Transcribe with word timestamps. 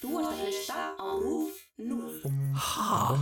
Þú 0.00 0.08
ert 0.20 0.26
að 0.28 0.40
hlusta 0.44 0.80
á 1.00 1.08
RÚF 1.22 1.54
0. 1.78 3.16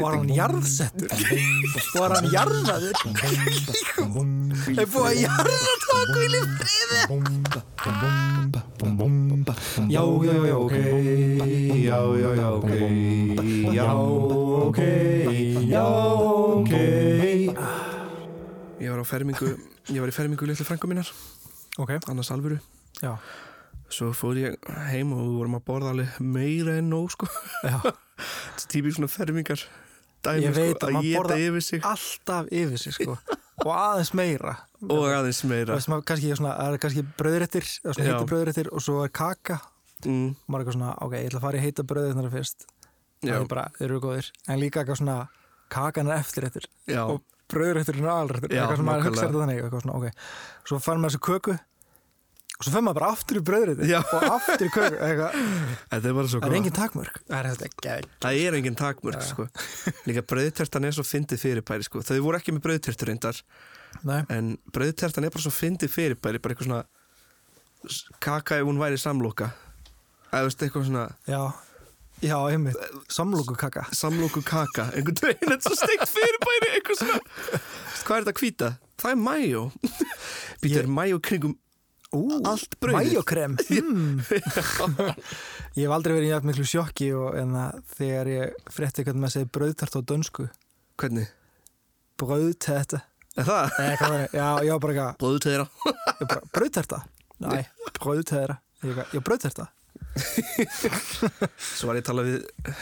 Var 0.00 0.12
hann 0.16 0.30
jarðsettur? 0.36 1.08
Var 1.96 2.14
hann 2.16 2.28
jarðaður? 2.32 2.96
Er 4.76 4.86
búið 4.90 5.06
að 5.06 5.16
jarða 5.22 5.74
tóku 5.86 6.18
í 6.22 6.28
lífriði? 6.34 7.00
Já, 9.90 10.02
já, 10.26 10.34
já, 10.46 10.56
ok 10.56 10.76
Já, 11.86 11.98
já, 12.22 12.30
já, 12.40 12.48
ok 12.56 12.70
Já, 13.76 13.88
ok 14.66 14.80
Já, 15.70 15.84
ok 16.56 16.72
Ég 18.76 18.90
var 18.92 19.00
á 19.00 19.04
fermingu, 19.08 19.48
ég 19.92 20.00
var 20.02 20.10
í 20.10 20.14
fermingu 20.16 20.46
litlu 20.48 20.66
frængu 20.66 20.88
mínar, 20.90 21.10
Ok, 21.78 21.90
annars 22.08 22.30
alvöru. 22.32 22.58
já, 23.02 23.16
Svo 23.88 24.08
fór 24.16 24.34
ég 24.40 24.56
heim 24.90 25.12
og 25.14 25.20
við 25.22 25.34
vorum 25.38 25.54
að 25.60 25.64
borða 25.68 25.90
alveg 25.92 26.14
meira 26.20 26.72
en 26.80 26.88
nóg, 26.90 27.10
sko. 27.14 27.28
típið 28.72 28.96
svona 28.96 29.10
fermingar 29.12 29.60
dæmi, 30.26 30.48
sko, 30.50 30.88
að 30.88 31.04
geta 31.04 31.36
yfir 31.38 31.62
sig. 31.62 31.84
alltaf 31.86 32.48
yfir 32.50 32.80
sig, 32.82 32.96
sko. 32.96 33.14
Og 33.64 33.70
aðeins 33.72 34.10
meira. 34.12 34.52
Og 34.84 35.06
aðeins 35.08 35.38
meira. 35.48 35.78
Það 35.80 35.94
er 35.96 36.78
kannski 36.82 37.00
Já. 37.00 37.06
heitir 38.04 38.26
bröðréttir 38.28 38.68
og 38.70 38.82
svo 38.84 38.98
er 39.06 39.08
kaka. 39.08 39.56
Mm, 40.04 40.34
maður 40.44 40.58
er 40.60 40.64
eitthvað 40.66 40.76
svona, 40.76 40.90
ok, 41.06 41.14
ég 41.16 41.30
ætla 41.30 41.38
að 41.40 41.46
fara 41.46 41.56
í 41.56 41.62
heita 41.64 41.84
bröðirnar 41.88 42.28
fyrst. 42.34 42.66
Það 43.24 43.38
er 43.38 43.46
bara, 43.48 43.64
þeir 43.78 43.86
eru 43.88 44.00
góðir. 44.04 44.28
En 44.52 44.60
líka 44.60 44.82
eitthvað 44.82 45.00
svona, 45.00 45.16
kakan 45.72 46.10
er 46.12 46.20
eftir 46.20 46.44
eftir 46.50 46.68
og 47.00 47.22
bröðréttir 47.52 48.00
er 48.00 48.10
aðalréttir 48.10 48.52
Já, 48.52 48.60
eitthvað 48.62 48.80
sem 48.80 48.88
maður 48.88 49.06
hugsa 49.06 49.10
nákvæmlega. 49.10 49.30
þetta 49.30 49.42
þannig 49.42 49.62
eitthvað 49.62 49.84
svona, 49.86 49.96
ok, 49.96 50.28
svo 50.70 50.78
fær 50.82 51.00
maður 51.02 51.14
þessu 51.14 51.24
köku 51.26 51.56
og 52.56 52.64
svo 52.64 52.72
fer 52.72 52.84
maður 52.86 52.98
bara 52.98 53.10
aftur 53.12 53.38
í 53.38 53.42
bröðréttir 53.44 53.90
Já. 53.90 53.98
og 54.00 54.26
aftur 54.32 54.64
í 54.66 54.72
köku 54.72 55.00
eitthvað, 55.06 55.38
þetta 55.92 56.10
er 56.10 56.16
bara 56.18 56.30
svo 56.32 56.40
það 56.40 56.48
er 56.48 56.58
engin 56.60 56.76
takmörk 56.78 57.18
það 57.26 57.50
er 57.92 58.08
Það 58.26 58.40
er 58.40 58.56
engin 58.60 58.78
takmörk, 58.80 59.26
sko. 59.26 59.46
Líka 60.08 60.24
brauðtertan 60.32 60.88
er 60.88 60.96
svo 60.96 61.04
fyndið 61.04 61.42
fyrirbæri, 61.42 61.86
sko. 61.86 62.00
Þau 62.00 62.16
voru 62.24 62.40
ekki 62.40 62.56
með 62.56 62.64
brauðtertur 62.64 63.10
reyndar, 63.12 63.42
Nei, 64.08 64.22
en 64.32 64.54
brauðtertan 64.72 65.28
er 65.28 65.34
bara 65.34 65.44
svo 65.44 65.52
fyndið 65.52 65.92
fyrirbæri, 65.92 66.40
bara 66.40 66.56
eitthvað 66.56 66.70
svona 66.70 68.16
kaka 68.24 68.62
ef 68.62 68.66
hún 68.66 68.80
væri 68.80 68.98
samloka. 68.98 69.52
Eða 70.32 70.48
eitthvað 70.48 70.88
svona 70.88 71.06
já 71.28 71.42
já, 72.24 72.36
einmitt, 72.48 72.76
samlóku 73.12 73.56
kaka 73.58 73.84
samloku 73.96 74.42
kaka, 74.46 74.88
einhvern 74.96 75.20
veginn, 75.22 75.52
þetta 75.52 75.60
er 75.60 75.68
svo 75.68 75.76
steikt 75.82 76.10
fyrirbæri, 76.14 76.72
eitthvað 76.78 77.00
svona. 77.02 77.60
Hvað 78.06 78.16
er 78.16 78.26
þetta 78.28 78.40
hvíta? 78.40 78.72
Það 78.96 79.12
er 79.12 79.22
mæjó. 79.26 79.62
Ég- 80.66 80.76
er 80.82 80.92
mæjó 81.00 81.20
kringum 81.20 81.56
Ú, 82.14 82.20
allt 82.46 82.76
brauðið. 82.80 83.16
Majókrem 83.16 83.56
mm. 83.82 84.20
Ég 85.76 85.82
hef 85.82 85.94
aldrei 85.96 86.14
verið 86.14 86.28
í 86.28 86.30
jafn 86.30 86.48
miklu 86.48 86.66
sjokki 86.70 87.08
og 87.18 87.34
en 87.36 87.56
að 87.58 87.80
þegar 87.96 88.30
ég 88.30 88.68
frétti 88.72 89.02
hvernig 89.04 89.24
maður 89.24 89.34
segir 89.34 89.50
brauðtart 89.56 89.98
á 89.98 90.00
dönsku 90.12 90.46
Hvernig? 91.02 91.26
Brauðtæta 92.22 93.02
Er 93.36 93.48
það? 93.50 93.74
Nei, 93.82 93.90
var? 94.00 94.14
Já, 94.32 94.46
já, 94.64 94.74
bara 94.80 94.94
eitthvað 94.94 95.18
Brauðtæra. 95.24 95.66
Ég 96.22 96.30
bara, 96.30 96.40
brauðterta? 96.54 97.02
Nei, 97.42 97.60
brauðterta 97.98 98.58
Ég 98.86 99.20
brauðterta 99.26 99.66
Svo 101.76 101.88
var 101.90 101.98
ég 101.98 102.02
að 102.02 102.08
tala 102.08 102.24
við 102.24 102.36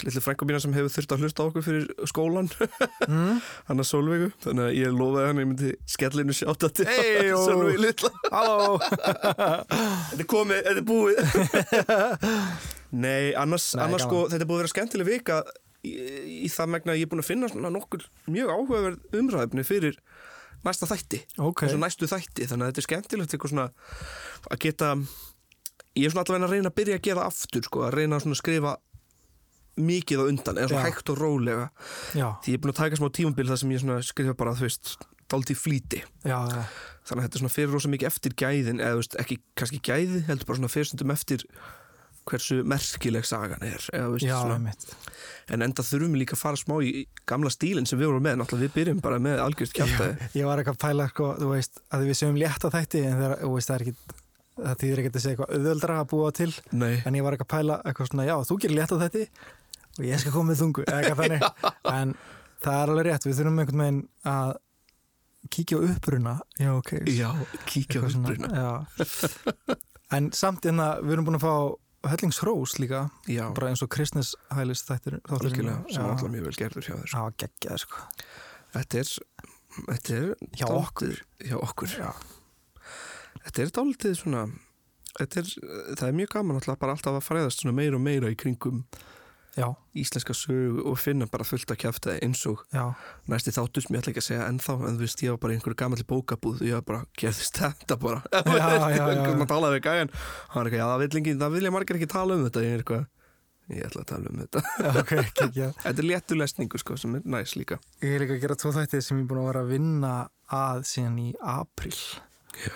litlu 0.07 0.23
frængu 0.23 0.47
mína 0.49 0.61
sem 0.63 0.75
hefur 0.77 0.93
þurft 0.95 1.15
að 1.15 1.25
hlusta 1.25 1.47
okkur 1.49 1.65
fyrir 1.67 2.07
skólan 2.11 2.51
mm. 3.09 3.41
hann 3.69 3.83
að 3.83 3.89
Solveigu, 3.89 4.29
þannig 4.45 4.69
að 4.69 4.79
ég 4.79 4.95
lofaði 4.95 5.27
hann 5.29 5.41
að 5.41 5.45
ég 5.45 5.51
myndi 5.51 5.73
skellinu 5.95 6.37
sjáta 6.37 6.71
til 6.71 6.87
Hey, 6.89 7.33
ó. 7.35 7.41
Solveigu 7.43 7.83
litla. 7.83 8.12
Þetta 8.31 10.21
er 10.21 10.31
komið, 10.31 10.62
þetta 10.69 10.81
er 10.81 10.87
búið. 10.89 11.17
Nei, 12.95 13.35
annars, 13.39 13.73
Nei, 13.75 13.85
annars 13.89 14.07
sko, 14.07 14.25
þetta 14.31 14.43
er 14.45 14.51
búið 14.51 14.61
að 14.61 14.65
vera 14.65 14.75
skemmtileg 14.75 15.11
vika 15.11 15.41
í, 15.83 15.97
í 16.47 16.53
það 16.53 16.73
megna 16.77 16.94
að 16.94 17.00
ég 17.00 17.09
er 17.09 17.12
búin 17.12 17.25
að 17.25 17.31
finna 17.33 17.75
nokkur 17.75 18.06
mjög 18.31 18.55
áhugaverð 18.55 19.19
umræðefni 19.19 19.67
fyrir 19.67 19.99
næsta 20.65 20.89
þætti. 20.89 21.25
Ok, 21.43 21.67
og 21.67 21.75
svo 21.75 21.81
næstu 21.83 22.09
þætti, 22.09 22.47
þannig 22.49 22.65
að 22.65 22.71
þetta 22.71 22.83
er 22.83 22.89
skemmtilegt 22.89 23.34
að 24.44 24.61
geta 24.62 24.94
ég 25.94 26.09
er 26.09 26.15
svona 26.15 26.25
allavega 26.25 26.49
að 26.49 26.56
reyna 26.56 26.72
að 26.72 26.78
byrja 26.81 26.99
að 26.99 27.06
gera 27.09 27.28
aftur 27.28 27.66
sko, 27.66 27.84
að 27.87 27.97
reyna 27.99 28.19
að 28.21 28.37
skrifa 28.41 28.75
mikið 29.75 30.22
á 30.22 30.25
undan, 30.31 30.59
eða 30.60 30.71
svona 30.71 30.82
Já. 30.84 30.88
hægt 30.91 31.10
og 31.10 31.19
rólega. 31.19 31.69
Já, 32.15 32.27
því 32.44 32.53
ég 32.53 32.59
er 32.59 32.62
búin 32.62 32.75
að 32.75 32.81
taka 32.81 32.99
smá 33.00 33.09
tímabil 33.10 33.49
þar 33.50 33.60
sem 33.62 33.72
ég 33.75 33.87
skrifa 34.06 34.34
bara, 34.38 34.55
þú 34.55 34.69
veist, 34.69 34.93
dálítið 35.32 35.59
flýti. 35.59 36.03
Já, 36.22 36.37
já. 36.47 36.60
Þannig 37.05 37.21
að 37.21 37.25
þetta 37.27 37.37
er 37.38 37.43
svona 37.43 37.55
fyrir 37.55 37.72
rosa 37.75 37.91
mikið 37.93 38.10
eftir 38.10 38.37
gæðin 38.38 38.82
eða 38.84 39.00
veist, 39.00 39.16
ekki 39.21 39.41
kannski 39.59 39.81
gæði, 39.84 40.21
heldur 40.28 40.49
bara 40.49 40.60
svona 40.60 40.72
fyrir 40.72 40.88
stundum 40.88 41.15
eftir 41.15 41.44
hversu 42.25 42.62
merkileg 42.65 43.26
sagan 43.28 43.61
er 43.66 43.82
eða, 43.93 44.06
veist, 44.15 44.25
Já, 44.25 44.38
en 45.53 45.65
enda 45.66 45.84
þurfum 45.84 46.15
við 46.15 46.22
líka 46.22 46.38
að 46.38 46.41
fara 46.41 46.61
smá 46.61 46.78
í 46.81 47.05
gamla 47.28 47.53
stílinn 47.53 47.88
sem 47.88 48.00
við 48.00 48.09
vorum 48.09 48.25
með, 48.25 48.38
náttúrulega 48.41 48.71
við 48.71 48.76
byrjum 48.78 49.03
bara 49.05 49.19
með 49.21 49.43
algjörst 49.44 49.76
kjáltaði 49.76 50.31
Ég 50.38 50.49
var 50.49 50.62
eitthvað 50.62 50.78
að 50.78 50.84
pæla, 50.87 51.09
sko, 51.12 51.31
þú 51.43 51.50
veist 51.53 51.82
að 51.93 52.06
við 52.09 52.21
segjum 52.22 52.41
létta 52.41 52.71
þætti 52.72 53.03
en 53.05 53.19
þegar, 53.21 53.37
þú 53.43 53.50
veist, 53.59 53.69
það 53.69 53.76
er 53.76 53.84
ekki 53.84 54.24
það 54.59 54.78
þýðir 54.82 55.03
ekki 55.03 55.12
að 55.12 55.25
segja 55.25 55.34
eitthvað 55.34 55.54
auðveldra 55.59 55.98
að 56.00 56.09
búa 56.12 56.32
til 56.34 56.50
Nei, 56.72 56.94
en 57.04 57.19
ég 57.19 57.26
var 57.26 57.37
eitthvað 57.37 57.48
að 57.48 57.54
pæla 57.54 57.78
eitthvað 57.84 58.10
svona, 58.10 58.26
já, 58.28 58.34
þú 58.48 58.59
gerir 58.62 58.78
létta 58.78 59.00
þætti 59.00 59.25
og 59.94 60.04
ég 60.09 60.22
skal 60.22 60.34
koma 60.34 60.50
með 60.50 60.60
þungu 60.62 60.84
en 61.98 62.15
það 62.64 62.78
er 62.81 62.93
alveg 62.94 63.09
rétt 63.09 63.28
við 63.28 63.41
þurfum 63.41 63.62
einhvern 63.62 63.84
veginn 63.84 64.03
að 64.31 64.53
kíkja 65.53 65.76
á 65.76 65.81
uppruna. 65.84 66.34
Já, 66.56 66.70
ok. 66.72 66.93
Já, 67.12 67.28
kíkja 67.69 68.00
á 68.00 68.09
já. 68.09 68.70
en 70.16 70.31
samt 70.32 70.64
en 70.70 70.81
að 70.81 71.03
við 71.04 71.16
erum 71.16 71.28
búin 71.28 71.38
að 71.38 71.44
fá 71.44 71.54
hellingshrós 72.14 72.76
líka 72.82 73.06
Já, 73.31 73.47
bara 73.56 73.70
eins 73.72 73.82
og 73.84 73.91
kristnes 73.93 74.34
hælis 74.53 74.84
þættir 74.84 75.19
algjörlega, 75.25 75.82
sem 75.88 76.00
Já. 76.00 76.04
er 76.04 76.10
alltaf 76.12 76.32
mjög 76.32 76.48
vel 76.48 76.56
gerður 76.59 76.88
hjá 76.88 76.94
þér 76.94 77.06
sko. 77.09 77.16
það 77.16 77.26
var 77.26 77.37
geggjað 77.44 77.82
sko. 77.84 78.03
Þetta 78.75 79.00
er, 79.00 79.12
þetta 79.88 80.19
Hjá 80.59 80.66
okkur. 80.70 81.20
Hjá 81.44 81.56
okkur, 81.60 81.94
já, 82.00 82.10
þetta 83.44 83.65
er 83.65 83.75
dálítið 83.78 84.16
svona 84.21 84.47
þetta 85.19 85.43
er, 85.43 85.50
það 85.99 86.06
er 86.09 86.16
mjög 86.21 86.32
gaman 86.38 86.60
alltaf 86.60 86.81
bara 86.81 86.97
alltaf 86.97 87.19
að 87.19 87.27
fræðast 87.28 87.62
svona 87.62 87.77
meira 87.77 87.99
og 87.99 88.05
meira 88.05 88.32
í 88.32 88.38
kringum 88.38 88.82
já, 89.55 89.69
íslenska 89.94 90.34
sögu 90.34 90.82
og 90.91 90.99
finna 90.99 91.27
bara 91.31 91.47
fullt 91.47 91.71
að 91.71 91.81
kjæfta 91.84 92.16
eins 92.25 92.43
og 92.50 92.62
já, 92.75 92.84
næsti 93.31 93.55
þáttur 93.55 93.84
sem 93.84 93.94
ég 93.94 94.03
ætla 94.03 94.12
ekki 94.15 94.22
að 94.22 94.28
segja 94.28 94.47
ennþá 94.50 94.77
en 94.81 94.97
þú 94.99 95.05
veist, 95.05 95.25
ég 95.25 95.34
var 95.34 95.43
bara 95.44 95.55
í 95.55 95.59
einhverju 95.59 95.78
gamalli 95.82 96.06
bókabúð 96.10 96.62
og 96.62 96.69
ég 96.69 96.78
var 96.81 96.87
bara, 96.88 97.03
gerðist 97.21 97.60
þetta 97.62 97.99
bara. 98.03 98.22
Maður 98.34 99.50
talaði 99.50 99.76
við 99.78 99.84
gæjan 99.87 100.11
ekki, 100.11 100.81
það 100.81 101.05
vil, 101.05 101.11
ekki, 101.21 101.37
það 101.43 101.59
vilja 101.59 101.75
margir 101.75 102.00
ekki 102.00 102.11
tala 102.11 102.38
um 102.38 102.47
þetta. 102.49 102.65
Ég 102.65 102.75
er 102.75 102.82
eitthvað, 102.82 103.05
ég 103.75 103.87
ætla 103.88 104.03
að 104.03 104.09
tala 104.11 104.32
um 104.32 104.43
þetta. 104.43 104.65
Já 104.75 104.91
ok, 105.05 105.12
geggjað 105.43 105.76
þetta 105.84 105.94
er 105.94 106.09
léttu 106.11 106.41
lesningu 106.41 106.82
sko, 106.82 106.99
sem 107.00 107.15
er 107.21 107.28
næs 107.37 107.55
líka. 107.61 107.78
Ég 108.03 108.16
er 108.16 108.25
líka 108.25 108.38
að 108.38 108.43
gera 108.49 108.59
tvo 108.59 108.75
þætti 108.75 109.03
sem 109.06 109.21
ég 109.21 109.28
er 109.28 109.31
búin 109.31 109.44
að 109.44 109.50
vera 109.53 109.62
að 109.62 109.71
vinna 109.76 110.16
að 110.55 110.82
síðan 110.91 111.22
í 111.22 111.31
april 111.55 111.94
Já. 112.59 112.75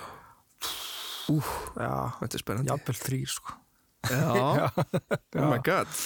Ú, 1.28 1.36
já, 1.76 1.92
þetta 2.22 2.38
er 2.38 2.42
spennandi. 2.42 2.72
Jafnvel 2.72 2.96
þrýr 3.02 3.34
sko. 3.34 3.58
Já, 4.08 4.32
Já. 4.62 4.66
oh 5.42 5.48
my 5.50 5.60
god. 5.64 6.00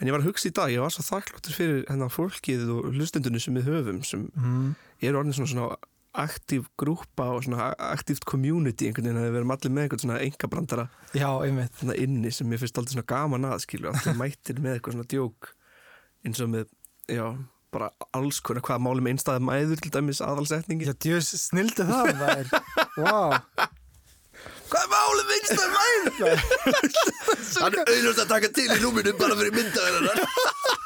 En 0.00 0.08
ég 0.08 0.14
var 0.14 0.22
að 0.22 0.30
hugsa 0.30 0.48
í 0.48 0.54
dag, 0.56 0.72
ég 0.72 0.80
var 0.80 0.92
svo 0.94 1.04
þakkláttur 1.04 1.52
fyrir 1.52 1.80
hennar 1.90 2.12
fólkið 2.12 2.68
og 2.72 2.90
hlustendunni 2.94 3.42
sem 3.42 3.56
við 3.58 3.68
höfum 3.68 4.00
sem 4.06 4.22
mm. 4.32 4.70
eru 5.04 5.20
orðin 5.20 5.36
svona, 5.36 5.50
svona 5.52 5.80
aktív 6.24 6.70
grúpa 6.80 7.28
og 7.36 7.44
svona 7.44 7.68
aktíft 7.90 8.24
community 8.26 8.88
einhvern 8.88 9.10
veginn 9.10 9.20
að 9.20 9.26
við 9.28 9.36
verum 9.36 9.52
allir 9.54 9.74
með 9.74 9.84
einhvern 9.84 10.02
svona 10.02 10.22
engabrandara 10.24 10.86
já, 11.14 11.28
einmitt. 11.44 11.76
þarna 11.78 11.96
inni 12.02 12.32
sem 12.34 12.50
ég 12.50 12.62
finnst 12.62 12.80
aldrei 12.80 12.96
svona 12.96 13.10
gaman 13.12 13.46
að 13.46 13.62
skilju, 13.66 13.92
allir 13.92 14.18
mættir 14.22 14.62
með 14.64 14.78
eitthvað 14.78 14.96
svona 14.96 15.10
djók 15.12 15.52
eins 16.26 16.42
og 16.42 16.50
með, 16.56 16.72
já 17.12 17.26
bara 17.70 17.92
alls 18.16 18.40
konar, 18.42 18.64
hvað 18.66 18.82
máli 18.82 19.04
með 19.04 19.14
einstæða 19.14 19.44
mæður 19.46 19.84
til 19.84 19.92
dæmis 19.94 20.18
aðalsetningi. 20.26 20.88
Já, 20.88 20.96
djöðs, 21.04 21.28
snildi 21.44 21.86
það 21.86 22.08
það 22.18 22.40
er, 22.40 22.50
wow 23.04 23.36
hvað 24.70 24.82
er 24.84 24.90
máli 24.94 25.22
með 25.28 25.34
einstæða 25.36 25.68
mæður? 25.76 26.38
hann 27.60 27.78
er 27.78 27.90
auðvitað 27.90 28.24
að 28.24 28.32
taka 28.34 28.52
til 28.58 28.68
í 28.70 28.78
núminu 28.84 29.14
bara 29.20 29.38
fyrir 29.40 29.56
myndaverðar 29.58 30.18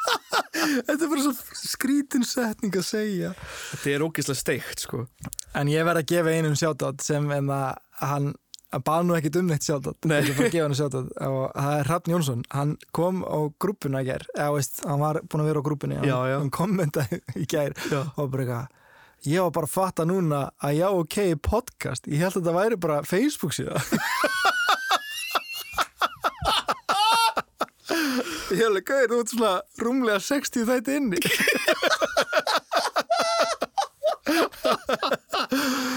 þetta 0.88 1.00
er 1.04 1.10
bara 1.10 1.24
svo 1.26 1.34
skrítin 1.64 2.24
setning 2.28 2.78
að 2.80 2.86
segja 2.88 3.32
þetta 3.72 3.92
er 3.96 4.06
ógeðslega 4.08 4.40
steikt 4.44 4.86
sko 4.88 5.04
En 5.54 5.68
ég 5.70 5.84
verð 5.86 6.00
að 6.02 6.08
gefa 6.10 6.32
einum 6.34 6.56
sjátátt 6.58 7.04
sem 7.06 7.28
en 7.30 7.50
að 7.54 7.76
hann 8.02 8.32
bað 8.84 9.04
nú 9.06 9.14
ekkit 9.14 9.36
um 9.38 9.46
neitt 9.52 9.62
sjátátt 9.62 10.08
Nei. 10.10 10.16
ég 10.26 10.34
bara 10.34 10.48
að 10.48 10.54
gefa 10.56 10.64
hann 10.66 10.78
sjátátt 10.80 11.12
og 11.28 11.42
það 11.54 11.74
er 11.78 11.86
Hrafn 11.90 12.10
Jónsson 12.14 12.40
hann 12.56 12.72
kom 12.96 13.20
á 13.22 13.38
grúppuna 13.62 14.00
í 14.02 14.08
gær 14.08 14.24
eða 14.34 14.48
veist, 14.56 14.80
hann 14.82 14.98
var 15.04 15.20
búin 15.30 15.44
að 15.44 15.50
vera 15.52 15.62
á 15.62 15.66
grúppuna 15.68 16.00
hann, 16.00 16.08
Já, 16.10 16.16
já. 16.32 16.38
hann 16.40 16.50
kommentaði 16.56 17.20
í 17.38 17.46
gær 17.54 17.76
Já. 17.92 18.00
og 18.18 18.32
bara 18.34 18.42
eitthvað 18.48 18.80
ég 19.26 19.40
var 19.40 19.54
bara 19.56 19.68
að 19.68 19.74
fatta 19.74 20.04
núna 20.08 20.40
að 20.60 20.76
já 20.78 20.88
ok 20.92 21.16
podcast, 21.44 22.08
ég 22.10 22.20
held 22.20 22.36
að 22.36 22.42
þetta 22.42 22.56
væri 22.58 22.80
bara 22.84 23.02
Facebook 23.08 23.54
síða 23.56 23.80
ég 28.54 28.60
held 28.60 28.78
að 28.78 28.86
gauðir, 28.88 29.10
þú 29.10 29.18
ert 29.20 29.32
svona 29.32 29.54
rúmlega 29.82 30.20
60 30.22 30.66
þætti 30.68 30.96
inni. 31.00 31.20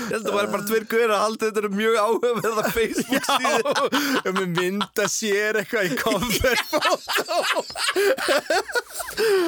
Ég 0.07 0.13
held 0.13 0.27
að 0.27 0.35
væri 0.35 0.51
bara 0.53 0.65
tveir 0.67 0.85
guðir 0.91 1.13
að 1.15 1.23
halda 1.23 1.49
þetta 1.49 1.71
mjög 1.77 1.95
áhugaverða 2.01 2.63
Facebook 2.75 3.25
síðu. 3.27 3.73
Já, 4.25 4.31
með 4.37 4.47
mynda 4.57 5.07
sér 5.11 5.61
eitthvað 5.61 5.87
í 5.87 5.97
cover 6.01 6.57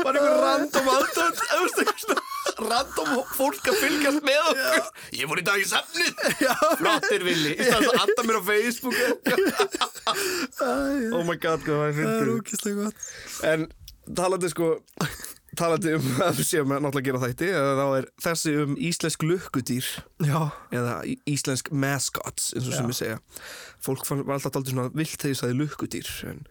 bara 0.04 0.16
einhver 0.16 0.42
random 0.44 0.88
aldrei 0.96 2.29
random 2.64 3.12
fólk 3.36 3.70
að 3.72 3.80
fylgjast 3.84 4.26
með 4.26 4.42
okkur. 4.52 4.92
Ég 5.20 5.30
fór 5.32 5.42
í 5.42 5.46
dag 5.48 5.62
í 5.62 5.66
safnið. 5.70 6.22
Flottir 6.80 7.26
villi. 7.28 7.56
Í 7.56 7.68
staðan 7.68 7.90
að 7.94 8.04
adda 8.06 8.28
mér 8.30 8.40
á 8.40 8.44
Facebook. 8.52 8.96
Oh 10.10 11.22
my 11.28 11.36
god 11.38 11.62
hvað 11.62 11.82
það 11.84 11.90
er 11.90 11.98
Það 12.00 12.22
er 12.24 12.30
ókislega 12.34 12.86
gott. 12.88 13.04
En 13.46 13.68
talandi 14.18 14.50
sko 14.50 14.70
talandi 15.60 15.92
um 15.98 16.08
að 16.24 16.40
við 16.40 16.48
séum 16.50 16.72
að 16.74 16.84
náttúrulega 16.86 17.08
gera 17.10 17.22
þætti 17.24 17.50
eða 17.52 17.72
þá 17.78 17.86
er 18.00 18.08
þessi 18.26 18.54
um 18.64 18.76
íslensk 18.90 19.26
lukkudýr 19.28 19.88
Já, 20.26 20.40
eða 20.74 20.96
íslensk 21.30 21.72
mascots 21.74 22.52
eins 22.56 22.70
og 22.70 22.76
sem 22.78 22.86
Já. 22.86 22.92
ég 22.94 23.00
segja. 23.00 23.18
Fólk 23.86 24.06
var 24.10 24.36
alltaf 24.38 24.60
aldrei 24.60 24.74
svona 24.76 24.90
vilt 24.96 25.18
þegar 25.18 25.34
ég 25.36 25.42
sagði 25.44 25.60
lukkudýr 25.62 26.12
en, 26.32 26.44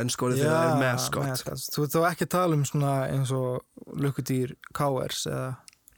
en 0.00 0.10
já 0.10 0.38
þegar 0.40 0.56
það 0.56 0.70
er 0.70 0.80
mascot 0.82 1.28
mascots. 1.28 1.68
Þú 1.74 1.84
ert 1.86 1.94
þá 1.94 2.00
ekki 2.10 2.26
að 2.28 2.32
tala 2.38 2.58
um 2.58 2.64
svona 2.68 2.94
eins 3.10 3.30
og 3.36 3.94
lukkudýr 4.00 4.56
KRs 4.74 5.26
eða 5.30 5.46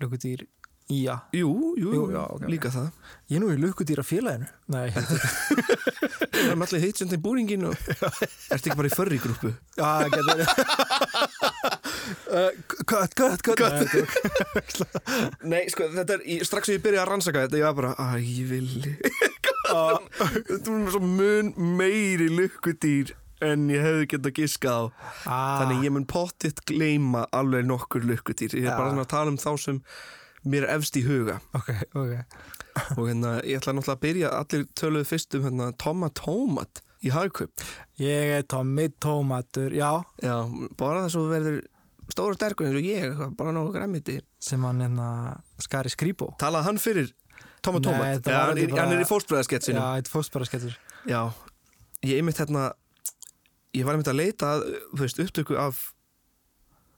lukkudýr 0.03 0.47
IA 0.87 1.17
jú, 1.35 1.49
jú, 1.75 1.89
Jú, 1.97 2.03
já, 2.15 2.21
ok, 2.31 2.45
líka 2.47 2.71
það. 2.71 2.93
Ég 3.27 3.37
er 3.37 3.43
nú 3.43 3.49
í 3.51 3.57
lukkudýra 3.59 4.05
félaginu 4.07 4.47
Nei, 4.71 4.85
Það 4.95 6.53
er 6.53 6.61
allir 6.63 6.83
þeim 7.11 7.23
búringin 7.25 7.65
og 7.67 7.75
ertu 7.91 8.69
ekki 8.71 8.77
bara 8.79 8.91
í 8.91 8.95
förri 8.95 9.19
grúpu 9.23 9.51
já, 9.51 9.89
getur 10.15 10.45
Uh, 12.31 12.51
Cut, 12.87 13.15
cut, 13.19 13.43
cut. 13.43 14.87
Nei, 15.43 15.65
er- 15.65 15.71
sko, 15.73 15.89
þetta 15.91 16.17
er, 16.19 16.23
í- 16.23 16.39
strax 16.47 16.69
sem 16.71 16.77
ég 16.77 16.83
byrjaði 16.85 17.03
að 17.03 17.11
rannsaka 17.11 17.43
þetta, 17.47 17.59
ég 17.59 17.67
var 17.67 17.77
bara, 17.81 17.91
að 17.99 18.29
ég 18.31 18.47
Þetta 20.47 20.71
var 20.71 20.79
með 20.85 20.93
svo 20.95 21.03
mun 21.03 21.51
meiri 21.81 22.29
lukkudýr 22.31 23.11
en 23.45 23.67
ég 23.73 23.83
hefði 23.85 24.07
getað 24.15 24.37
giskað 24.39 24.77
á. 24.77 24.85
Ah, 25.27 25.59
Þannig 25.63 25.85
ég 25.85 25.93
mun 25.97 26.07
pottitt 26.09 26.63
gleyma 26.69 27.27
alveg 27.37 27.67
nokkur 27.69 28.05
lukkudýr. 28.07 28.55
Ég 28.57 28.65
er 28.67 28.73
Já. 28.73 28.77
bara 28.79 28.91
svona 28.95 29.05
að 29.05 29.13
tala 29.13 29.31
um 29.35 29.37
þá 29.41 29.51
sem 29.61 29.81
mér 30.47 30.65
er 30.69 30.77
efst 30.79 30.97
í 30.97 31.03
huga. 31.07 31.41
Ok, 31.59 31.71
ok. 31.95 32.17
Og 32.97 33.07
hérna, 33.09 33.37
ég 33.45 33.59
ætla 33.61 33.73
náttúrulega 33.77 33.97
að 33.97 34.03
byrja 34.07 34.33
allir 34.41 34.67
töluðu 34.79 35.09
fyrst 35.11 35.35
um 35.39 35.47
hérna 35.49 35.71
Toma 35.81 36.09
Tómat 36.11 36.83
í 37.05 37.11
hagkaup. 37.13 37.53
Ég 38.01 38.35
er 38.39 38.43
Tommy 38.49 38.89
Tómatur, 39.01 39.73
já. 39.77 39.91
Já, 40.23 40.37
bara 40.79 41.05
þess 41.07 41.17
að 41.17 41.25
þú 41.25 41.33
verður 41.35 41.59
stóra 42.13 42.37
sterkur 42.39 42.69
eins 42.69 42.79
og 42.79 42.87
ég, 42.87 43.23
bara 43.37 43.53
nógu 43.57 43.73
græmiti 43.75 44.21
sem 44.41 44.63
hann 44.63 44.79
hérna 44.85 45.07
skari 45.59 45.91
skrýpó 45.91 46.29
Talaði 46.39 46.69
hann 46.69 46.79
fyrir 46.79 47.09
Toma 47.67 47.81
Tómat? 47.83 48.21
Já, 48.23 48.31
var 48.31 48.53
hann, 48.53 48.59
er, 48.63 48.69
bara- 48.71 48.85
hann 48.85 48.93
er 48.95 49.01
í 49.03 49.07
Já, 49.07 49.11
fóstbræðasketsinu. 49.11 49.81
Eitt 49.99 50.11
fóstbara 50.13 50.47
skettur 50.47 50.77
Já, 51.11 51.25
ég 52.07 52.21
einmitt 52.21 52.39
hérna 52.39 52.69
ég 53.77 53.87
var 53.87 53.97
einmitt 53.97 54.11
að 54.11 54.21
leita 54.21 54.57
að, 54.57 54.67
þú 54.93 55.03
veist, 55.05 55.23
upptöku 55.23 55.57
af 55.61 55.85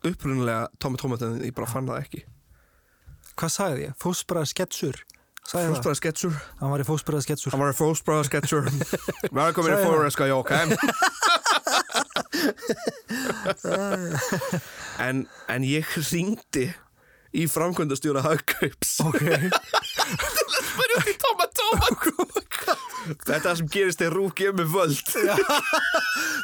upprunalega 0.06 0.69
Toma 0.78 1.00
Tómat 1.00 1.25
en 1.26 1.38
ég 1.42 1.54
bara 1.56 1.70
fann 1.70 1.88
það 1.90 2.02
ekki. 2.04 2.25
Hvað 3.38 3.54
sagði 3.54 3.86
ég? 3.88 3.96
Fóstbara 4.02 4.44
sketsur? 4.48 4.96
Það? 5.48 5.70
Fóstbræðasketsur 5.72 6.34
Hann 6.58 6.72
var 6.75 6.82
í 6.82 6.84
fóstbara 6.84 7.20
sketsur. 7.25 7.54
Hann 7.54 7.62
var 7.62 7.70
í 7.72 7.76
fóstbræðasketsur 7.78 8.66
Velkomin 9.32 9.72
í 9.72 10.28
jóka 10.32 10.58
en, 15.06 15.22
en 15.48 15.62
ég 15.64 15.88
ringdi 16.10 16.66
í 17.36 17.46
framkvæmdastjóra 17.50 18.25
hagkaups. 18.26 18.98
Ok. 19.04 19.22
Í 21.08 21.14
tóma 21.20 21.46
tóma. 21.54 21.88
Þetta 23.08 23.34
er 23.36 23.42
það 23.44 23.56
sem 23.60 23.69
gerist 23.72 24.00
þegar 24.00 24.16
rúf 24.16 24.34
gefur 24.38 24.56
mig 24.58 24.69
völd. 24.72 25.12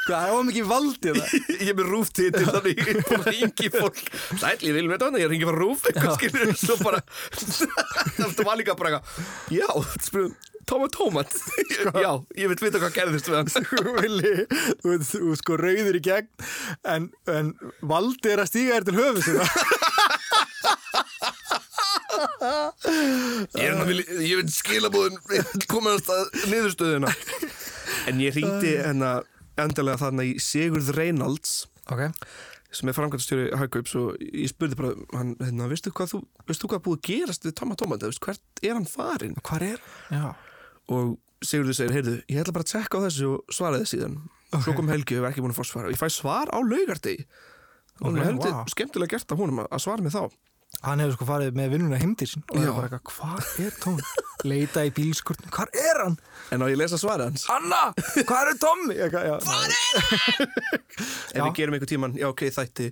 Hvað 0.05 0.15
er 0.15 0.31
það 0.31 0.47
mikið 0.49 0.69
valdið 0.71 1.19
það? 1.19 1.35
Ég 1.65 1.71
er 1.73 1.79
með 1.81 1.91
rúf 1.91 2.13
til 2.15 2.31
þannig 2.37 2.81
ég 2.85 3.01
bara 3.09 3.35
ringi 3.35 3.71
fólk. 3.75 4.01
Sæl, 4.41 4.57
ég 4.61 4.77
vil 4.77 4.87
með 4.89 4.97
þetta, 4.97 5.23
ég 5.25 5.31
ringi 5.33 5.49
bara 5.51 5.61
rúf 5.61 5.87
eitthvað 5.91 6.17
skilur 6.19 6.57
svo 6.61 6.79
bara 6.83 7.03
Það 8.21 8.43
var 8.47 8.61
líka 8.61 8.77
bara 8.79 9.01
Já, 9.53 9.69
spyrum 10.05 10.35
Tóma 10.65 10.89
tómat 10.89 11.29
Já, 12.01 12.13
ég 12.41 12.49
vil 12.49 12.57
vita 12.57 12.81
hvað 12.81 12.95
gerðist 12.97 13.27
við 13.29 13.37
hann. 13.37 15.03
Þú 15.05 15.35
sko 15.37 15.59
rauður 15.61 15.99
í 15.99 16.03
gegn 16.07 16.31
en, 16.89 17.11
en 17.29 17.53
valdið 17.85 18.33
er 18.33 18.45
að 18.45 18.49
stíga 18.49 18.79
þér 18.79 18.89
til 18.89 18.97
höfu 18.97 19.27
sinna 19.27 19.84
Ég 22.45 23.69
er 23.69 23.77
að 23.79 23.91
vilja, 23.91 24.17
ég 24.25 24.41
vil 24.41 24.51
skilabúðin 24.53 25.21
ég 25.37 25.53
vil 25.53 25.69
komast 25.71 26.11
að 26.13 26.25
niðurstöðuna. 26.53 27.13
En 28.11 28.21
ég 28.23 28.37
ringdi 28.37 28.75
hérna 28.79 29.15
endalega 29.61 30.01
þarna 30.03 30.27
í 30.27 30.35
Sigurð 30.43 30.91
Reynolds 30.97 31.65
Ok. 31.93 32.09
sem 32.75 32.91
er 32.91 32.97
framkvæmstjóri 32.97 33.51
Hagkaups 33.61 33.95
og 34.01 34.17
ég 34.25 34.51
spurði 34.51 34.79
bara 34.81 34.95
hann, 35.15 35.35
hérna, 35.41 35.69
veistu 35.71 35.93
hvað 35.95 36.15
þú, 36.15 36.23
veistu 36.49 36.71
hvað 36.71 36.83
búið 36.87 36.99
að 36.99 37.05
gerast 37.11 37.47
við 37.47 37.57
Tóma 37.61 37.77
Tómata, 37.79 38.11
hvert 38.11 38.65
er 38.65 38.75
hann 38.75 38.89
farin 38.89 39.37
Hvar 39.45 39.63
er? 39.63 39.85
Já. 40.11 40.33
Og 40.93 41.15
Sigurður 41.45 41.77
segir, 41.77 41.93
heyrðu, 41.93 42.15
ég 42.33 42.41
ætla 42.41 42.55
bara 42.57 42.65
að 42.65 42.71
tjekka 42.73 43.01
á 43.01 43.05
þessu 43.05 43.27
og 43.35 43.53
svara 43.53 43.81
þið 43.83 43.89
síðan. 43.91 44.15
Svo 44.65 44.73
kom 44.79 44.89
Helgi 44.89 45.13
og 45.13 45.19
ég 45.19 45.25
var 45.25 45.35
ekki 45.35 45.43
búin 45.45 45.53
að 45.53 45.59
fá 45.59 45.67
svar. 45.69 45.89
Og 45.89 45.93
ég 45.93 46.01
fæ 46.01 46.07
svar 46.15 46.49
á 46.49 46.59
laugardegi. 46.65 47.27
Og 48.01 48.07
Ok, 48.09 48.15
okay, 48.15 48.25
heldur 48.27 48.55
vá. 48.55 48.63
skemmtilega 48.73 49.13
gert 49.19 49.35
að, 49.35 49.43
að 49.69 49.83
svara 49.85 50.03
mig 50.03 50.15
þá 50.15 50.23
Hann 50.85 51.01
hefur 51.01 51.15
sko 51.17 51.27
farið 51.29 51.55
með 51.57 51.71
vinnuna 51.75 51.99
heimdir 52.01 52.29
sín 52.29 52.43
og 52.45 52.59
það 52.59 52.67
er 52.69 52.75
bara 52.77 52.89
eitthvað, 52.99 53.15
hvað 53.19 53.65
er 53.65 53.77
Tóm? 53.81 54.01
Leita 54.45 54.83
í 54.85 54.91
bílskurtin, 54.93 55.49
hvað 55.55 55.79
er 55.81 56.01
hann? 56.03 56.17
en 56.53 56.61
á 56.61 56.67
ég 56.69 56.77
lesa 56.77 56.99
svarið 57.01 57.31
hans 57.31 57.47
Anna, 57.55 57.81
hvað 58.29 58.51
er 58.51 58.59
Tommy? 58.61 58.97
Hvað 59.15 59.29
er 59.31 59.39
ef 59.39 61.35
Já. 61.35 61.43
við 61.47 61.55
gerum 61.59 61.77
einhver 61.77 61.91
tíman, 61.91 62.15
já 62.19 62.29
ok, 62.29 62.45
þætti 62.55 62.91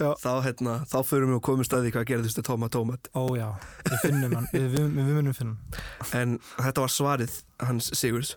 Já. 0.00 0.10
þá, 0.20 0.30
hérna, 0.44 0.74
þá 0.90 0.98
förum 1.08 1.32
við 1.32 1.38
og 1.38 1.44
komum 1.48 1.66
staði 1.66 1.92
hvað 1.94 2.08
gerðist 2.12 2.40
við 2.40 2.46
Tóma 2.50 2.68
Tómat 2.72 3.08
Ó 3.16 3.24
já, 3.38 3.48
við 3.88 3.96
finnum 4.04 4.36
hann, 4.36 4.48
við, 4.52 4.66
við, 4.74 4.90
við 4.98 5.10
munum 5.16 5.36
finna 5.36 5.56
hann 6.12 6.20
En 6.20 6.36
þetta 6.60 6.84
var 6.84 6.92
svarið 6.92 7.38
hans 7.64 7.90
Sigurs. 7.96 8.34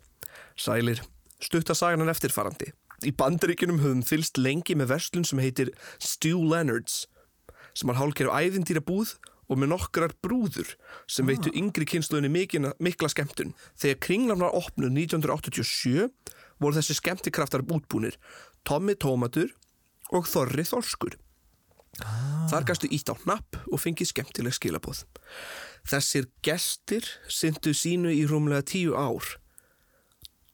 Sælir, 0.60 1.02
stutta 1.44 1.76
sagan 1.78 2.04
hann 2.04 2.12
eftirfarandi. 2.14 2.72
Í 3.04 3.12
bandaríkinum 3.20 3.82
höfum 3.84 4.04
fylst 4.06 4.38
lengi 4.40 4.76
með 4.80 4.94
verslun 4.94 5.26
sem 5.28 5.42
heitir 5.44 5.72
Stu 6.00 6.36
Leonards, 6.40 7.04
sem 7.74 7.90
har 7.90 8.00
hálker 8.00 8.30
á 8.30 8.42
æðindýra 8.42 8.84
búð 8.86 9.16
og 9.52 9.60
með 9.60 9.74
nokkrar 9.74 10.14
brúður 10.24 10.76
sem 11.10 11.28
veitu 11.28 11.52
yngri 11.58 11.86
kynsluðinni 11.90 12.32
mikla 12.80 13.10
skemmtun. 13.12 13.54
Þegar 13.80 14.00
kringlan 14.06 14.44
var 14.46 14.56
opnuð 14.58 14.96
1987 14.96 16.08
voru 16.62 16.78
þessi 16.78 16.98
skemmtikraftar 16.98 17.66
útbúnir 17.66 18.18
Tommy 18.64 18.96
Tómatur 18.96 19.52
og 20.14 20.28
Þorri 20.30 20.66
Þorskur. 20.68 21.18
Þar 22.50 22.66
gastu 22.66 22.90
ítt 22.90 23.12
á 23.12 23.16
hnapp 23.22 23.60
og 23.70 23.82
fengið 23.82 24.10
skemmtileg 24.10 24.56
skilabóð. 24.58 25.04
Þessir 25.86 26.30
gestir 26.46 27.06
syndu 27.30 27.74
sínu 27.78 28.14
í 28.14 28.24
rúmlega 28.30 28.66
tíu 28.74 28.98
ár. 28.98 29.36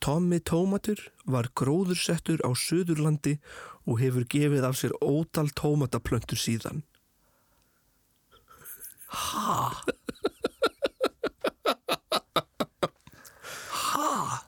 Tommy 0.03 0.39
Tómatur 0.39 0.99
var 1.27 1.51
gróðursettur 1.59 2.43
á 2.43 2.51
Suðurlandi 2.55 3.37
og 3.87 3.99
hefur 3.99 4.27
gefið 4.31 4.67
af 4.67 4.79
sér 4.79 4.95
ótal 5.03 5.51
tómataplöntur 5.55 6.39
síðan. 6.39 6.83
Ha? 9.09 9.71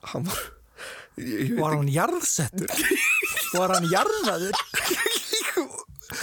Hann 0.02 0.26
var... 0.26 0.42
Hann 1.62 1.90
jarðsettur? 1.92 2.70
Var 3.54 3.74
hann 3.76 3.88
jarðaður? 3.92 4.56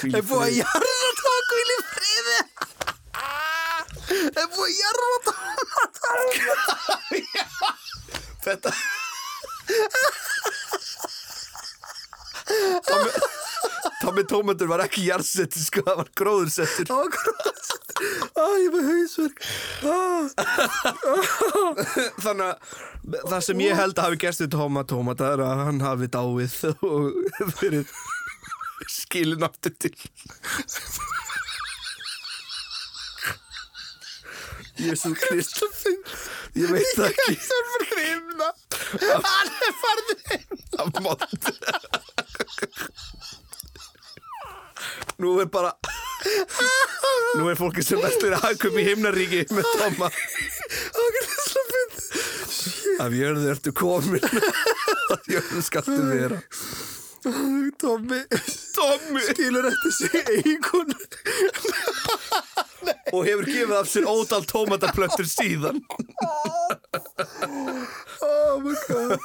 Í 0.04 0.12
Er 0.14 0.22
búið 0.26 0.42
að 0.44 0.54
jarða 0.58 1.10
tóku 1.18 1.58
í 1.58 1.76
friði? 1.92 2.38
Er 4.28 4.46
búið 4.54 4.68
að 4.68 4.74
jarða 4.82 5.16
tóku? 5.28 5.42
Þetta 8.48 8.70
Tommy 14.00 14.24
Tómatur 14.24 14.70
var 14.70 14.80
ekki 14.86 15.02
jarðsettur 15.08 15.62
sko, 15.62 15.82
það 15.84 15.98
var 16.00 16.08
gróðursettur 16.16 16.88
Það 16.88 17.02
var 17.02 17.10
gróðsettur. 17.18 17.77
Æ, 17.98 18.44
ég 18.62 18.70
var 18.74 18.84
hausverk. 18.86 19.38
Þannig 22.22 22.46
að 22.48 22.56
það 23.32 23.40
sem 23.48 23.62
ég 23.64 23.78
held 23.78 23.98
að 23.98 24.06
hafi 24.08 24.20
gerst 24.24 24.42
við 24.44 24.50
Tóma 24.54 24.84
Tómata 24.88 25.32
er 25.34 25.42
að 25.44 25.62
hann 25.68 25.80
hafi 25.82 26.08
dáið 26.14 26.56
og 26.86 27.02
verið 27.62 27.86
skilin 28.88 29.44
aftur 29.46 29.74
til 29.82 29.94
Jésu 34.78 35.10
Krist 35.18 35.58
Ég 36.58 36.70
veit 36.72 36.92
það 36.96 37.08
ekki 37.10 37.34
Það 37.44 37.72
er 37.78 37.84
grimna. 37.92 38.48
Hann 39.26 39.50
er 39.66 39.74
farðið 39.82 40.20
heim. 40.30 40.58
af 40.78 40.88
mótt 41.04 41.44
Nú 45.18 45.34
er 45.42 45.48
bara 45.50 45.72
Nú 47.38 47.48
er 47.50 47.58
fólki 47.58 47.84
sem 47.84 48.00
vestur 48.02 48.34
að 48.34 48.44
hagkum 48.48 48.78
í 48.80 48.86
himnaríki 48.88 49.44
með 49.54 49.68
Tóma 49.78 50.08
Af 52.98 53.14
jörðu 53.14 53.50
ertu 53.52 53.70
komin. 53.76 54.24
Af 55.14 55.28
jörðu 55.30 55.62
skaltu 55.62 55.98
vera. 56.08 56.40
Tommi 57.78 58.20
Tommi 58.74 59.20
skilur 59.26 59.66
eftir 59.68 59.92
sig 59.92 60.14
eigun 60.38 60.92
Og 63.14 63.24
hefur 63.26 63.46
gefið 63.48 63.74
af 63.74 63.88
sér 63.90 64.06
ótal 64.08 64.46
tómataplöntur 64.48 65.26
síðan. 65.28 65.80
Oh 68.22 68.60
my 68.62 68.74
god. 68.86 69.18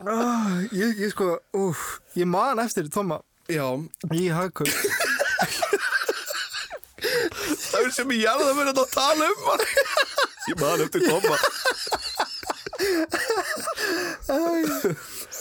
Ah, 0.00 0.64
ég, 0.72 0.98
ég 1.04 1.12
sko, 1.12 1.36
úf 1.56 2.00
Ég 2.18 2.28
man 2.28 2.62
eftir 2.64 2.88
Tomma 2.92 3.20
Já, 3.50 3.68
í 4.12 4.28
hagkaup 4.32 5.12
það 7.74 7.84
er 7.88 7.94
sem 7.98 8.12
ég 8.14 8.22
jarða 8.24 8.50
að 8.50 8.58
vera 8.60 8.74
að 8.74 8.92
tala 8.94 9.30
um 9.30 9.46
hann. 9.50 9.64
Ég 10.48 10.60
man 10.60 10.84
eftir 10.84 11.06
Tomma. 11.08 11.36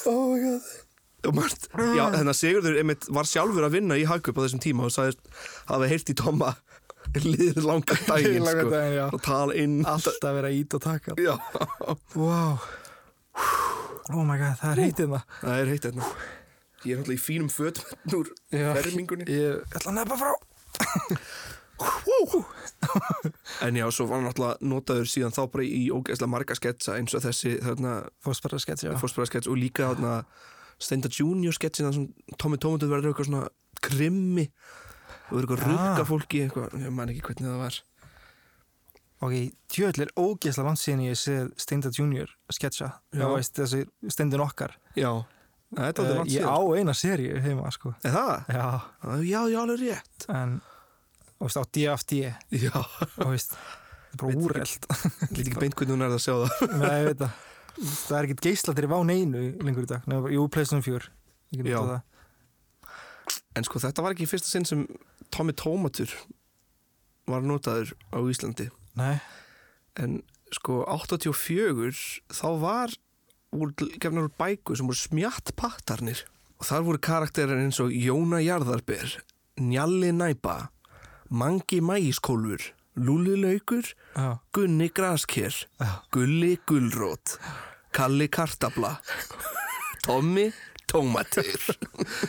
Oh 0.06 0.30
my 0.32 0.40
god. 0.44 0.72
Já, 1.24 2.04
þannig 2.12 2.34
að 2.34 2.36
Sigurður 2.36 2.80
einmitt 2.82 3.06
var 3.16 3.28
sjálfur 3.30 3.64
að 3.64 3.78
vinna 3.78 3.96
í 3.96 4.04
Hagkaup 4.10 4.42
á 4.42 4.44
þessum 4.44 4.62
tíma 4.64 4.90
og 4.90 4.96
sagðist 4.96 5.22
hafa 5.70 5.88
heyrt 5.88 6.12
í 6.12 6.16
Tomma 6.20 6.52
liðið 7.14 7.64
langa 7.68 7.96
daginn 8.10 8.48
sko, 8.48 8.70
og 9.08 9.20
tala 9.24 9.56
inn. 9.60 9.82
Alltaf 9.88 10.34
vera 10.40 10.52
ít 10.52 10.76
og 10.76 10.84
taka. 10.84 11.16
Wow 12.18 12.58
Oh 14.12 14.24
my 14.28 14.36
god, 14.36 14.58
það 14.60 14.72
er 14.74 14.80
heitið 14.84 15.14
það 15.14 15.22
það 15.40 15.60
er 15.62 15.70
heitt 15.72 15.86
hérna. 15.88 16.08
Ég 16.84 16.92
er 16.92 17.00
náttúrulega 17.00 17.16
í 17.16 17.24
fínum 17.24 17.52
fötum 17.54 18.18
úr 18.20 18.32
fermingunni. 18.52 19.28
Ég 19.32 19.78
ætla 19.78 19.94
að 19.94 20.00
nefna 20.02 20.18
frá 20.20 20.32
En 23.64 23.76
já, 23.78 23.86
svo 23.92 24.06
var 24.10 24.20
hann 24.20 24.28
náttúrulega 24.30 24.58
notaður 24.70 25.08
síðan 25.10 25.34
þá 25.36 25.42
bara 25.54 25.66
í 25.66 25.86
ógeðslega 25.94 26.30
marga 26.32 26.56
sketsa 26.58 26.98
eins 27.00 27.14
og 27.18 27.24
þessi 27.24 27.56
já. 28.86 28.92
Fórspæðarskets 29.02 29.50
og 29.50 29.58
líka 29.60 29.90
þarna 29.94 30.18
Steinda 30.84 31.10
Junior 31.14 31.56
sketsin 31.56 31.88
þar 31.88 31.96
sem 31.98 32.08
Tommy 32.42 32.58
Tómatur 32.62 32.92
verður 32.92 33.14
eitthvað 33.14 33.30
svona 33.30 33.48
krimmi 33.84 34.46
og 35.32 35.38
verður 35.40 35.48
eitthvað 35.48 35.64
Ah. 35.64 35.74
rugga 35.74 36.06
fólki 36.10 36.44
eitthvað, 36.46 36.78
ég 36.84 36.92
man 36.94 37.10
ekki 37.14 37.24
hvernig 37.30 37.48
það 37.50 37.62
var. 37.64 37.80
Ok, 39.24 39.36
djöðl 39.72 40.02
er 40.04 40.12
ógeðslega 40.20 40.68
langt 40.68 40.82
síðan 40.84 41.06
ég 41.08 41.16
séð 41.16 41.54
Steinda 41.58 41.90
Junior 41.96 42.30
Já. 42.52 42.90
Já, 43.16 43.28
veist, 43.32 43.56
þessi 43.56 43.86
Steindin 44.12 44.44
okkar. 44.44 44.76
Já, 45.00 45.12
það 45.74 45.88
aldrei 46.04 46.14
uh, 46.14 46.20
langt 46.20 46.34
Ég 46.36 46.44
á 46.44 46.60
eina 46.76 46.94
seríu 46.98 47.40
heima, 47.46 47.72
sko. 47.72 47.94
Er 48.04 48.12
það? 48.18 48.34
Já, 48.52 48.68
Já, 49.24 49.42
já, 49.48 49.60
alveg 49.64 49.80
rétt. 49.86 50.28
En 50.30 50.58
veist, 51.48 51.60
á 51.60 51.64
DFD 51.78 52.20
Já, 52.66 52.76
og 52.76 53.32
veist, 53.34 53.56
það 54.14 54.14
er 54.14 54.22
bara 54.22 54.34
ég 54.34 54.78
veit 55.34 55.42
ekki 55.44 55.60
beint 55.60 55.78
hvernig 55.80 55.96
hún 55.96 56.06
er 56.06 56.16
að 56.16 56.24
sjá 56.26 56.34
það. 56.44 56.74
Nei, 56.82 56.94
ég 56.94 57.10
veit 57.12 57.22
það. 57.24 57.42
Það 57.74 58.18
er 58.18 58.28
ekkert 58.28 58.46
geislatir 58.48 58.88
í 58.88 58.92
ván 58.92 59.14
einu 59.14 59.44
lengur 59.66 59.88
í 59.88 59.90
dag. 59.90 60.10
Nei, 60.10 60.18
Jú, 60.36 60.48
Playstation 60.54 60.86
4 60.86 61.10
Ég 61.54 61.64
get 61.64 61.74
Já. 61.74 62.02
En 63.54 63.66
sko, 63.66 63.82
þetta 63.82 64.04
var 64.06 64.16
ekki 64.16 64.30
fyrsta 64.30 64.50
sinn 64.50 64.66
sem 64.66 64.86
Tommy 65.34 65.54
Tómatur 65.58 66.12
var 67.30 67.46
notaður 67.46 67.94
á 68.14 68.20
Íslandi. 68.30 68.68
Nei, 68.98 69.18
en 70.02 70.22
sko 70.54 70.84
84 70.90 71.94
þá 72.34 72.48
var 72.62 72.94
voru 73.54 73.90
gefnar 74.02 74.28
úr 74.28 74.34
bæku 74.38 74.78
sem 74.78 74.90
voru 74.90 74.98
smjatt 74.98 75.54
pattarnir 75.60 76.24
og 76.60 76.68
þar 76.68 76.86
voru 76.88 77.02
karakterar 77.04 77.62
eins 77.62 77.80
og 77.84 77.94
Jóna 77.94 78.42
Jarðarber 78.44 79.20
Njalli 79.62 80.10
Næpa 80.16 80.73
Mangi 81.34 81.82
Mægiskólfur 81.82 82.62
Lúli 82.96 83.34
Laukur 83.42 83.82
já, 84.16 84.38
Gunni 84.54 84.90
Grasker 84.94 85.54
já. 85.82 85.88
Gulli 86.12 86.60
Gullrót 86.68 87.40
Kalli 87.92 88.28
Kartabla 88.28 88.98
Tommi 90.06 90.52
Tómatur 90.92 91.58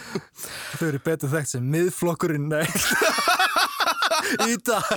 Þau 0.78 0.87
eru 0.88 1.02
betur 1.04 1.28
þekkt 1.37 1.52
sem 1.52 1.68
miðflokkurinn 1.68 2.49
Í 4.49 4.56
dag. 4.64 4.88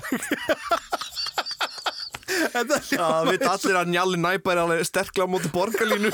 Já, 2.91 3.07
við 3.27 3.43
allir 3.47 3.77
að 3.79 3.89
Njalli 3.91 4.19
Næpa 4.21 4.53
er 4.53 4.61
alveg 4.61 4.85
sterkla 4.87 5.25
á 5.25 5.31
móti 5.31 5.49
borgarlínu 5.53 6.11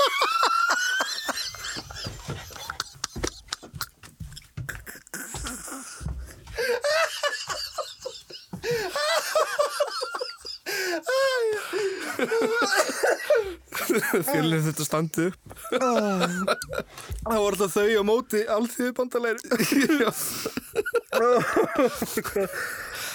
Fjölinn 14.44 14.64
þetta 14.68 14.84
standi 14.86 15.26
upp. 15.30 15.40
Það 15.72 17.38
voru 17.40 17.56
alltaf 17.56 17.72
þau 17.74 17.88
á 17.88 18.02
móti 18.04 18.40
alþjóðu 18.54 18.92
bandalegri 19.00 19.44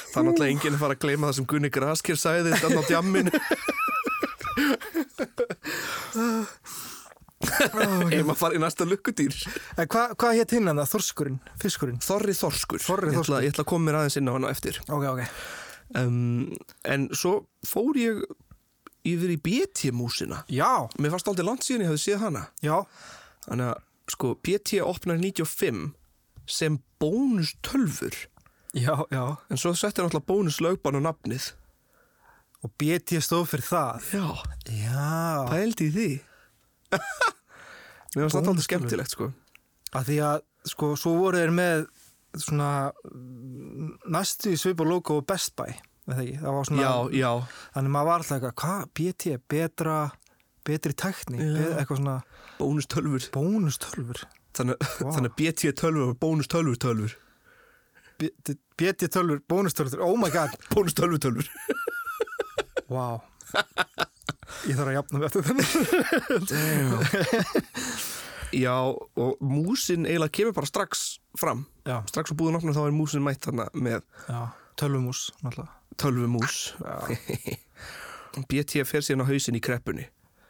Það 0.09 0.19
er 0.19 0.25
náttúrulega 0.25 0.50
enginn 0.50 0.74
að 0.74 0.81
fara 0.81 0.95
að 0.95 1.01
gleyma 1.03 1.27
það 1.29 1.36
sem 1.38 1.45
Gunni 1.51 1.69
Grasker 1.74 2.17
sagði 2.17 2.53
þetta 2.55 2.81
á 2.81 2.83
djamminu. 2.89 3.31
Ef 7.39 8.25
maður 8.25 8.36
fara 8.39 8.57
í 8.57 8.62
næsta 8.62 8.88
lukkudýr. 8.89 9.36
Hvað 9.79 10.15
hva 10.19 10.31
hétt 10.36 10.53
hinn 10.57 10.67
hann 10.69 10.81
það? 10.81 10.89
Þorskurinn? 10.95 11.38
Fiskurinn? 11.62 12.00
Þorri 12.03 12.33
Þorskur. 12.36 12.81
Þorri 12.83 13.13
Ég 13.13 13.19
ætla, 13.19 13.21
Þorskur. 13.21 13.45
ég 13.45 13.53
ætla 13.53 13.63
að 13.65 13.69
koma 13.71 13.86
mér 13.88 14.00
aðeins 14.01 14.17
inn 14.19 14.29
á 14.29 14.33
hana 14.36 14.51
eftir. 14.53 14.75
Ok, 14.89 15.05
ok. 15.13 15.21
Um, 16.00 16.50
En 16.86 17.07
svo 17.17 17.36
fór 17.65 17.98
ég 18.01 18.19
yfir 19.08 19.32
í 19.36 19.38
BT-músina 19.44 20.44
Já, 20.51 20.88
Mér 21.00 21.13
fannst 21.13 21.29
aldrei 21.32 21.46
langt 21.48 21.63
síðan 21.65 21.86
ég 21.86 21.91
hefði 21.94 22.01
séð 22.03 22.24
hana. 22.25 22.41
Já. 22.65 22.75
Þannig 23.48 23.70
að 23.72 23.86
sko 24.10 24.34
BT 24.44 24.79
opnar 24.84 25.20
95 25.22 25.94
sem 26.50 26.79
bónus 27.00 27.53
tölfur 27.65 28.15
Já, 28.74 28.94
já. 29.10 29.24
En 29.50 29.58
svo 29.58 29.72
setti 29.74 30.01
náttúrulega 30.03 30.27
bónus 30.29 30.60
lögban 30.62 31.00
á 31.00 31.01
nafnið. 31.10 31.51
Og 32.62 32.70
BT 32.77 33.18
stóð 33.24 33.48
fyrir 33.53 33.65
það? 33.65 34.10
Já, 34.13 34.27
Já. 34.84 35.46
Pældi 35.50 35.88
í 35.88 35.94
því? 35.96 36.10
Mér 38.13 38.25
fannst 38.27 38.36
Bónustölfur. 38.36 38.65
skemmtilegt 38.68 39.13
sko. 39.15 39.29
Að 39.96 40.10
því 40.12 40.18
að, 40.27 40.44
sko, 40.70 40.91
svo 40.98 41.15
voru 41.18 41.39
þeir 41.41 41.53
með 41.56 41.86
svona 42.38 42.70
næstu 44.10 44.53
svipa 44.60 44.86
logo 44.86 45.20
Best 45.25 45.56
Buy 45.58 45.74
svona 46.09 46.81
Já, 46.81 46.93
já, 47.15 47.31
þannig 47.75 47.93
maður 47.95 48.09
var 48.09 48.23
alltaf 48.23 48.35
eitthvað, 48.39 48.57
hvað, 48.63 48.89
BT, 48.99 49.37
betra 49.51 49.99
betri 50.69 50.93
tækni, 50.93 51.39
Já. 51.39 51.53
be, 51.55 51.69
eitthvað 51.79 52.01
svona 52.01 52.17
bónus 52.59 52.89
tölfur 52.91 53.29
bónustölfur 53.35 54.21
Þannig, 54.59 54.81
Vá. 54.81 55.11
þannig 55.15 55.35
BT 55.37 55.71
tölfur 55.77 56.11
og 56.11 56.19
bónus 56.21 56.49
tölfur 56.51 57.15
BT 58.19 59.07
tölfur, 59.07 59.39
bónustölfur, 59.47 60.01
oh 60.03 60.17
my 60.19 60.27
god. 60.33 60.51
Bónus 60.73 60.95
tölfur 60.97 61.47
wow 62.89 63.21
ég 64.67 64.75
þarf 64.75 64.89
að 64.89 64.95
jafna 64.97 65.21
með 65.21 65.29
þetta 65.37 65.51
Já, 68.49 68.73
og 68.81 69.41
músin 69.45 70.07
eiginlega 70.09 70.33
kemur 70.33 70.55
bara 70.57 70.65
strax 70.65 71.19
fram. 71.37 71.67
Já, 71.85 71.99
Strax 72.09 72.33
á 72.33 72.35
búðun 72.37 72.57
opna 72.57 72.73
þá 72.73 72.87
er 72.87 72.95
músin 72.97 73.21
mætt 73.21 73.45
með 73.77 74.01
tölvumús 74.73 75.27
náttúrulega 75.43 75.78
tölvumús. 76.00 76.60
BT 78.50 78.84
fer 78.88 79.03
síðan 79.06 79.25
á 79.25 79.29
hausinn 79.29 79.58
í 79.58 79.63
kreppunni. 79.63 80.08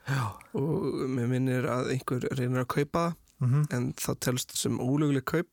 Já, 0.10 0.24
og 0.58 1.06
mér 1.12 1.30
minnir 1.30 1.68
að 1.70 1.94
einhver 1.94 2.26
reynir 2.34 2.64
að 2.64 2.72
kaupa 2.74 3.06
það 3.10 3.18
mhm. 3.46 3.66
en 3.76 3.92
það 4.00 4.20
telst 4.26 4.58
sem 4.58 4.80
ólöguleg 4.82 5.26
kaup. 5.30 5.50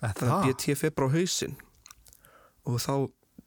Að 0.00 0.16
það, 0.22 0.34
BT 0.48 0.76
fer 0.80 0.94
bara 0.96 1.12
á 1.12 1.14
hausinn. 1.18 1.56
Og 2.68 2.80
þá 2.80 2.94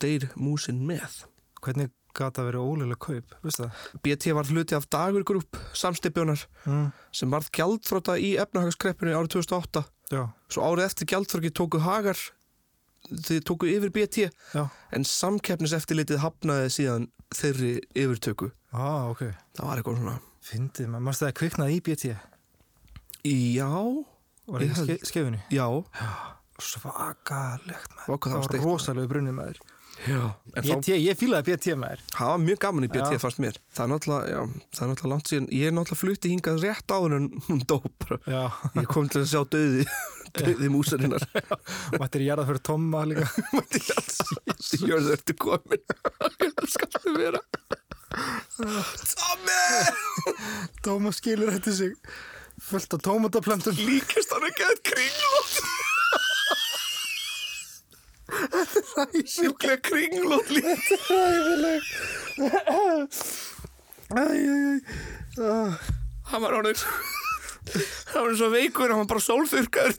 deyr 0.04 0.30
músin 0.38 0.84
með. 0.86 1.24
Hvernig 1.64 1.92
gata 2.14 2.46
verið 2.46 2.68
ólega 2.68 2.98
kaup, 3.02 3.36
veistu 3.42 3.66
það? 3.66 3.86
BT 4.06 4.36
var 4.38 4.50
hluti 4.50 4.78
af 4.78 4.86
Dagur 4.94 5.26
Group 5.28 5.58
samstipjunar 5.78 6.46
mm. 6.68 6.86
sem 7.16 7.34
varð 7.34 7.50
gjaldfróta 7.58 8.18
í 8.22 8.36
efnahagskreppunni 8.42 9.16
árið 9.16 9.40
2008 9.40 9.84
já, 10.14 10.24
svo 10.54 10.68
árið 10.68 10.86
eftir 10.88 11.10
gjaldfróki 11.14 11.54
tóku 11.58 11.82
Hagar 11.84 12.20
þið 13.10 13.42
tóku 13.50 13.68
yfir 13.72 13.92
BT 13.96 14.28
já, 14.56 14.64
en 14.96 15.04
samkeppniseftirlitið 15.08 16.22
hafnaði 16.24 16.70
síðan 16.78 17.08
þeirri 17.34 17.74
yfirtöku. 17.98 18.52
Ah, 18.74 19.10
ok. 19.12 19.26
Það 19.58 19.68
var 19.68 19.82
eitthvað 19.82 19.98
svona. 20.02 20.16
Fyndið, 20.44 20.88
maður 20.92 21.06
mást 21.08 21.24
það 21.24 21.34
kviknaði 21.40 21.76
í 21.78 21.84
BT 21.88 22.10
já, 23.24 23.70
var 24.48 24.62
Ég 24.66 24.72
ekki 24.74 24.80
held- 24.80 24.90
ske, 24.90 25.08
skefinni 25.12 25.40
já, 25.56 25.68
svakalegt 26.60 27.94
maður. 27.96 28.08
Hvað 28.08 28.34
það 28.34 28.34
það 28.34 28.58
var 28.58 28.66
rosalega 28.68 29.12
brunnið 29.14 29.36
maður 29.38 29.62
já. 30.08 30.22
en 30.56 30.66
þá, 30.66 30.74
BT, 30.78 30.96
ég 31.02 31.20
fílaði 31.20 31.54
BT 31.54 31.76
maður 31.80 32.04
það 32.14 32.32
var 32.32 32.42
mjög 32.44 32.60
gaman 32.66 32.88
í 32.88 32.90
BT 32.94 33.14
Já. 33.16 33.22
fannst 33.24 33.42
mér 33.44 33.60
það 33.74 33.84
er 33.86 33.92
náttúrulega, 33.94 34.34
já, 34.34 34.42
það 34.74 34.84
er 34.86 34.92
náttúrulega 34.92 35.14
langt 35.14 35.32
síðan 35.32 35.48
ég 35.54 35.70
er 35.70 35.76
náttúrulega 35.78 36.02
flutti 36.02 36.34
hingað 36.34 36.66
rétt 36.66 36.96
áður 36.96 37.16
en 37.20 37.30
hún 37.48 37.62
dó 37.70 37.78
bara. 38.04 38.20
ég 38.80 38.90
kom 38.92 39.10
til 39.12 39.24
að 39.24 39.32
sjá 39.34 39.42
döði 39.54 39.88
döði 40.40 40.72
músarinnar 40.74 41.28
mættir 42.02 42.26
ég 42.26 42.32
jarða 42.32 42.48
fyrir 42.50 42.64
Tomma 42.66 43.06
líka 43.10 43.30
Jörðu, 44.84 45.14
ertu 45.14 45.36
komin? 45.38 45.84
Hvernig 46.40 46.72
skaltu 46.72 47.14
vera? 47.18 47.42
Tommy! 48.58 49.62
Tómas 50.86 51.22
skilur 51.22 51.54
eftir 51.54 51.78
sig 51.78 51.96
fullt 52.64 52.94
af 52.98 53.06
tómataplantum 53.06 53.78
Líkast 53.86 54.34
hann 54.34 54.50
ekki 54.50 54.70
að 54.70 55.82
kringlót 58.34 59.28
Sjúklega 59.30 59.78
kringlót 59.82 60.48
líka. 60.50 60.76
Ræðileg 61.10 61.82
Æjæjæj 64.14 64.80
Hann 66.32 66.42
var 66.46 66.58
orðin 66.60 66.80
Hann 68.14 68.26
var 68.28 68.36
svo 68.38 68.50
veikur 68.54 68.90
Hann 68.94 69.04
var 69.04 69.10
bara 69.14 69.24
sólþurkaður 69.28 69.94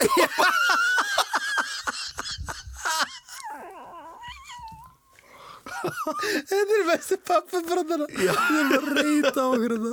Þetta 5.85 6.75
er 6.75 6.83
besti 6.89 7.17
pappabrandana 7.27 8.07
Ég 8.17 8.29
er 8.31 8.69
bara 8.71 8.93
reyta 8.99 9.43
á 9.43 9.47
okkur 9.51 9.75
þetta 9.75 9.91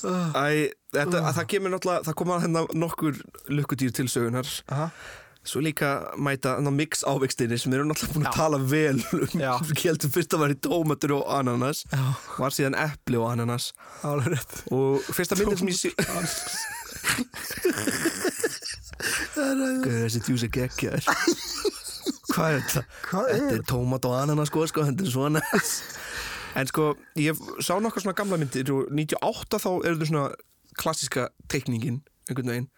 Æ, 0.00 0.70
þetta, 0.96 1.18
það 1.36 1.48
kemur 1.52 1.74
náttúrulega 1.74 2.06
Það 2.08 2.16
koma 2.22 2.38
hérna 2.40 2.62
nokkur 2.80 3.18
lukkudýr 3.52 3.92
til 3.96 4.08
sögunar 4.12 4.48
Aha. 4.72 4.86
Svo 5.44 5.60
líka 5.64 6.12
mæta 6.20 6.58
mix 6.70 7.00
ávegstinni 7.08 7.56
sem 7.58 7.72
eru 7.72 7.86
náttúrulega 7.88 8.12
búin 8.12 8.26
að 8.28 8.36
tala 8.36 8.58
vel 8.60 8.98
um 9.16 9.70
heldur 9.80 10.10
fyrst 10.12 10.34
að 10.36 10.42
vera 10.44 10.56
í 10.56 10.58
tómatur 10.66 11.14
og 11.16 11.24
ananas. 11.32 11.84
Já. 11.88 12.02
Var 12.36 12.50
síðan 12.56 12.76
epli 12.76 13.16
og 13.16 13.30
ananas. 13.32 13.70
Rétt. 14.04 14.52
Og 14.74 15.00
fyrsta 15.16 15.38
myndin 15.40 15.60
sem 15.62 15.72
ég 15.72 15.78
sé 15.80 15.90
Þessi 19.40 20.20
djús 20.26 20.44
er 20.44 20.52
geggjaður. 20.52 21.08
Hvað 22.30 22.50
er 22.50 22.60
þetta? 22.60 22.82
Hvað 23.08 23.30
Þetta 23.32 23.56
er 23.56 23.64
tómat 23.72 24.06
og 24.10 24.16
ananas 24.18 24.52
sko, 24.52 24.66
sko, 24.68 24.84
þetta 24.90 25.06
er 25.06 25.12
svona. 25.14 25.40
En 26.60 26.68
sko, 26.68 26.90
ég 27.18 27.40
sá 27.64 27.72
nokkar 27.80 28.04
svona 28.04 28.18
gamla 28.18 28.36
myndir 28.40 28.70
og 28.74 28.92
98 28.92 29.62
þá 29.64 29.70
eru 29.88 29.96
þau 30.02 30.08
svona 30.10 30.28
klassiska 30.80 31.28
teikningin 31.50 32.00
einhvern 32.28 32.52
veginn 32.52 32.68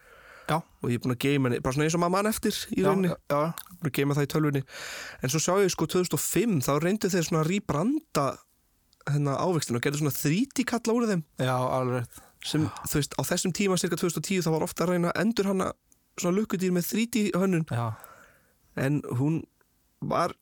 Já. 0.49 0.57
og 0.59 0.89
ég 0.91 0.97
er 0.99 1.03
búin 1.05 1.13
að 1.15 1.21
geima 1.23 1.47
henni, 1.49 1.61
bara 1.63 1.73
svona 1.77 1.85
eins 1.87 1.95
og 1.95 2.01
maður 2.03 2.15
mann 2.17 2.29
eftir 2.33 2.57
í 2.75 2.81
Já, 2.81 2.87
rauninni, 2.89 3.11
já, 3.13 3.37
já. 3.39 3.53
búin 3.79 3.89
að 3.91 3.95
geima 3.99 4.17
það 4.17 4.25
í 4.27 4.31
tölvunni. 4.33 4.61
En 5.23 5.31
svo 5.31 5.39
sá 5.43 5.53
ég 5.63 5.71
sko 5.71 5.87
2005 5.87 6.59
þá 6.67 6.73
reyndu 6.83 7.11
þeir 7.13 7.27
svona 7.29 7.43
að 7.45 7.49
rýbranda 7.53 8.25
hennar 9.13 9.39
ávextin 9.43 9.75
og 9.79 9.83
gerðu 9.83 10.01
svona 10.03 10.15
þríti 10.15 10.65
kalla 10.67 10.93
úr 10.97 11.07
þeim. 11.09 11.23
Já, 11.39 11.55
alveg 11.79 12.21
sem, 12.43 12.67
þú 12.91 12.99
veist, 12.99 13.13
á 13.15 13.21
þessum 13.23 13.53
tíma 13.55 13.77
cirka 13.79 13.95
2010 13.99 14.43
þá 14.43 14.49
var 14.51 14.65
ofta 14.67 14.83
að 14.83 14.89
reyna 14.97 15.13
endur 15.15 15.47
hana 15.47 15.69
svona 16.19 16.35
lukkudýr 16.41 16.73
með 16.75 16.89
þríti 16.91 17.21
hönnun 17.39 17.63
Já, 17.71 17.85
en 18.75 18.99
hún 19.15 19.37
var 20.03 20.33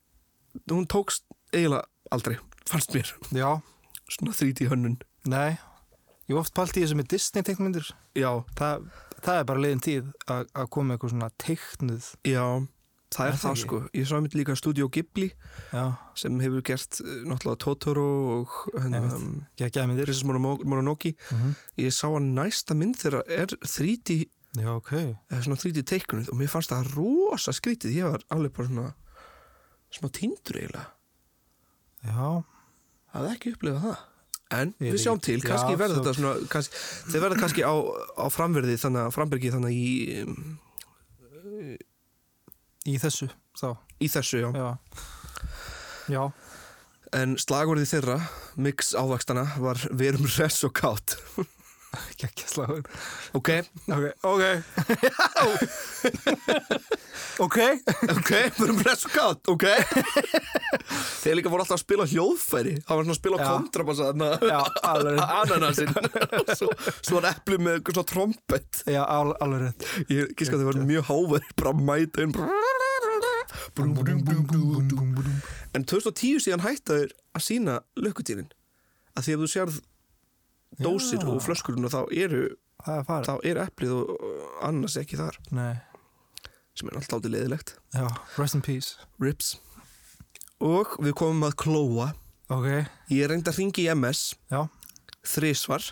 hún 0.71 0.87
tókst 0.89 1.23
eiginlega 1.53 1.85
aldrei 2.11 2.39
fannst 2.67 2.91
mér, 2.97 3.11
já, 3.37 3.51
svona 4.09 4.33
þríti 4.33 4.65
hönnun 4.71 4.97
nei. 5.29 5.59
Ég 6.25 6.33
hef 6.33 6.41
oft 6.41 6.53
pælt 6.57 6.77
í 6.79 6.83
þessu 6.85 6.97
með 6.97 7.11
Disney 7.13 7.45
teiknmyndir 7.45 7.87
já, 8.17 8.31
Það, 8.57 8.89
það 9.21 9.39
er 9.39 9.43
bara 9.49 9.59
leiðin 9.63 9.81
tíð 9.85 10.11
að 10.31 10.69
koma 10.73 10.95
eitthvað 10.95 11.13
svona 11.15 11.29
teiknuð. 11.41 12.07
Já 12.25 12.45
það 13.11 13.27
er 13.27 13.33
það 13.35 13.41
það 13.43 13.57
sko, 13.59 13.77
ég 13.99 14.05
sá 14.07 14.13
einmitt 14.15 14.35
líka 14.39 14.53
Studio 14.55 14.85
Ghibli 14.87 15.25
Já, 15.73 15.81
sem 16.15 16.37
hefur 16.39 16.61
gert 16.63 17.01
eh, 17.03 17.17
náttúrulega 17.27 17.59
Totoro 17.59 18.05
og 18.37 18.53
Monomo- 20.23 20.63
Mononoke. 20.63 21.11
Mhm. 21.31 21.55
ég 21.77 21.91
sá 21.91 22.07
að 22.07 22.29
næsta 22.33 22.73
mynd 22.75 22.95
þeirra 23.01 23.21
er 23.27 23.47
3D 23.67 24.29
Já, 24.55 24.69
ok. 24.75 24.91
eða 25.31 25.43
svona 25.43 25.59
3D 25.59 25.83
teiknuð 25.83 26.29
og 26.31 26.39
mér 26.39 26.49
fannst 26.51 26.71
það 26.71 26.93
rosa 26.95 27.51
skrítið. 27.51 27.95
Ég 27.95 28.03
var 28.11 28.23
alveg 28.31 28.53
bara 28.53 28.67
svona 28.67 28.93
smá 29.91 30.09
tindur 30.11 30.55
eiginlega. 30.59 30.87
Já, 32.05 32.43
Það 33.11 33.25
er 33.27 33.35
ekki 33.35 33.51
upplifað 33.57 33.81
það 33.83 33.97
En 34.51 34.73
við 34.83 34.97
sjáum 34.99 35.19
til, 35.23 35.37
kannski 35.45 35.77
verður 35.79 36.01
svo- 36.01 36.03
þetta 36.03 36.13
svona 36.17 36.49
kannski, 36.51 36.79
Þeir 37.11 37.21
verða 37.23 37.39
kannski 37.39 37.63
á, 37.63 37.73
á 38.19 38.25
framverði 38.33 38.75
þannig 38.81 39.05
að 39.05 39.13
frambyrgi 39.15 39.51
þannig 39.53 39.77
í, 39.77 40.21
um, 40.25 40.59
í 42.91 42.95
þessu 43.01 43.29
þá. 43.57 43.69
í 44.01 44.09
þessu, 44.11 44.41
já. 44.43 44.49
Já, 44.55 44.69
já, 46.11 46.23
En 47.13 47.33
slagorðið 47.35 47.89
þeirra, 47.91 48.13
mix 48.55 48.93
ávakstana 48.95 49.43
var 49.59 49.75
verum 49.91 50.27
res 50.37 50.61
og 50.63 50.71
kátt 50.79 51.17
geggjaslagur 52.21 52.83
Ok, 53.37 53.49
Ok, 53.87 54.05
ok. 54.23 54.43
Ok. 57.41 57.57
Ok, 58.11 58.31
verum 58.59 58.79
res 58.85 59.05
og 59.07 59.13
kátt, 59.15 59.49
ok. 59.51 59.65
Þeir 61.21 61.37
líka 61.39 61.51
voru 61.51 61.63
alltaf 61.63 61.77
að 61.77 61.83
spila 61.83 62.05
hljóðfæri. 62.09 62.75
Það 62.85 62.99
var 62.99 63.07
svona 63.07 63.15
að 63.15 63.19
spila 63.19 63.39
kontrabassa 63.47 64.09
þarna. 64.11 64.29
Já, 64.51 64.59
alveg 64.91 65.21
Ananasinn. 65.25 65.93
Svo, 66.57 66.69
svo 67.01 67.17
var 67.19 67.29
epli 67.31 67.59
með 67.61 67.79
eitthvað 67.79 67.97
svona 67.97 68.11
trompet. 68.13 68.81
Já, 68.85 69.01
al, 69.05 69.33
alveg 69.43 69.65
rétt. 69.67 69.87
Ég 70.11 70.33
gíska 70.37 70.57
að 70.57 70.63
þeir 70.63 70.71
var 70.71 70.81
mjög 70.91 71.07
háverð 71.11 71.53
bara 71.61 71.75
mæta 71.91 72.25
inn. 72.25 72.35
Brum, 73.75 73.93
brum, 73.97 74.23
brum, 74.25 74.43
brum, 74.47 75.13
brum. 75.17 75.37
En 75.75 75.87
2010 75.87 76.43
síðan 76.45 76.65
hættaður 76.65 77.13
að 77.37 77.45
sína 77.47 77.79
lökkutýrin 77.99 78.51
að 79.17 79.25
því 79.27 79.35
að 79.35 79.41
þú 79.43 79.49
sérð 79.51 79.79
dósir 80.79 81.21
Já. 81.21 81.29
og 81.31 81.41
flöskurinn 81.43 81.87
og 81.87 81.93
þá 81.93 82.01
eru 82.15 82.43
er 82.87 83.03
þá 83.05 83.33
er 83.45 83.59
eplið 83.61 83.95
og 83.97 84.61
annars 84.65 84.97
ekki 85.01 85.19
þar. 85.19 85.37
Nei, 85.53 85.75
sem 86.77 86.89
er 86.89 86.97
alltaf 86.97 87.19
átti 87.19 87.31
leðilegt 87.33 87.75
já, 87.93 88.07
rest 88.37 88.57
in 88.57 88.63
peace. 88.65 88.95
Rips. 89.21 89.55
Og 90.61 90.97
við 91.01 91.15
komum 91.17 91.47
að 91.49 91.57
klóa 91.61 92.11
Ok, 92.51 92.67
ég 93.13 93.29
reyndi 93.31 93.47
að 93.47 93.61
ringi 93.61 93.85
í 93.85 93.91
MS 93.93 94.33
já, 94.51 94.65
þrísvar 95.23 95.85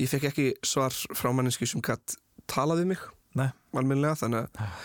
ég 0.00 0.08
fekk 0.08 0.30
ekki 0.30 0.46
svar 0.64 0.94
frá 1.16 1.32
manneski 1.36 1.68
sem 1.68 1.82
gatt 1.84 2.16
talaði 2.48 2.86
mig. 2.88 3.02
Nei, 3.36 3.50
almennilega 3.76 4.16
þannig 4.22 4.46
að 4.46 4.78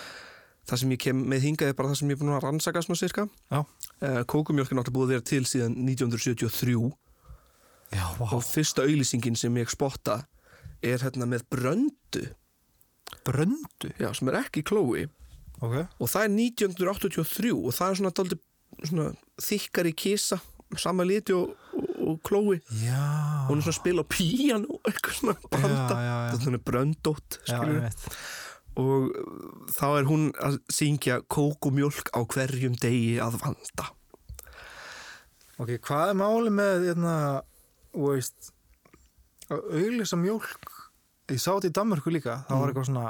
það 0.68 0.82
sem 0.82 0.94
ég 0.94 1.02
kem 1.04 1.22
með 1.32 1.46
hingað 1.46 1.72
er 1.72 1.78
bara 1.78 1.92
það 1.92 2.02
sem 2.02 2.12
ég 2.12 2.18
er 2.18 2.22
búin 2.22 2.34
að 2.36 2.44
rannsaka 2.46 2.84
svona 2.84 3.00
sirka. 3.00 3.28
Já. 3.52 3.62
Uh, 4.02 4.22
kókumjölk 4.28 4.72
er 4.72 4.80
náttúrulega 4.80 4.98
búið 4.98 5.08
að 5.08 5.14
vera 5.16 5.28
til 5.32 5.44
síðan 5.48 5.78
1973 5.84 6.76
Já, 7.92 8.06
vá. 8.20 8.28
Og 8.32 8.44
fyrsta 8.46 8.86
auglýsingin 8.88 9.36
sem 9.40 9.58
ég 9.60 9.72
spotta 9.72 10.22
er 10.82 11.02
hérna 11.04 11.28
með 11.30 11.46
bröndu. 11.52 12.28
Bröndu? 13.28 13.92
Já, 14.00 14.14
sem 14.16 14.30
er 14.32 14.40
ekki 14.42 14.64
klói 14.66 15.10
Ok, 15.62 15.76
og 16.02 16.10
það 16.10 16.24
er 16.26 16.32
1983 16.34 17.52
og 17.54 17.76
það 17.76 17.92
er 17.92 17.98
svona, 18.00 18.12
dálítið, 18.18 18.40
svona 18.90 19.08
þykkari 19.46 19.92
kisa 19.94 20.40
sama 20.80 21.06
liti 21.06 21.36
og, 21.36 21.52
og, 21.76 21.90
og 22.08 22.22
klói 22.26 22.56
já. 22.82 23.02
Hún 23.50 23.60
er 23.60 23.66
svona 23.68 23.76
að 23.76 23.78
spila 23.78 24.06
á 24.06 24.08
píanu 24.10 24.80
eitthvað 24.90 25.18
svona 25.20 25.36
já. 25.38 25.52
þetta 25.52 26.00
er 26.00 26.42
svona 26.48 26.62
bröndótt 26.72 27.38
og 28.82 29.12
þá 29.76 29.88
er 30.00 30.08
hún 30.08 30.30
að 30.40 30.58
syngja 30.72 31.20
kókumjólk 31.30 32.10
á 32.16 32.24
hverjum 32.24 32.78
degi 32.80 33.18
að 33.22 33.36
vanda. 33.44 33.90
Ok, 35.62 35.76
hvað 35.84 36.14
er 36.14 36.18
máli 36.18 36.54
með 36.56 36.88
hérna, 36.88 37.16
þú 37.94 38.02
veist 38.12 38.40
að 39.52 39.60
auglýsa 39.82 40.18
mjólk 40.18 40.70
ég 41.32 41.40
sá 41.40 41.52
þetta 41.56 41.70
í 41.72 41.76
Danmörku 41.80 42.10
líka 42.12 42.34
það 42.48 42.56
Mm. 42.56 42.62
var 42.62 42.68
eitthvað 42.72 42.90
svona 42.90 43.08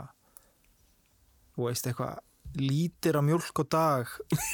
þú 1.55 1.59
veist, 1.67 1.85
eitthvað 1.87 2.13
lítir 2.59 3.15
af 3.15 3.23
mjólk 3.23 3.55
á 3.61 3.63
dag 3.71 4.05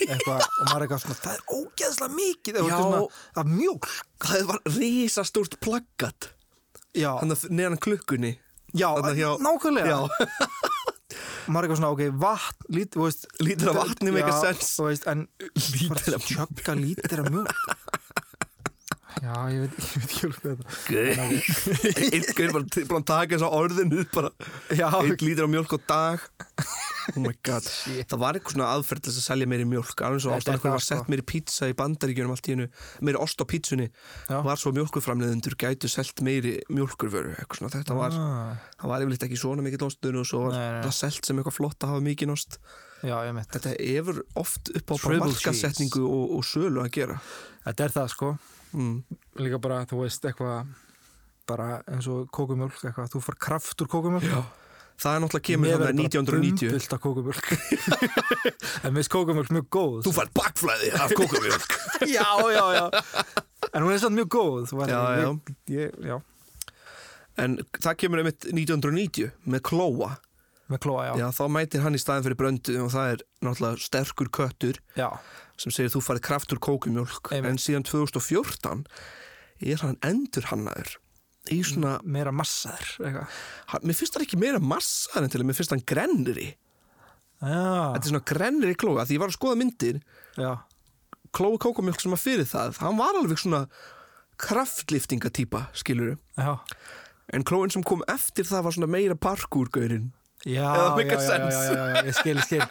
eitthvað, 0.05 0.41
og 0.45 0.65
maður 0.67 0.77
er 0.77 0.83
eitthvað 0.87 1.03
svona 1.03 1.21
það 1.23 1.33
er 1.33 1.43
ógeðslega 1.57 2.13
mikið. 2.17 2.53
Já. 2.53 2.57
eitthvað 2.61 2.83
svona, 2.83 2.99
af 3.41 3.45
mjólk. 3.47 3.85
Það 4.27 4.43
var 4.51 4.59
risastórt 4.77 5.53
plaggat. 5.63 6.21
Neðan 7.49 7.77
klukkunni. 7.81 8.33
Já 8.77 8.89
hjá- 9.17 9.39
nákvæmlega. 9.41 9.87
Já, 9.87 9.97
og 9.97 10.09
maður 11.47 11.63
er 11.63 11.67
eitthvað 11.67 11.79
svona, 11.79 11.93
ok, 11.95 12.03
vatn 12.21 12.59
lít, 12.75 12.91
veist, 12.99 13.21
Lítur 13.39 13.69
af 13.71 13.75
vatni 13.81 14.11
make 14.11 14.27
a 14.27 14.29
já, 14.35 14.41
sense. 14.41 14.67
þú 14.77 14.83
já, 19.27 19.37
ég 19.51 19.63
veit, 19.63 19.77
ég 19.83 20.01
veit 20.01 20.07
ekki 20.07 20.27
alveg 20.27 20.41
þetta 20.87 22.07
einhver 22.17 22.53
bara 22.55 22.67
t- 22.73 22.85
bara 22.89 23.01
að 23.01 23.07
taka 23.11 23.35
þess 23.35 23.45
að 23.47 23.55
orðinu 23.61 24.05
bara. 24.13 24.31
Einn 24.73 25.17
lítur 25.27 25.47
á 25.47 25.49
mjólk 25.51 25.75
á 25.75 25.79
dag. 25.91 26.27
Oh 27.15 27.21
my 27.23 27.31
god. 27.47 27.63
Það 28.11 28.19
var 28.19 28.35
eitthvað 28.39 28.55
svona 28.57 28.69
aðferð 28.75 29.03
til 29.05 29.11
þess 29.13 29.21
að 29.21 29.27
selja 29.29 29.47
meiri 29.47 29.67
mjólk 29.69 30.01
alveg 30.03 30.23
svo 30.25 30.33
ástæðan 30.35 30.57
er 30.57 30.63
hvernig 30.63 30.75
var 30.75 30.83
sett 30.83 31.03
sko. 31.03 31.11
meiri 31.13 31.25
pizza 31.31 31.69
í 31.71 31.75
bandaríkjunum 31.79 32.33
allt 32.33 32.49
í 32.49 32.55
hennu 32.55 32.65
meiri 33.07 33.21
ost 33.23 33.39
á 33.39 33.45
pizzunni 33.47 33.85
Já. 33.87 34.39
var 34.43 34.59
svo 34.59 34.73
mjólkuframleðendur 34.75 35.55
gætu 35.61 35.91
selt 35.91 36.19
meiri 36.25 36.57
mjólkurvöru 36.67 37.31
eitthvað 37.37 37.61
svona. 37.61 37.71
Þetta 37.77 37.97
var 38.01 38.17
ah, 38.19 38.65
það 38.81 38.91
var 38.91 39.05
yfirleitt 39.05 39.27
ekki 39.29 39.39
svona 39.39 39.63
mikill 39.65 39.87
ostur 39.87 40.19
og 40.19 40.27
svo 40.27 40.43
var 40.49 40.57
Nei, 40.57 40.67
nei. 40.75 40.83
það 40.89 40.97
selt 40.99 41.29
sem 41.31 41.39
eitthvað 41.39 41.57
flott 41.61 41.87
að 41.87 41.93
hafa 41.95 42.05
mikið 42.09 42.35
ost. 42.35 42.59
Já, 43.05 43.15
ég 43.29 43.33
veit 43.37 43.55
þetta 43.55 43.75
efur 43.87 44.21
oft 44.43 44.71
upp 44.75 44.91
á 44.91 44.95
bara 45.05 45.23
markasetningu 45.23 46.03
og, 46.03 46.35
og 46.41 46.45
sölu 46.49 46.83
að 46.83 46.91
gera. 46.97 47.19
Þetta 47.69 47.87
er 47.87 47.95
það 48.01 48.13
sko 48.17 48.33
mm. 48.73 49.17
Líka 49.43 49.59
bara, 49.63 49.81
þú 49.89 50.03
veist, 50.03 50.25
eitthvað 50.27 50.71
bara 51.47 51.67
eins 51.87 52.07
og 52.11 52.29
kókumjólk 52.35 52.79
eitthvað, 52.81 53.11
þú 53.13 53.21
far 53.23 53.37
kraft 53.47 53.83
úr 53.83 53.91
kókumjólk. 53.91 54.27
Já. 54.27 54.41
það 54.97 55.15
er 55.15 55.21
náttúrulega 55.23 55.47
kemur 55.47 55.69
þannig 55.71 55.83
bara 55.83 55.95
1990 55.95 56.71
bumbult 56.71 56.95
af 56.95 57.01
kókumjölk 57.03 57.45
En 58.87 58.95
mér 58.95 58.97
finnst 58.97 59.13
kókumjölk 59.13 59.51
mjög 59.53 59.67
góð. 59.77 59.99
Þú 60.07 60.13
fær 60.17 60.31
bakflæði 60.39 60.89
af 60.97 61.13
kókumjölk 61.19 61.77
Já, 62.09 62.29
já, 62.51 62.65
já. 62.77 62.85
En 63.73 63.85
hún 63.85 63.93
er 63.93 64.01
samt 64.01 64.17
mjög 64.17 64.31
góð 64.33 64.73
Já, 64.89 65.01
já. 65.21 65.29
ég, 65.69 65.77
ég, 65.77 65.99
já. 66.11 66.17
En 67.37 67.59
það 67.77 67.99
kemur 68.01 68.23
einmitt 68.23 68.47
1990 68.49 69.29
með 69.45 69.61
klóa. 69.69 70.15
Með 70.71 70.81
klóa, 70.83 71.03
já. 71.05 71.13
Já, 71.21 71.27
þá 71.37 71.43
mætir 71.53 71.83
hann 71.85 71.95
í 71.95 72.01
staðin 72.01 72.25
fyrir 72.25 72.39
bröndu 72.39 72.77
og 72.81 72.89
það 72.91 73.11
er 73.13 73.21
náttúrulega 73.45 73.83
sterkur 73.85 74.31
köttur. 74.33 74.79
Já, 74.97 75.11
sem 75.57 75.73
segir 75.73 75.91
þú 75.93 76.03
farið 76.05 76.25
kraftur 76.27 76.61
kókumjólk 76.61 77.31
Einmitt. 77.33 77.49
en 77.49 77.61
síðan 77.61 77.85
2014 77.87 78.85
er 79.65 79.83
hann 79.83 79.99
endur 80.05 80.47
hannaður 80.51 80.95
í 81.53 81.61
svona, 81.65 81.97
meira 82.03 82.33
massaður 82.35 83.25
mér 83.81 83.97
finnst 83.97 84.15
það 84.15 84.25
ekki 84.27 84.39
meira 84.41 84.61
massaður 84.61 85.27
en 85.27 85.33
til 85.33 85.41
að 85.41 85.47
mér 85.49 85.57
finnst 85.57 85.73
hann 85.73 85.85
grennri. 85.87 86.47
Já, 87.37 87.93
þetta 87.93 88.01
er 88.01 88.11
svona 88.11 88.27
grennri 88.31 88.73
klóa 88.79 89.05
því 89.05 89.17
ég 89.17 89.21
var 89.21 89.31
að 89.31 89.37
skoða 89.37 89.59
myndir. 89.61 89.99
Já, 90.37 90.51
klóa 91.35 91.59
kókumjólk 91.61 92.01
sem 92.01 92.13
var 92.13 92.21
fyrir 92.21 92.47
það 92.49 92.79
hann 92.83 92.99
var 92.99 93.17
alveg 93.19 93.41
svona 93.41 93.65
kraftliftingatýpa 94.41 95.67
skiluru 95.77 96.17
já. 96.37 96.57
En 97.33 97.43
klóin 97.43 97.73
sem 97.73 97.83
kom 97.83 98.03
eftir 98.07 98.47
það 98.47 98.67
var 98.67 98.75
svona 98.77 98.91
meira 98.91 99.17
parkúrgaurin 99.19 100.11
Já, 100.45 100.69
já, 100.77 101.01
já, 101.01 101.17
já, 101.49 102.03
ég 102.05 102.13
skil, 102.15 102.37
ég 102.37 102.45
skil 102.45 102.61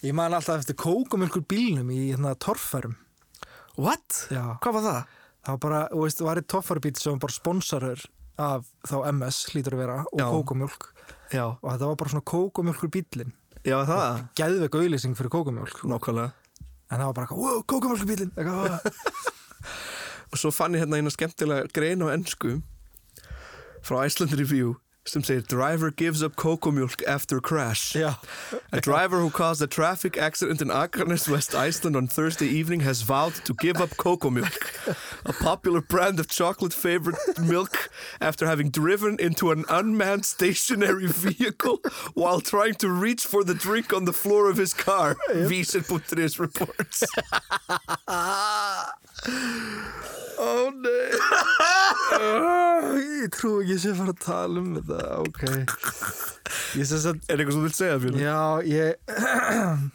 Ég 0.00 0.14
man 0.16 0.32
alltaf 0.32 0.62
eftir 0.62 0.76
kókumjölkur 0.80 1.42
bílnum 1.50 1.90
í 1.92 1.98
hérna 2.10 2.32
torfærum 2.40 2.94
What? 3.80 4.26
Já, 4.32 4.56
Hvað 4.64 4.76
var 4.78 4.84
það? 4.86 5.00
það 5.40 5.52
var 5.54 5.60
bara, 5.64 5.80
þú 5.92 6.00
veist, 6.04 6.22
var 6.24 6.40
eitt 6.40 6.48
torfærubíl 6.52 6.96
sem 7.00 7.14
var 7.14 7.20
bara 7.26 7.36
sponsorur 7.36 8.02
af 8.40 8.66
þá 8.88 8.96
MS 9.12 9.38
hlýtur 9.52 9.76
að 9.76 9.82
vera 9.84 9.98
og 10.08 10.20
Já. 10.20 10.26
kókumjölk 10.32 10.88
Já, 11.32 11.44
og 11.52 11.68
þetta 11.68 11.90
var 11.90 11.98
bara 12.00 12.12
svona 12.14 12.26
kókumjölkur 12.32 12.92
bílin 12.96 13.32
já 13.64 13.76
það? 13.88 14.20
Gæðveik 14.40 14.76
auðlýsing 14.80 15.16
fyrir 15.18 15.32
kókumjölk 15.36 15.82
Nákvæmlega. 15.84 16.32
En 16.90 16.98
það 16.98 17.06
var 17.10 17.16
bara, 17.20 17.26
eitthvað, 17.26 17.44
wow, 17.44 17.62
kókumjölkur 17.68 18.08
bílin 18.08 18.32
Og 20.30 20.38
svo 20.38 20.52
fann 20.54 20.76
ég 20.76 20.84
hérna 20.84 21.00
eina 21.00 21.10
skemmtilega 21.12 21.68
grein 21.74 22.04
á 22.06 22.08
ennsku 22.14 22.56
frá 23.84 24.04
Iceland 24.06 24.32
Review 24.38 24.76
sem 25.04 25.22
segir 25.22 25.46
Driver 25.46 25.90
gives 25.90 26.22
up 26.22 26.36
cocoa-mjólk 26.36 27.02
after 27.06 27.40
crash. 27.40 27.92
Já, 27.94 28.16
A 28.72 28.80
driver 28.80 29.20
who 29.20 29.30
caused 29.30 29.62
a 29.62 29.66
traffic 29.66 30.16
accident 30.18 30.60
in 30.60 30.68
Akranes, 30.68 31.28
West 31.28 31.54
Iceland 31.54 31.96
on 31.96 32.06
Thursday 32.06 32.46
evening 32.46 32.80
has 32.80 33.02
vowed 33.02 33.34
to 33.44 33.54
give 33.54 33.80
up 33.80 33.96
cocoa 33.96 34.30
milk, 34.30 34.72
a 35.24 35.32
popular 35.32 35.80
brand 35.80 36.20
of 36.20 36.28
chocolate 36.28 36.74
favorite 36.74 37.16
milk, 37.40 37.90
after 38.20 38.46
having 38.46 38.70
driven 38.70 39.16
into 39.18 39.50
an 39.50 39.64
unmanned 39.68 40.26
stationary 40.26 41.06
vehicle 41.06 41.80
while 42.14 42.40
trying 42.40 42.74
to 42.74 42.88
reach 42.90 43.24
for 43.24 43.42
the 43.42 43.54
drink 43.54 43.92
on 43.92 44.04
the 44.04 44.12
floor 44.12 44.50
of 44.50 44.56
his 44.58 44.74
car, 44.74 45.16
Vísir.is 45.30 46.38
reports. 46.38 47.04
oh 50.40 50.70
nei. 50.74 51.10
ég 53.22 53.28
trú 53.34 53.60
ekki 53.60 53.76
sem 53.82 53.96
fara 53.98 54.14
að 54.14 54.22
tala 54.24 54.62
um 54.62 54.70
þetta, 54.78 54.89
ok 55.20 55.42
Ég 56.78 56.86
sem 56.86 57.00
sagt 57.02 57.26
Er 57.30 57.36
eitthvað 57.38 57.54
sem 57.54 57.60
þú 57.60 57.64
vilt 57.66 57.78
segja, 57.78 57.98
Fjölu? 58.02 58.18
Já, 58.22 58.38
ég 58.66 58.90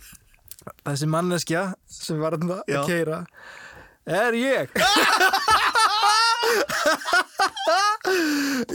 Þessi 0.86 1.08
manneskja 1.12 1.64
sem 1.90 2.22
var 2.22 2.32
þarna 2.38 2.58
Já. 2.66 2.80
að 2.82 2.88
keira 2.90 3.20
Er 4.06 4.34
ég 4.38 4.66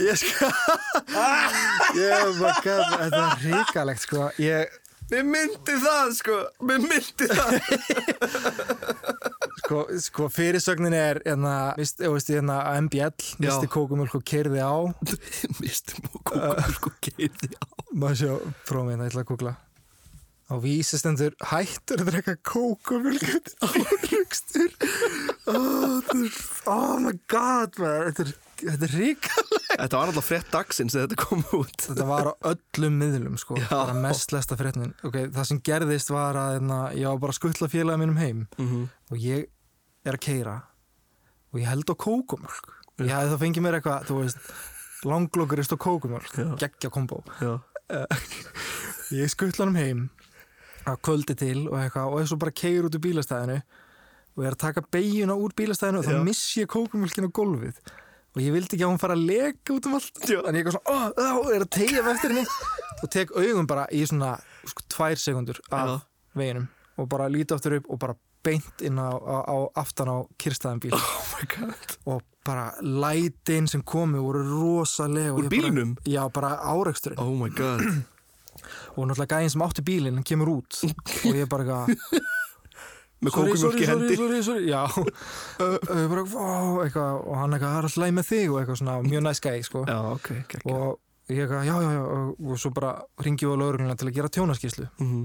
Ég 0.01 0.15
sko 0.19 0.49
Ég 2.01 2.39
bara 2.39 2.55
gaf 2.65 2.85
Þetta 2.97 3.21
er 3.23 3.35
ríkalegt 3.47 4.01
sko 4.05 4.29
Ég 4.41 4.77
Mér 5.11 5.25
myndi 5.27 5.73
það, 5.75 6.11
sko. 6.15 6.35
Mér 6.63 6.77
myndi 6.87 7.25
það. 7.27 7.51
Sko, 9.71 9.85
sko 10.03 10.27
fyrirsögnin 10.31 10.95
er 10.95 11.21
hérna, 11.25 11.55
vist, 11.79 12.01
veist, 12.03 12.31
hérna 12.31 12.59
MBL, 12.83 13.15
misti 13.39 13.69
kókumjölk 13.71 14.17
og 14.19 14.25
keirði 14.27 14.59
á 14.59 14.75
Mistum 15.61 16.07
og 16.11 16.23
kókumjólk 16.27 16.87
og 16.89 16.97
keirði 17.07 17.51
á. 17.55 17.65
Maður 18.01 18.19
sjá, 18.21 18.33
prófum 18.67 18.91
hérna, 18.91 19.07
ég 19.07 19.13
ætla 19.13 19.23
að 19.23 19.29
googla 19.31 19.55
Á 20.51 20.55
vísistendur 20.59 21.35
hættur 21.47 22.03
að 22.03 22.11
drekka 22.11 22.35
kókumjölk 22.43 23.53
árugstur 23.63 24.75
oh, 25.47 26.01
oh 26.67 26.97
my 26.99 27.15
god 27.31 27.79
maður, 27.79 28.11
þetta 28.11 28.27
er, 28.27 28.35
er 28.75 28.95
ríkalegt 28.97 29.61
Þetta 29.71 29.97
var 29.97 30.09
alltaf 30.11 30.27
frétt 30.27 30.49
dagsins 30.51 30.93
þegar 30.93 31.07
þetta 31.07 31.23
kom 31.23 31.43
út. 31.55 31.85
Þetta 31.85 32.05
var 32.09 32.27
á 32.27 32.33
öllum 32.51 32.97
miðlum 32.99 33.37
sko, 33.39 33.55
Já. 33.55 33.69
bara 33.71 33.95
mest 33.95 34.33
lesta 34.35 34.57
frétnin 34.59 34.91
okay, 35.07 35.29
Það 35.31 35.47
sem 35.47 35.61
gerðist 35.63 36.11
var 36.11 36.37
að 36.37 36.57
hérna, 36.57 36.81
ég 36.99 37.07
var 37.07 37.21
bara 37.23 37.33
að 37.33 37.39
skuttla 37.39 37.71
félagið 37.71 38.03
mínum 38.03 38.19
heim 38.19 38.43
Mm 38.59 38.67
-hmm. 38.67 38.87
og 39.15 39.23
ég 39.23 39.47
er 40.05 40.17
að 40.17 40.23
keira 40.25 40.55
og 41.51 41.59
ég 41.59 41.67
held 41.69 41.91
á 41.91 41.95
kókumjölk 41.95 42.77
Ég 43.01 43.09
hefði 43.09 43.31
þá 43.33 43.41
fengið 43.41 43.63
mér 43.65 43.75
eitthvað, 43.79 44.03
þú 44.09 44.17
veist 44.19 44.49
langlokkurist 45.09 45.73
og 45.73 45.79
kókumjölk, 45.81 46.33
Já. 46.37 46.49
geggja 46.61 46.91
kombo. 46.93 47.23
Já. 47.41 47.55
Ég 49.21 49.31
skuttla 49.31 49.65
hann 49.65 49.79
heim 49.79 50.03
að 50.87 50.99
kvöldi 51.07 51.35
til 51.37 51.65
og 51.67 51.79
eitthvað 51.79 52.13
og 52.13 52.21
er 52.21 52.29
svo 52.29 52.37
bara 52.41 52.53
keir 52.55 52.85
út 52.87 52.95
úr 52.97 53.03
bílastæðinu 53.03 53.57
og 54.37 54.45
er 54.45 54.53
að 54.55 54.61
taka 54.61 54.83
beigjuna 54.93 55.35
úr 55.35 55.55
bílastæðinu 55.57 56.01
og 56.01 56.07
þá 56.07 56.21
missi 56.27 56.61
ég 56.61 56.69
kókumjölkin 56.71 57.27
á 57.27 57.31
gólfið. 57.35 57.81
Og 58.31 58.39
ég 58.45 58.53
vildi 58.55 58.77
ekki 58.77 58.85
að 58.85 58.93
hún 58.93 59.01
fara 59.01 59.17
að 59.17 59.25
leka 59.27 59.73
út 59.75 59.89
um 59.89 59.97
allt. 59.97 60.21
En 60.23 60.55
ég 60.55 60.69
er 60.69 60.75
svona, 60.77 60.93
ó, 60.93 60.95
ó, 61.11 61.39
er 61.51 61.65
að 61.65 61.71
tegja 61.75 62.05
með 62.05 62.13
eftir 62.15 62.31
henni 62.35 62.45
og 63.01 63.11
tek 63.11 63.33
augum 63.35 63.67
bara 63.67 63.87
í 63.91 64.05
svona 64.07 64.35
sko, 64.71 64.85
tvær 64.93 65.19
sekundur 65.19 65.59
af 65.73 65.89
Já. 65.89 65.95
veginum 66.39 66.69
og 67.01 67.09
bara 67.11 67.27
líti 67.33 67.57
aftur 67.57 67.79
upp 67.81 67.89
og 67.91 67.99
bara 67.99 68.15
beint 68.43 68.81
inn 68.81 68.97
á, 68.99 69.09
á, 69.13 69.37
á 69.47 69.55
aftan 69.81 70.09
á 70.11 70.17
kyrstæðan 70.41 70.79
bíl 70.83 70.93
Oh 70.97 71.23
my 71.37 71.45
god. 71.55 71.97
og 72.05 72.21
bara 72.45 72.71
lætin 72.81 73.67
sem 73.69 73.81
komi 73.85 74.17
voru 74.19 74.41
rosalega 74.49 75.33
Úr 75.35 75.45
ég 75.45 75.49
bara- 75.49 75.55
bílnum? 75.69 75.95
Já, 76.09 76.23
bara 76.33 76.55
áreiksturinn 76.73 77.19
Oh 77.21 77.33
og 78.97 79.07
náttúrulega 79.07 79.37
gæðin 79.37 79.49
sem 79.53 79.61
átti 79.65 79.81
bílinn 79.85 80.17
hann 80.19 80.23
kemur 80.27 80.49
út 80.57 80.81
og 80.85 81.35
ég 81.37 81.47
bara 81.49 81.63
eitthvað 81.63 82.21
Með 83.21 83.35
í 83.77 83.85
hendi. 83.85 84.15
sorry, 84.17 84.39
sorry, 84.41 84.63
já 84.65 84.81
ég 86.01 86.07
bara, 86.09 86.23
ó, 86.25 86.81
eitthvað 86.81 87.19
og 87.21 87.35
hann 87.37 87.53
eitthvað, 87.53 87.69
það 87.69 87.77
er 87.77 87.85
alltaf 87.85 87.97
leið 88.01 88.15
með 88.17 88.29
þig 88.31 88.47
og 88.49 88.57
eitthvað 88.63 88.79
svona 88.81 88.95
mjög 89.05 89.21
næst 89.27 89.43
gæði, 89.45 89.65
sko 89.67 89.83
Já, 89.85 89.97
ok. 90.15 90.29
ok, 90.41 90.55
ok. 90.57 90.65
og 90.73 91.29
ég 91.29 91.43
eitthvað, 91.43 91.67
já, 91.69 91.75
já, 91.85 91.91
já 91.93 92.01
og, 92.01 92.31
og 92.49 92.57
svo 92.63 92.71
bara 92.73 92.95
ringjum 93.21 93.51
við 93.51 93.53
á 93.53 93.61
laurugluna 93.61 93.97
til 94.01 94.09
að 94.09 94.15
gera 94.17 94.31
tjónaskíslu 94.33 94.87
Mhm. 94.97 95.21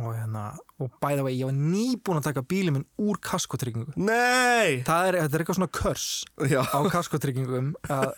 Og 0.00 0.10
hérna, 0.16 0.42
og 0.82 0.90
bæða 1.02 1.24
vegi, 1.26 1.38
ég 1.42 1.48
var 1.48 1.56
nýbúin 1.56 2.18
að 2.20 2.26
taka 2.28 2.42
bílinn 2.42 2.74
minn 2.76 2.86
úr 3.00 3.16
kaskotryggingu 3.24 3.94
Nei! 3.96 4.82
það 4.86 5.08
er, 5.08 5.18
þetta 5.24 5.38
er 5.38 5.44
eitthvað 5.44 5.58
svona 5.60 5.72
körs 5.78 6.06
Já. 6.52 6.60
á 6.68 6.78
kaskotryggingum 6.92 7.70
að 7.88 8.10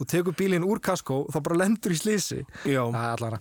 þú 0.00 0.08
tekur 0.12 0.36
bílinn 0.38 0.66
úr 0.68 0.80
kaskó 0.84 1.22
þá 1.32 1.38
bara 1.46 1.60
lendur 1.64 1.94
í 1.94 1.98
slísi 2.00 2.42
Já. 2.68 2.82
það 2.92 3.02
er 3.06 3.12
allara 3.16 3.40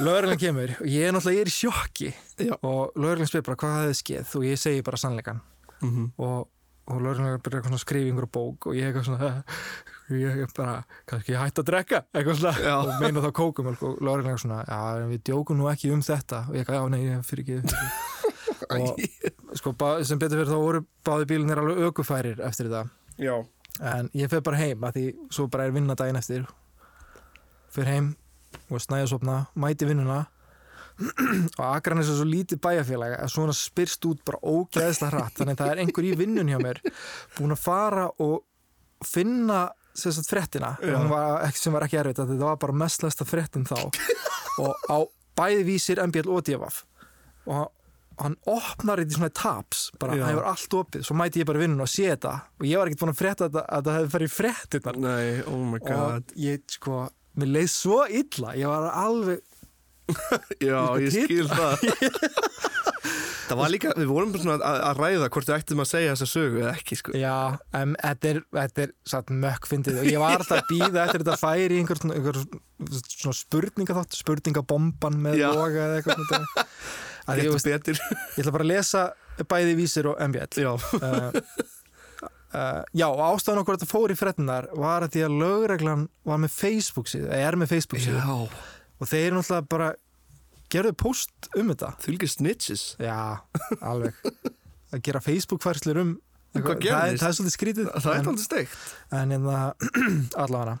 Lögreglan 0.00 0.38
kemur 0.38 0.70
og 0.78 0.86
ég 0.86 1.08
er 1.08 1.14
náttúrulega 1.16 1.40
ég 1.40 1.46
er 1.46 1.50
í 1.50 1.56
sjokki 1.56 2.10
Já. 2.46 2.54
og 2.62 2.92
lögreglan 2.94 3.26
spyr 3.30 3.42
bara 3.48 3.58
hvað 3.58 3.72
hafði 3.80 3.96
skeið 3.98 4.34
og 4.38 4.44
ég 4.46 4.60
segi 4.62 4.84
bara 4.86 5.00
sannleikan 5.02 5.40
Mhm. 5.80 6.10
og, 6.20 6.48
og 6.90 7.02
lögreglan 7.04 7.42
byrja 7.44 7.60
eitthvað 7.60 7.70
svona 7.70 7.80
að 7.80 7.84
skrifa 7.84 8.06
í 8.06 8.10
einhverju 8.10 8.32
bók 8.36 8.68
og 8.70 8.76
ég 8.78 8.90
eitthvað 8.90 9.06
svona 9.08 9.32
ég 10.24 10.44
er 10.44 10.54
bara, 10.56 10.76
kannski 11.10 11.34
ég 11.34 11.42
hætti 11.42 11.62
að 11.62 11.68
drekka 11.70 12.02
eitthvað 12.10 12.40
svona. 12.40 12.54
Já. 12.66 12.76
og 12.80 13.02
meina 13.02 13.24
þá 13.24 13.30
kókumjölk 13.40 13.82
og 13.86 13.98
lögreglan 14.00 14.30
eitthvað 14.30 14.44
svona, 14.44 14.62
já 14.66 15.10
við 15.10 15.24
djókum 15.30 15.60
nú 15.60 15.70
ekki 15.70 15.92
um 15.94 16.04
þetta. 16.04 16.44
Og 16.48 16.56
ég 16.58 16.64
eitthvað, 16.64 16.80
já 16.80 16.94
nei, 16.94 17.02
ég 17.06 17.28
fyrir 17.30 17.44
ekki 17.46 18.08
og 18.70 19.00
sko, 19.58 19.74
sem 20.06 20.20
betur 20.20 20.40
fyrir 20.40 20.50
þá 20.50 20.58
voru 20.60 20.82
báði 21.06 21.28
bílunir 21.30 21.60
alveg 21.60 21.80
ökufærir 21.88 22.42
eftir 22.46 22.68
þetta 22.70 22.84
Já. 23.20 23.34
en 23.92 24.10
ég 24.16 24.30
fer 24.30 24.42
bara 24.44 24.60
heim 24.60 24.84
að 24.86 24.98
því 24.98 25.06
svo 25.34 25.48
bara 25.50 25.66
er 25.66 25.74
vinna 25.74 25.96
daginn 25.98 26.18
eftir. 26.20 26.46
Fer 27.70 27.88
heim 27.90 28.12
og 28.70 28.82
snæðasopna 28.82 29.44
mæti 29.58 29.88
vinnuna 29.88 30.24
og 31.00 31.64
Akranes 31.70 32.10
er 32.12 32.18
svo 32.18 32.26
lítið 32.28 32.60
bæjarfélag 32.64 33.16
að 33.22 33.32
svona 33.34 33.54
spyrst 33.56 34.04
út 34.10 34.22
bara 34.26 34.40
ógeðslega 34.44 35.10
hratt. 35.14 35.36
Þannig 35.40 35.56
að 35.56 35.62
það 35.64 35.72
er 35.74 35.82
einhver 35.84 36.08
í 36.10 36.14
vinnun 36.20 36.50
hjá 36.52 36.58
mér 36.62 36.80
búin 37.38 37.54
að 37.56 37.62
fara 37.64 38.06
og 38.20 38.40
finna 39.06 39.62
Já. 40.84 40.94
Hún 41.00 41.10
var, 41.10 41.50
sem 41.58 41.74
var 41.74 41.86
ekki 41.88 41.98
erfitt 42.00 42.20
þetta 42.22 42.38
var 42.44 42.60
bara 42.62 42.76
mestlesta 42.84 43.26
fréttin 43.28 43.66
þá. 43.68 43.78
Og 44.60 44.86
á 44.92 44.98
bæði 45.40 45.66
vísir 45.72 46.00
MBL 46.04 46.30
og 46.30 46.44
DFF 46.46 46.82
og 47.50 47.70
hann 48.20 48.34
opnar 48.52 49.00
þetta 49.00 49.14
í 49.14 49.16
svona 49.16 49.30
taps 49.32 49.86
bara, 49.98 50.12
Já. 50.18 50.26
hann 50.26 50.34
hefur 50.34 50.48
allt 50.50 50.74
opið, 50.76 51.04
svo 51.08 51.14
mæti 51.16 51.40
ég 51.40 51.46
bara 51.48 51.62
vinnun 51.62 51.80
og 51.80 51.88
sé 51.88 52.10
þetta. 52.10 52.34
Og 52.60 52.66
ég 52.68 52.76
var 52.76 52.90
ekkert 52.90 53.00
búin 53.00 53.12
að 53.14 53.20
frétta 53.22 53.46
þetta 53.48 53.62
að 53.78 53.86
það 53.88 53.96
hefði 54.00 54.28
fréttinnar 54.34 54.98
Nei, 55.00 55.28
oh 55.48 55.62
my 55.70 55.80
god. 55.80 55.94
og 56.28 56.34
ég 56.44 56.66
sko, 56.76 56.98
mér 57.40 57.52
leið 57.56 57.70
svo 57.72 58.00
illa. 58.20 58.52
Ég 58.60 58.68
var 58.68 58.90
alveg, 59.00 59.40
Já, 60.70 60.80
ég 61.00 61.14
skil 61.14 61.46
það. 61.50 61.84
það. 63.50 63.60
Var 63.60 63.72
líka, 63.72 63.92
við 63.98 64.10
vorum 64.10 64.32
bara 64.34 64.44
svona 64.44 64.56
að, 64.60 64.78
að 64.86 65.00
ræða 65.00 65.28
hvort 65.34 65.48
við 65.50 65.56
ættum 65.56 65.82
að 65.82 65.88
segja 65.90 66.14
þessa 66.14 66.28
sögu 66.30 66.60
eða 66.62 66.72
ekki, 66.76 66.98
sko. 67.00 67.14
já 67.18 67.34
en 67.76 67.94
þetta 67.98 68.30
er, 68.30 68.40
þetta 68.56 68.84
er 68.84 68.92
satt 69.12 69.32
mökk 69.44 69.68
fyndið 69.70 70.00
og 70.02 70.10
ég 70.10 70.22
var 70.22 70.36
alltaf 70.38 70.60
að 70.60 70.70
býða 70.70 71.04
eftir 71.04 71.24
þetta 71.24 71.38
færi 71.40 71.76
í 71.78 71.82
einhver, 71.82 72.02
einhver 72.14 72.40
svona 73.10 73.38
spurninga 73.40 73.98
þátt 73.98 74.18
spurningabomban 74.20 75.20
með 75.26 75.40
Já. 75.42 75.48
loga 75.56 75.86
eða 75.88 76.00
eitthvað 76.00 76.24
ég, 77.40 77.44
Getur 77.44 77.54
veist, 77.56 77.70
ég 77.70 78.42
ætla 78.44 78.54
bara 78.56 78.66
að 78.66 78.72
lesa 78.72 79.04
bæði 79.50 79.76
vísir 79.78 80.10
og 80.10 80.18
MBL 80.30 80.64
Já, 80.64 80.72
uh, 80.74 81.30
uh, 82.22 82.82
Já, 82.96 83.06
og 83.08 83.22
ástæðan 83.30 83.62
okkur 83.62 83.76
að 83.76 83.80
þetta 83.80 83.92
fór 83.92 84.14
í 84.14 84.18
freddunar 84.18 84.68
var 84.74 85.06
að 85.06 85.16
því 85.16 85.24
að 85.26 85.38
lögreglan 85.44 86.10
var 86.28 86.42
með 86.42 86.54
Facebook 86.54 87.10
síðu, 87.10 87.30
eða 87.30 87.48
er 87.48 87.58
með 87.60 87.74
Facebook 87.74 88.04
síðu. 88.04 88.20
Já 88.20 88.68
og 89.00 89.08
þeir 89.10 89.34
náttúrulega 89.36 89.68
bara 89.72 89.90
gerðu 90.70 90.92
post 91.00 91.48
um 91.58 91.72
þetta. 91.72 91.94
Þulgir 92.04 92.30
snitches. 92.30 92.84
Já, 93.02 93.16
alveg. 93.80 94.14
Að 94.94 95.02
gera 95.06 95.22
Facebook 95.24 95.62
færslur 95.64 95.98
um 96.02 96.12
það, 96.54 96.70
er, 96.82 97.16
það 97.18 97.26
er 97.28 97.34
svolítið 97.38 97.54
skrítið 97.54 97.90
Það 97.94 98.06
er 98.12 98.20
en, 98.20 98.30
aldrei 98.32 98.44
steikt. 98.44 98.78
en 99.14 99.34
hérna 99.34 99.58
allavega. 100.44 100.78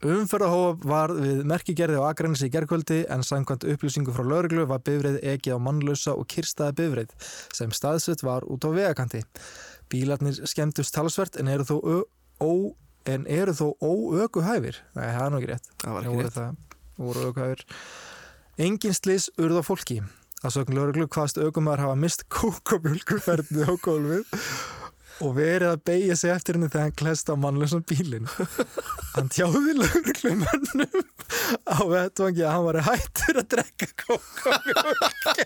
Umferðahóf 0.00 0.78
var 0.88 1.12
við 1.12 1.42
merkigerði 1.44 1.98
á 2.00 2.08
Akranesi 2.08 2.46
í 2.48 2.52
gerkvöldi 2.54 3.02
en 3.12 3.20
samkvæmt 3.26 3.66
upplýsingu 3.68 4.14
frá 4.16 4.24
lauruglu 4.24 4.62
var 4.70 4.80
bifreið 4.86 5.18
ekið 5.34 5.58
á 5.60 5.64
mannlausa 5.64 6.14
og 6.16 6.24
kirstaði 6.32 6.78
bifreið 6.78 7.12
sem 7.52 7.72
staðsett 7.76 8.24
var 8.24 8.46
út 8.48 8.64
á 8.64 8.70
vegakanti. 8.72 9.20
Bílarnir 9.92 10.40
skemmtust 10.48 10.94
talsvert 10.96 11.36
en 11.40 11.52
eru 11.52 11.66
þó, 11.68 11.76
ö, 11.84 11.98
ó, 12.40 12.52
en 13.12 13.26
eru 13.28 13.52
þó 13.52 13.66
óökuhæfir. 13.84 14.80
Nei, 14.96 15.04
það 15.12 15.24
er 15.26 15.34
nú 15.34 15.40
ekki 15.42 15.52
rétt. 15.52 15.70
Það 15.84 15.96
var 15.98 16.08
ekki 16.08 16.24
rétt. 16.24 16.38
það, 16.38 16.56
voru 17.00 17.30
ökuhæfir. 17.30 17.64
Engin 18.60 18.94
slis 18.96 19.30
urð 19.40 19.60
á 19.60 19.64
fólki. 19.64 20.00
Að 20.40 20.54
sögn 20.56 20.76
lauruglu 20.76 21.06
hvaðst 21.12 21.40
ökumar 21.40 21.80
hafa 21.82 21.96
mist 22.00 22.24
kókomjölkuferðni 22.32 23.66
á 23.68 23.72
gólfið 23.84 24.24
og 25.20 25.34
verið 25.36 25.68
að 25.68 25.82
beigja 25.84 26.14
sig 26.16 26.30
eftir 26.32 26.56
henni 26.56 26.70
þegar 26.72 26.86
hann 26.86 26.94
klest 26.96 27.28
á 27.28 27.36
mannlösan 27.36 27.82
bílinn. 27.84 28.24
Hann 29.12 29.28
tjáði 29.28 29.74
lauruglumönnum 29.76 31.02
á 31.68 31.76
vettvangi 31.90 32.40
að 32.46 32.54
hann 32.54 32.64
var 32.70 32.78
hættur 32.86 33.40
að 33.42 33.48
drekka 33.52 33.88
kókomjölk. 34.00 35.44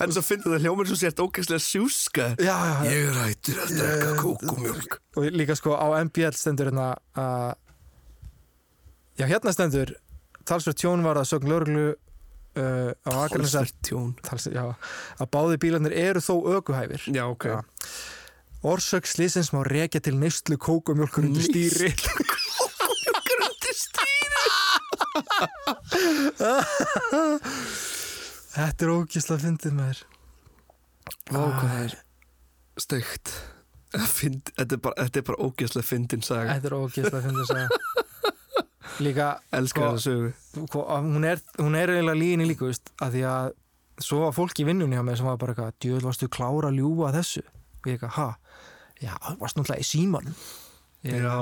En 0.00 0.14
svo 0.14 0.22
finnir 0.24 0.54
það 0.54 0.64
hljómar 0.64 0.88
svo 0.88 0.96
sért 1.02 1.20
ógæslega 1.20 1.62
sjúska 1.62 2.30
Já, 2.40 2.54
já. 2.56 2.74
Ég 2.88 3.10
er 3.10 3.18
hættur 3.20 3.60
að 3.66 3.74
drekka 3.76 4.14
kókumjölk 4.22 4.96
Og 5.20 5.28
líka 5.36 5.56
sko 5.58 5.76
á 5.76 5.86
MBL 6.00 6.32
stendur 6.38 6.70
hérna 6.72 6.88
að 7.12 7.52
Já, 9.22 9.28
hérna 9.30 9.52
stendur 9.54 9.92
talsverð 10.48 10.80
tjón 10.80 11.04
var 11.06 11.20
að 11.20 11.28
sögn 11.30 11.46
lauruglu 11.52 11.82
uh, 11.94 12.90
á 13.06 13.10
Akranesi 13.22 13.54
að 13.62 14.72
að 15.22 15.28
báði 15.30 15.60
bílarnir 15.62 15.94
eru 15.94 16.18
þó 16.18 16.42
ökuhæfir. 16.56 17.04
Já, 17.14 17.22
ok 17.30 17.44
Já. 17.46 17.60
Orsök 18.66 19.06
slísins 19.06 19.52
má 19.54 19.62
rekja 19.66 20.00
til 20.02 20.18
neyslu 20.18 20.58
kókumjólkur 20.58 21.28
undir 21.28 21.46
stýri. 21.46 21.92
Kókumjölkur 22.02 23.38
undir 23.46 23.76
stýri 23.78 24.42
Þetta 28.52 28.80
er 28.84 28.90
ógísla 28.90 29.38
að 29.38 29.44
fyndið 29.46 29.72
með 29.78 29.86
þér. 29.92 30.02
Vá, 31.30 31.42
hvað 31.46 31.70
það 31.70 31.82
er 31.86 31.94
Fynd, 33.92 34.48
þetta, 34.56 34.72
er 34.74 34.80
bara, 34.82 35.04
bara 35.28 35.44
ógæslega 35.44 35.84
fyndin 35.84 36.22
saga 36.24 36.54
Þetta 36.56 36.68
er 36.70 36.76
ógísla 36.78 37.18
að 37.18 37.26
fyndið 37.28 37.42
að 37.44 37.50
segja. 37.52 37.68
Líka, 39.00 39.40
Elskar 39.56 39.82
Sko- 39.82 39.92
það 39.94 40.02
sögu 40.04 40.28
að 40.92 41.08
hún 41.14 41.24
er, 41.24 41.38
hún 41.58 41.74
er 41.78 41.88
eiginlega 41.94 42.18
líginni 42.18 42.46
líka, 42.50 42.68
veist, 42.68 42.92
að 43.00 43.16
því 43.16 43.22
að 43.30 43.46
svo 44.02 44.20
var 44.24 44.34
fólk 44.36 44.60
í 44.60 44.66
vinnunni 44.68 44.98
á 45.00 45.02
mig 45.06 45.16
sem 45.16 45.26
var 45.28 45.38
bara 45.40 45.54
eitthvað, 45.54 45.74
djöðl 45.80 46.06
varstu 46.08 46.28
klára 46.32 46.68
að 46.68 46.78
ljúga 46.80 47.08
að 47.08 47.16
þessu? 47.20 47.42
Og 47.82 47.86
ég 47.88 47.96
eitthvað, 47.96 48.14
ha? 48.18 48.28
Já, 49.02 49.14
varstu 49.40 49.56
náttúrulega 49.62 49.82
í 49.82 49.88
Já 51.02 51.36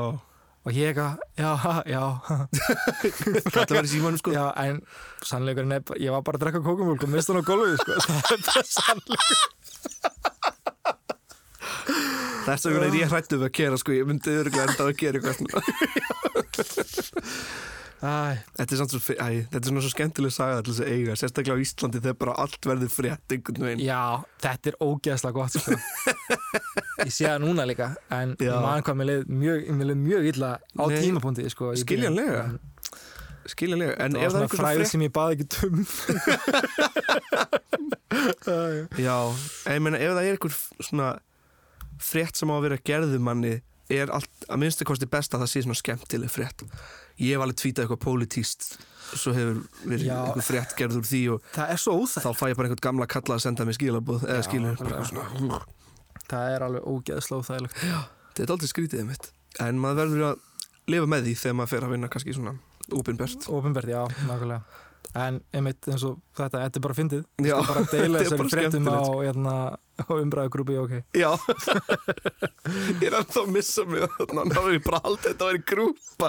Og 0.61 0.77
ég 0.77 0.91
eitthvað, 0.93 1.17
já, 1.41 1.51
já, 1.89 2.03
Þetta 3.55 3.75
var 3.79 3.87
í 3.89 3.93
símanum 3.95 4.21
sko 4.21 4.35
Já, 4.35 4.45
en 4.61 4.83
sannleikurinn 5.25 5.73
er, 5.79 5.81
ég 5.97 6.13
var 6.13 6.21
bara 6.27 6.37
að 6.37 6.43
drekka 6.45 6.61
kókumjólk 6.67 7.07
og 7.07 7.13
mista 7.15 7.33
hann 7.33 7.41
á 7.41 7.49
gólfið, 7.49 7.81
sko. 7.81 7.93
Það 8.05 8.33
er 8.37 8.41
bara 8.45 8.65
sannleikur. 8.69 9.41
Þess 12.47 12.63
vegna 12.69 12.87
er 12.89 12.97
ég 13.01 13.11
hrættu 13.13 13.35
við 13.41 13.49
að 13.51 13.57
kera 13.59 13.77
sko 13.81 13.91
Ég 13.97 14.05
myndi 14.09 14.31
öruglega 14.41 14.67
enda 14.71 14.83
að 14.87 15.01
gera 15.01 15.17
eitthvað 15.21 15.37
svona. 15.41 15.59
Þetta 18.01 18.65
er 18.65 18.79
samt 18.81 18.95
svo, 18.95 19.01
svona 19.05 19.83
svo 19.85 19.91
skemmtileg 19.93 20.33
saga 20.33 20.63
til 20.65 20.73
þess 20.73 20.85
að 20.87 20.93
eiga 20.95 21.13
Sérstaklega 21.21 21.61
á 21.61 21.61
Íslandi 21.61 22.01
þegar 22.01 22.17
bara 22.23 22.33
allt 22.41 22.63
verður 22.71 22.89
frétt 22.95 23.29
einhvern 23.35 23.65
veginn 23.67 23.83
já, 23.85 24.05
þetta 24.41 24.65
er 24.71 24.77
ógeðslega 24.81 25.37
gott, 25.37 25.53
sko. 25.53 25.77
Ég 27.05 27.13
sé 27.13 27.25
það 27.27 27.45
núna 27.45 27.69
líka, 27.69 27.93
en 28.09 28.33
man 28.41 28.81
hvað 28.87 28.97
mér 28.97 29.07
leið 29.11 29.29
mjög, 29.43 29.59
mjög 30.01 30.23
illa 30.33 30.51
á 30.57 30.85
tímapunkti, 30.89 31.45
sko. 31.53 31.77
skiljanlega. 31.81 32.45
Skiljanlega, 33.53 33.95
en 34.01 34.13
ef 34.17 34.19
það 34.21 34.25
er 34.25 34.29
svona 34.33 34.45
einhver 34.47 34.63
fræð 34.65 34.81
sem 34.89 35.05
ég 35.05 35.13
baði 35.17 35.33
ekki 35.37 35.47
tum. 35.59 35.77
Já, 39.07 39.19
en 39.69 39.73
ég 39.77 39.83
meina 39.85 39.99
ef 40.01 40.09
það 40.17 40.25
er 40.25 40.33
einhver 40.39 40.53
svona 40.89 41.09
frétt 42.01 42.37
sem 42.41 42.51
á 42.51 42.55
að 42.57 42.65
vera 42.69 42.81
gerðum 42.91 43.27
manni 43.29 43.57
er 43.91 44.11
allt, 44.15 44.31
að 44.47 44.61
minnstu 44.63 44.87
kosti 44.87 45.09
best 45.11 45.35
að 45.35 45.43
það 45.45 45.51
sé 45.53 45.63
svona 45.65 45.79
skemmtileg 45.81 46.31
frétt 46.33 46.65
Ég 47.21 47.35
hef 47.35 47.43
alveg 47.45 47.59
tvítað 47.61 47.85
eitthvað 47.85 48.03
pólitíst 48.05 48.69
svo 49.19 49.33
hefur 49.35 49.57
verið 49.83 50.07
Já. 50.07 50.15
einhver 50.23 50.47
frétt 50.47 50.77
gerð 50.79 51.01
úr 51.01 51.07
því 51.09 51.21
og 51.35 51.49
það 51.57 51.73
er 51.75 51.81
svo 51.83 51.97
óþægt. 51.99 52.23
þá 52.25 52.31
fæ 52.39 52.45
ég 52.53 52.59
bara 52.61 52.69
einhvern 52.71 52.85
gamla 52.87 53.09
kalla 53.11 53.37
að 53.37 53.43
senda 53.45 53.67
mér 53.67 53.77
skilabóð 53.77 54.27
eða 54.29 54.39
Já, 54.39 54.47
skilur 54.47 55.65
Það 56.31 56.53
er 56.55 56.63
alveg 56.63 56.85
ógeðslega 56.87 57.41
óþægilegt. 57.43 57.81
Þetta 57.81 58.45
er 58.45 58.53
aldrei 58.55 58.71
skrítið 58.71 59.09
mitt 59.09 59.31
en 59.59 59.81
maður 59.83 60.05
verður 60.05 60.27
að 60.29 60.45
lifa 60.95 61.09
með 61.11 61.27
því 61.27 61.35
þegar 61.43 61.57
maður 61.59 61.73
fer 61.75 61.87
að 61.89 61.95
vinna 61.97 62.11
kannski 62.15 62.37
svona 62.37 62.55
úpinbert 62.95 63.49
Ópenbært, 63.51 63.91
já, 63.91 64.01
nákvæmlega. 64.29 64.63
En 65.21 65.41
einmitt 65.57 65.89
eins 65.91 66.05
og 66.07 66.21
þetta, 66.39 66.61
þetta 66.67 66.79
er 66.79 66.85
bara 66.85 66.95
fyndið. 66.95 67.23
Já, 67.43 67.55
Ég 67.57 67.65
skal 67.65 67.75
bara 67.75 67.87
deila 67.95 68.19
þetta 68.21 68.21
er 68.21 68.29
þessari 68.31 68.53
fréttum 68.55 68.87
á, 68.87 69.01
hérna, 69.25 69.55
á 69.99 70.13
umræðugrúpi, 70.15 70.77
ok. 70.79 70.93
Já. 71.19 71.31
Ég 73.03 73.07
er 73.09 73.17
ennþá 73.19 73.41
að 73.43 73.51
missa 73.57 73.83
mig 73.91 74.05
þannig 74.21 74.61
að 74.61 74.69
ég 74.77 74.85
bara 74.87 75.01
haldið 75.09 75.27
þetta 75.33 75.45
að 75.45 75.51
vera 75.51 75.65
grúpa. 75.73 76.29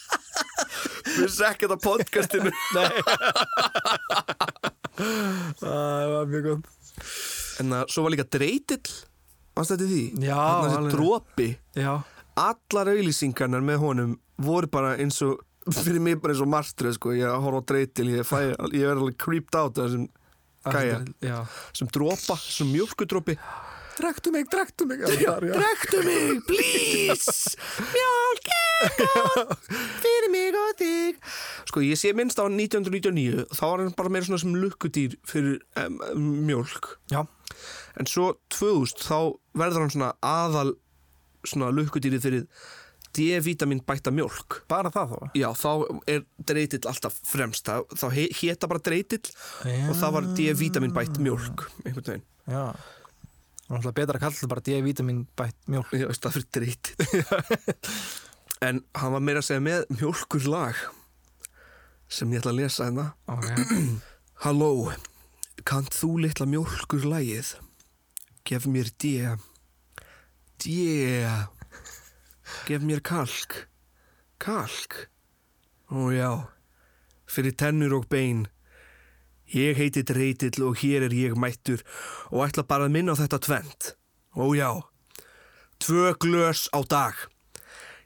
Vissi 1.20 1.44
ekkert 1.46 1.74
að 1.76 1.82
podcastinu. 1.84 2.50
Nei. 2.74 2.90
Það 5.60 6.10
var 6.14 6.26
mjög 6.30 6.48
gott. 6.48 6.64
En 7.60 7.74
að 7.76 7.92
svo 7.92 8.04
var 8.06 8.14
líka 8.14 8.26
dreitill 8.32 8.80
þetta 9.60 9.76
því? 9.84 10.02
Já, 10.24 10.36
Þannig 10.40 10.40
að 10.40 10.64
alveg. 10.64 10.80
þessi 10.80 10.96
dropi. 10.96 11.48
Já, 11.76 11.92
Allar 12.40 12.90
auðlýsingarnar 12.94 13.64
með 13.66 13.80
honum 13.82 14.12
voru 14.40 14.68
bara 14.72 14.94
eins 15.02 15.18
og 15.26 15.42
fyrir 15.74 16.02
mig 16.02 16.20
bara 16.20 16.34
eins 16.34 16.42
og 16.44 16.50
martröð 16.52 16.96
sko, 16.96 17.12
ég 17.16 17.42
horf 17.44 17.60
á 17.60 17.68
dreitil 17.72 18.08
ég, 18.16 18.26
fæ, 18.26 18.50
ég 18.74 18.84
er 18.86 18.96
alveg 18.96 19.18
creeped 19.20 19.54
out 19.58 19.78
af 19.78 19.90
þessum 19.90 20.08
Gæja. 20.60 20.98
Sem 21.72 21.88
dropa, 21.88 22.36
sem 22.36 22.68
mjölkudropi 22.68 23.38
Drektu 24.00 24.30
mig, 24.32 24.46
drektu 24.48 24.86
mig. 24.88 25.00
Já, 25.20 25.34
Drektu 25.40 25.98
mig, 26.04 26.40
please. 26.46 27.56
Mjölk 27.80 28.46
er 28.54 28.92
góð 29.00 29.50
Fyrir 30.00 30.28
mig 30.32 30.56
og 30.56 30.70
þig. 30.78 31.18
Sko, 31.68 31.82
ég 31.84 32.00
sé 32.00 32.12
minnst 32.16 32.40
á 32.40 32.44
1999 32.48 33.44
Þá 33.52 33.64
var 33.66 33.82
hann 33.82 33.92
bara 33.98 34.12
meira 34.12 34.28
svona 34.28 34.40
sem 34.40 34.54
lukkudýr 34.56 35.16
Fyrir 35.28 35.58
um, 35.82 35.98
mjölk 36.48 36.94
Já, 37.12 37.24
En 38.00 38.08
svo 38.08 38.34
2000 38.56 39.04
Þá 39.04 39.18
verður 39.64 39.84
hann 39.84 39.94
svona 39.96 40.12
aðal 40.24 40.74
Svona 41.44 41.72
lukkudýri 41.74 42.20
fyrir 42.22 42.46
D-vitamin 43.16 43.82
bætta 43.86 44.12
mjölk 44.14 44.60
bara 44.70 44.92
það 44.94 45.12
þá? 45.14 45.18
Já, 45.40 45.48
þá 45.58 45.70
er 46.10 46.24
dreitill 46.46 46.86
alltaf 46.90 47.16
fremst. 47.26 47.66
Þá, 47.66 47.98
þá 47.98 48.06
héta 48.40 48.70
bara 48.70 48.82
dreitill 48.86 49.32
Og 49.90 49.94
það 49.98 50.16
var 50.16 50.30
D-vitamin 50.38 50.94
bætt 50.94 51.18
mjölk 51.22 51.66
Einhvern 51.84 52.06
veginn. 52.06 52.26
Já. 52.46 52.64
Það 53.70 53.76
er 53.76 53.76
náttúrulega 53.76 53.98
betra 54.00 54.18
að 54.18 54.24
kalla 54.24 54.38
þetta 54.38 54.52
bara 54.54 54.66
D-vitamin 54.66 55.20
bætt 55.38 55.58
mjólk. 55.70 55.92
Já, 55.94 56.06
það 56.10 56.38
fyrir 56.38 56.48
dreitill 56.58 57.04
En 58.66 58.82
hann 59.00 59.14
var 59.14 59.22
meira 59.24 59.40
að 59.40 59.46
segja 59.46 59.62
með 59.64 59.84
mjölkur 59.94 60.48
lag 60.52 60.80
sem 62.10 62.32
ég 62.34 62.42
ætla 62.42 62.52
að 62.52 62.58
lesa 62.58 62.88
hérna. 62.88 63.06
Ok. 63.30 63.46
Halló, 64.44 64.90
kannt 65.68 65.94
þú 65.96 66.10
litla 66.26 66.48
mjölkur 66.50 67.06
lagið? 67.08 67.54
Gef 68.44 68.66
mér 68.68 68.90
D. 69.00 69.14
D 70.60 70.74
Gef 72.66 72.82
mér 72.82 73.00
kalk 73.00 73.66
Kalk 74.38 75.10
Ó 75.90 76.10
já 76.14 76.32
Fyrir 77.30 77.54
tennur 77.56 77.98
og 78.00 78.08
bein 78.10 78.48
Ég 79.50 79.74
heiti 79.74 80.04
Dreitill 80.06 80.62
og 80.62 80.78
hér 80.78 81.08
er 81.08 81.14
ég 81.14 81.34
mættur 81.34 81.80
og 82.30 82.44
ætla 82.44 82.62
bara 82.62 82.86
að 82.86 82.94
minna 82.94 83.16
á 83.18 83.20
þetta 83.20 83.38
tvent. 83.42 83.88
Ó 84.38 84.54
já, 84.54 84.70
tvö 85.82 86.14
glös 86.22 86.68
á 86.70 86.78
dag. 86.86 87.16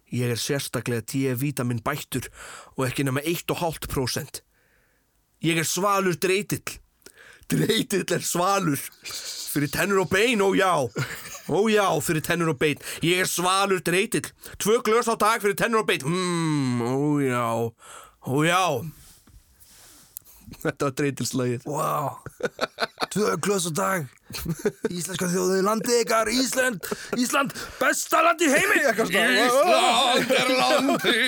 Ég 0.09 0.33
er 0.33 0.41
sérstaklega 0.41 1.05
D-vitamin 1.05 1.83
bættur 1.85 2.31
og 2.79 2.87
ekki 2.89 3.05
nema 3.05 3.21
1,5%. 3.21 4.41
Ég 5.45 5.61
er 5.61 5.69
svalur 5.69 6.17
Dreitill. 6.17 6.81
Dreitill 7.51 8.15
er 8.17 8.25
svalur 8.25 8.81
Fyrir 9.55 9.71
tennur 9.71 10.01
og 10.03 10.11
bein, 10.11 10.41
ó 10.43 10.51
já. 10.57 10.73
Ó 11.47 11.61
já, 11.71 11.85
fyrir 12.03 12.25
tennur 12.27 12.51
og 12.55 12.59
bein. 12.59 12.81
Ég 13.07 13.21
er 13.23 13.29
svalur 13.31 13.79
dreitill. 13.87 14.27
Tvö 14.59 14.81
glös 14.83 15.07
á 15.07 15.15
dag 15.21 15.45
fyrir 15.45 15.55
tennur 15.55 15.85
og 15.85 15.87
bein. 15.87 16.03
Mm, 16.03 16.83
Ó 16.83 17.21
já, 17.23 17.71
ó 18.27 18.37
já. 18.49 18.65
Þetta 20.65 20.87
var 20.87 20.93
dreitilslagið 20.99 21.65
Wow 21.69 22.19
Tvö 23.13 23.37
glös 23.43 23.65
á 23.69 23.73
dag. 23.77 24.05
Íslenska 24.93 25.29
þjóðið 25.33 25.63
landið 25.67 26.01
ykkar 26.03 26.31
Ísland, 26.33 26.85
Ísland, 27.21 27.55
besta 27.81 28.23
land 28.25 28.43
í 28.45 28.51
heimi. 28.53 28.81
Ísland 28.91 30.35
er 30.35 30.53
landi 30.59 31.19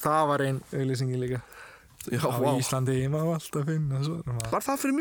Það 0.00 0.28
var 0.32 0.44
einn 0.46 0.60
auðlýsingi 0.72 1.20
líka 1.20 1.40
Já, 2.08 2.22
Á 2.24 2.32
vá. 2.40 2.54
Íslandi 2.56 2.94
ég 2.96 3.10
má 3.12 3.20
alltaf 3.20 3.66
finna. 3.68 3.98
Var 4.48 4.64
það 4.64 4.78
fyrir 4.80 4.94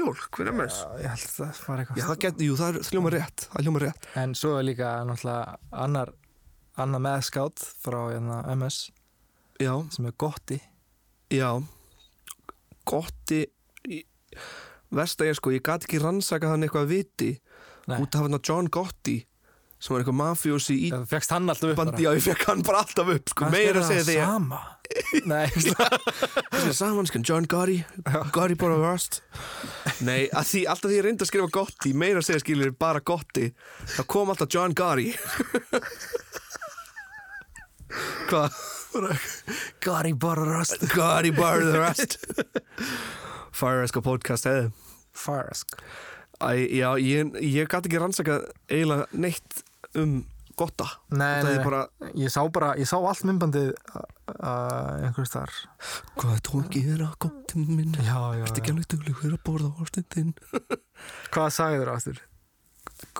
með 0.57 0.65
þess? 0.67 0.79
Ég 0.99 1.13
held 1.13 1.27
að 1.29 1.35
það 1.39 1.61
var 1.69 1.81
eitthvað 1.83 1.99
Já, 2.01 2.05
það 2.09 2.17
get, 2.25 2.41
jú, 2.43 2.55
það 2.59 2.69
er 2.81 2.89
hljóma 2.89 3.11
rétt 3.13 3.45
Það 3.45 3.59
er 3.59 3.65
rétt. 3.85 4.07
En 4.19 4.33
svo 4.35 4.51
er 4.59 4.65
líka 4.67 4.89
náttúrulega 5.07 5.55
annar, 5.85 6.11
annar 6.75 7.03
meðskátt 7.05 7.63
frá 7.79 7.99
hérna, 8.09 8.41
MS 8.57 8.81
Já, 9.63 9.73
sem 9.95 10.09
er 10.11 10.17
Gotti. 10.19 10.59
Já. 11.31 11.49
Gotti 12.89 13.41
Verst 14.89 15.21
að 15.21 15.29
ég 15.31 15.39
sko, 15.39 15.53
ég 15.55 15.63
gat 15.63 15.85
ekki 15.85 16.01
rannsaka 16.03 16.51
hann 16.51 16.65
eitthvað 16.65 16.91
viti 16.91 17.31
Nei. 17.87 17.99
út 18.01 18.15
af 18.17 18.25
hann 18.25 18.39
John 18.43 18.67
Gotti 18.73 19.21
sem 19.79 19.93
var 19.95 20.01
eitthvað 20.03 20.17
mafjósi 20.19 20.75
í 20.75 20.89
Það 20.91 21.05
fegst 21.13 21.31
hann 21.31 21.47
alltaf 21.51 21.69
upp 21.71 21.77
bandi, 21.79 22.03
já 22.03 22.09
ég 22.17 22.23
fekk 22.25 22.41
hann 22.49 22.63
bara 22.67 22.81
alltaf 22.83 23.11
upp 23.13 23.31
sko, 23.31 23.47
meira 23.53 23.79
að 23.79 23.87
segja 23.93 24.05
þegar 24.09 24.27
Sama? 24.33 24.59
Nei, 25.29 25.45
ég 26.65 26.73
Samanskan, 26.81 27.23
John 27.27 27.45
Gotti 27.47 27.77
Gotti 28.35 28.57
bara 28.59 28.79
verst 28.81 29.21
Nei, 30.03 30.25
að 30.35 30.49
því, 30.51 30.63
alltaf 30.73 30.89
því 30.91 30.97
ég 30.97 31.05
reyndi 31.07 31.23
að 31.23 31.31
skrifa 31.31 31.53
Gotti 31.59 31.93
meira 31.95 32.19
að 32.19 32.27
segja 32.27 32.43
skilir 32.43 32.73
bara 32.75 32.99
Gotti 33.07 33.45
þá 33.95 34.01
kom 34.11 34.33
alltaf 34.33 34.51
John 34.51 34.75
Gotti. 34.75 35.13
Hvað? 38.29 38.59
Gotti 39.85 40.13
bara 40.19 40.43
röst 40.57 40.83
Gotti 40.91 41.31
bara 41.37 41.63
the 41.63 41.79
rest. 41.79 42.19
Fireska 43.55 44.03
podcast 44.05 44.45
hefði 44.49 44.69
Farsk 45.19 45.79
Æ, 46.39 46.55
já, 46.71 46.93
ég, 47.03 47.33
ég 47.43 47.67
gæti 47.67 47.89
ekki 47.89 47.99
rannsaka 47.99 48.37
eiginlega 48.71 49.07
neitt 49.19 49.63
um 50.03 50.19
Gotta 50.59 50.85
Nei, 51.15 51.39
nei, 51.43 51.53
er 51.53 51.61
nei. 51.61 51.63
bara, 51.63 51.81
Ég 52.19 52.31
sá 52.33 52.41
bara, 52.51 52.73
ég 52.75 52.87
sá 52.89 52.97
allt 52.99 53.21
myndbandið 53.23 53.69
uh, 53.95 55.05
einhvers 55.07 55.31
þar 55.31 55.53
hvað 56.19 56.33
er 56.33 56.41
þú 56.49 56.59
að 56.59 56.73
gera, 56.73 57.07
Gotti 57.23 57.61
minn? 57.63 57.93
Já, 57.95 58.17
já, 58.35 58.41
Ertu 58.43 58.59
ekki 58.63 58.73
alveg 58.73 58.89
duglegur 58.91 59.37
að 59.37 59.45
borða 59.47 59.69
ástundin? 59.85 60.33
Hvað 61.33 61.47
sagði 61.55 61.79
þér 61.83 61.91
aftur? 61.93 62.19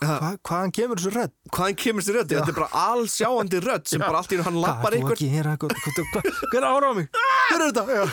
Hva, 0.02 0.18
Hva, 0.20 0.34
hvaðan 0.50 0.74
kemur 0.76 1.00
þessu 1.00 1.14
rödd? 1.16 1.34
hvaðan 1.56 1.78
kemur 1.80 2.04
þessi 2.04 2.16
rödd? 2.18 2.34
Þetta 2.36 2.52
er 2.52 2.58
bara 2.60 2.84
allsjáandi 2.90 3.62
rödd 3.64 3.88
sem 3.94 4.04
bara 4.04 4.20
allt 4.20 4.36
í 4.36 4.40
einu 4.40 4.48
hann 4.50 4.60
lappar 4.60 4.84
Hvað 4.84 5.00
einhver 5.00 5.16
er 5.16 5.24
þú 5.24 5.30
að? 5.40 5.58
Hvað- 5.64 5.80
hvað- 5.86 6.12
hvað- 6.12 6.44
Hver 6.52 6.68
ára 6.74 6.92
á 6.92 6.94
mig? 7.00 7.08
Hver 7.48 7.64
er 7.64 7.72
þetta? 7.72 7.84
Já. 7.96 8.04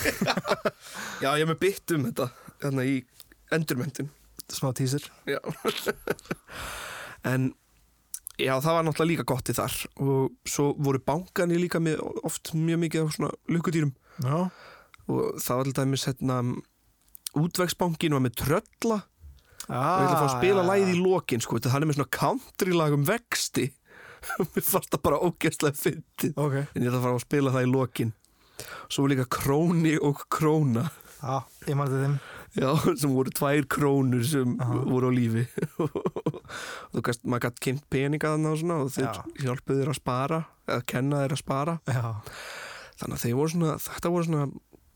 Já, 1.26 1.28
ég 1.34 1.42
er 1.42 1.50
með 1.50 1.58
bytt 1.66 1.96
um 1.98 2.06
þetta 2.06 2.28
Þannig 2.62 2.92
í 2.94 2.96
endurmentum 3.58 4.12
Smá 4.54 4.70
tísir 4.78 5.10
Já 5.26 5.40
En 7.34 7.50
Já, 8.36 8.52
það 8.60 8.74
var 8.76 8.84
náttúrulega 8.84 9.10
líka 9.14 9.24
gott 9.30 9.48
í 9.48 9.54
þar 9.56 9.74
og 10.04 10.32
svo 10.48 10.70
voru 10.76 11.00
bankani 11.00 11.56
líka 11.60 11.80
með 11.80 12.02
oft 12.26 12.52
mjög 12.52 12.82
mikið 12.82 13.04
af 13.06 13.14
svona 13.16 13.30
lukkudýrum. 13.48 13.94
Já. 14.20 14.38
Og 15.06 15.38
það 15.40 15.60
var 15.60 15.68
til 15.68 15.76
dæmis 15.78 16.04
hérna 16.10 16.36
útvegsbankin 17.36 18.16
var 18.16 18.24
með 18.26 18.36
trölla. 18.42 19.00
Ah, 19.66 19.96
og 19.96 20.02
ég 20.02 20.06
ætla 20.06 20.12
að 20.12 20.20
fá 20.20 20.26
að 20.28 20.36
spila 20.36 20.66
lagið 20.66 20.92
í 20.92 21.00
lokin 21.00 21.42
sko, 21.42 21.56
þetta 21.56 21.72
hann 21.72 21.86
er 21.86 21.90
með 21.90 21.98
svona 21.98 22.14
country 22.18 22.76
lag 22.76 22.94
um 22.94 23.08
vexti. 23.08 23.66
Mér 24.52 24.66
fannst 24.68 24.92
það 24.92 25.02
bara 25.08 25.22
ógeðslega 25.24 25.80
fyndið. 25.80 26.36
Ok. 26.36 26.56
En 26.60 26.84
ég 26.84 26.90
ætla 26.90 27.00
að 27.00 27.06
fara 27.08 27.16
að 27.16 27.24
spila 27.24 27.56
það 27.56 27.66
í 27.66 27.72
lokin. 27.72 28.14
Svo 28.92 29.06
var 29.06 29.14
líka 29.14 29.28
króni 29.32 29.96
og 29.96 30.26
króna. 30.32 30.86
Já, 31.22 31.40
ég 31.70 31.78
mann 31.78 31.88
þetta 31.88 32.04
þeim 32.04 32.18
já, 32.56 32.68
sem 33.00 33.12
voru 33.14 33.32
tvær 33.36 33.66
krónur 33.72 34.24
sem 34.26 34.54
Aha. 34.60 34.78
voru 34.88 35.10
á 35.10 35.12
lífi. 35.14 35.44
Og 35.82 35.96
þú 36.96 37.02
gæst, 37.08 37.24
maður 37.28 37.46
gætt 37.48 37.62
kynnt 37.66 37.86
peninga 37.92 38.32
þannig 38.34 38.52
og 38.54 38.60
svona 38.62 38.78
og 38.84 38.92
þeir 38.94 39.08
Já. 39.08 39.24
hjálpuðu 39.46 39.82
þér 39.82 39.92
að 39.92 39.98
spara 40.00 40.40
eða 40.66 40.86
kenna 40.92 41.22
þér 41.24 41.36
að 41.36 41.42
spara. 41.42 41.76
Já. 41.90 42.06
Þannig 42.96 43.18
að 43.18 43.24
þeir 43.26 43.36
voru 43.40 43.54
svona, 43.54 43.74
þetta 43.86 44.14
voru 44.16 44.28
svona 44.30 44.46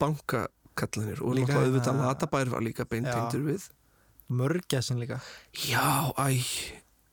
bankakallanir 0.00 1.24
og 1.24 1.36
Líka 1.36 1.58
auðvitað 1.60 2.00
latabær 2.04 2.52
var 2.54 2.64
líka 2.64 2.86
beintengdur 2.88 3.44
við. 3.50 3.66
Mörgæsin 4.30 5.00
líka. 5.02 5.18
Já, 5.66 6.14
æ, 6.16 6.38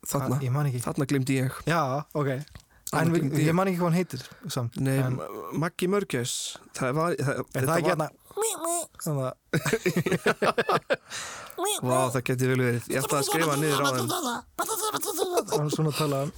þarna. 0.07 0.37
Man 0.53 0.69
ekki. 0.69 0.83
Þarna 0.85 1.07
glimti 1.09 1.39
ég. 1.41 1.59
Já, 1.67 1.81
ok. 2.13 2.29
En 2.95 3.11
ég. 3.11 3.51
man 3.51 3.67
ekki 3.67 3.81
hvað 3.81 3.89
hann 3.89 3.97
heitir 3.97 4.21
samt 4.47 4.77
Nei, 4.79 4.93
en, 5.03 5.17
Ma- 5.17 5.25
Maggi 5.65 5.89
Mörgæs 5.91 6.35
það 6.77 6.93
var, 6.95 7.15
það, 7.19 7.41
Er 7.51 7.65
það 7.67 7.79
ekki 7.81 7.91
hérna 7.91 8.07
Þannig 8.07 8.26
Vá, 11.81 12.09
það 12.13 12.21
geti 12.27 12.47
vel 12.51 12.59
verið 12.61 12.89
Ég 12.93 13.01
ætla 13.01 13.17
að 13.19 13.25
skrifa 13.27 13.55
niður 13.57 13.81
á 13.81 13.89
þeim. 13.97 14.09
Að 15.57 15.69
svona 15.73 15.91
tala. 15.97 16.19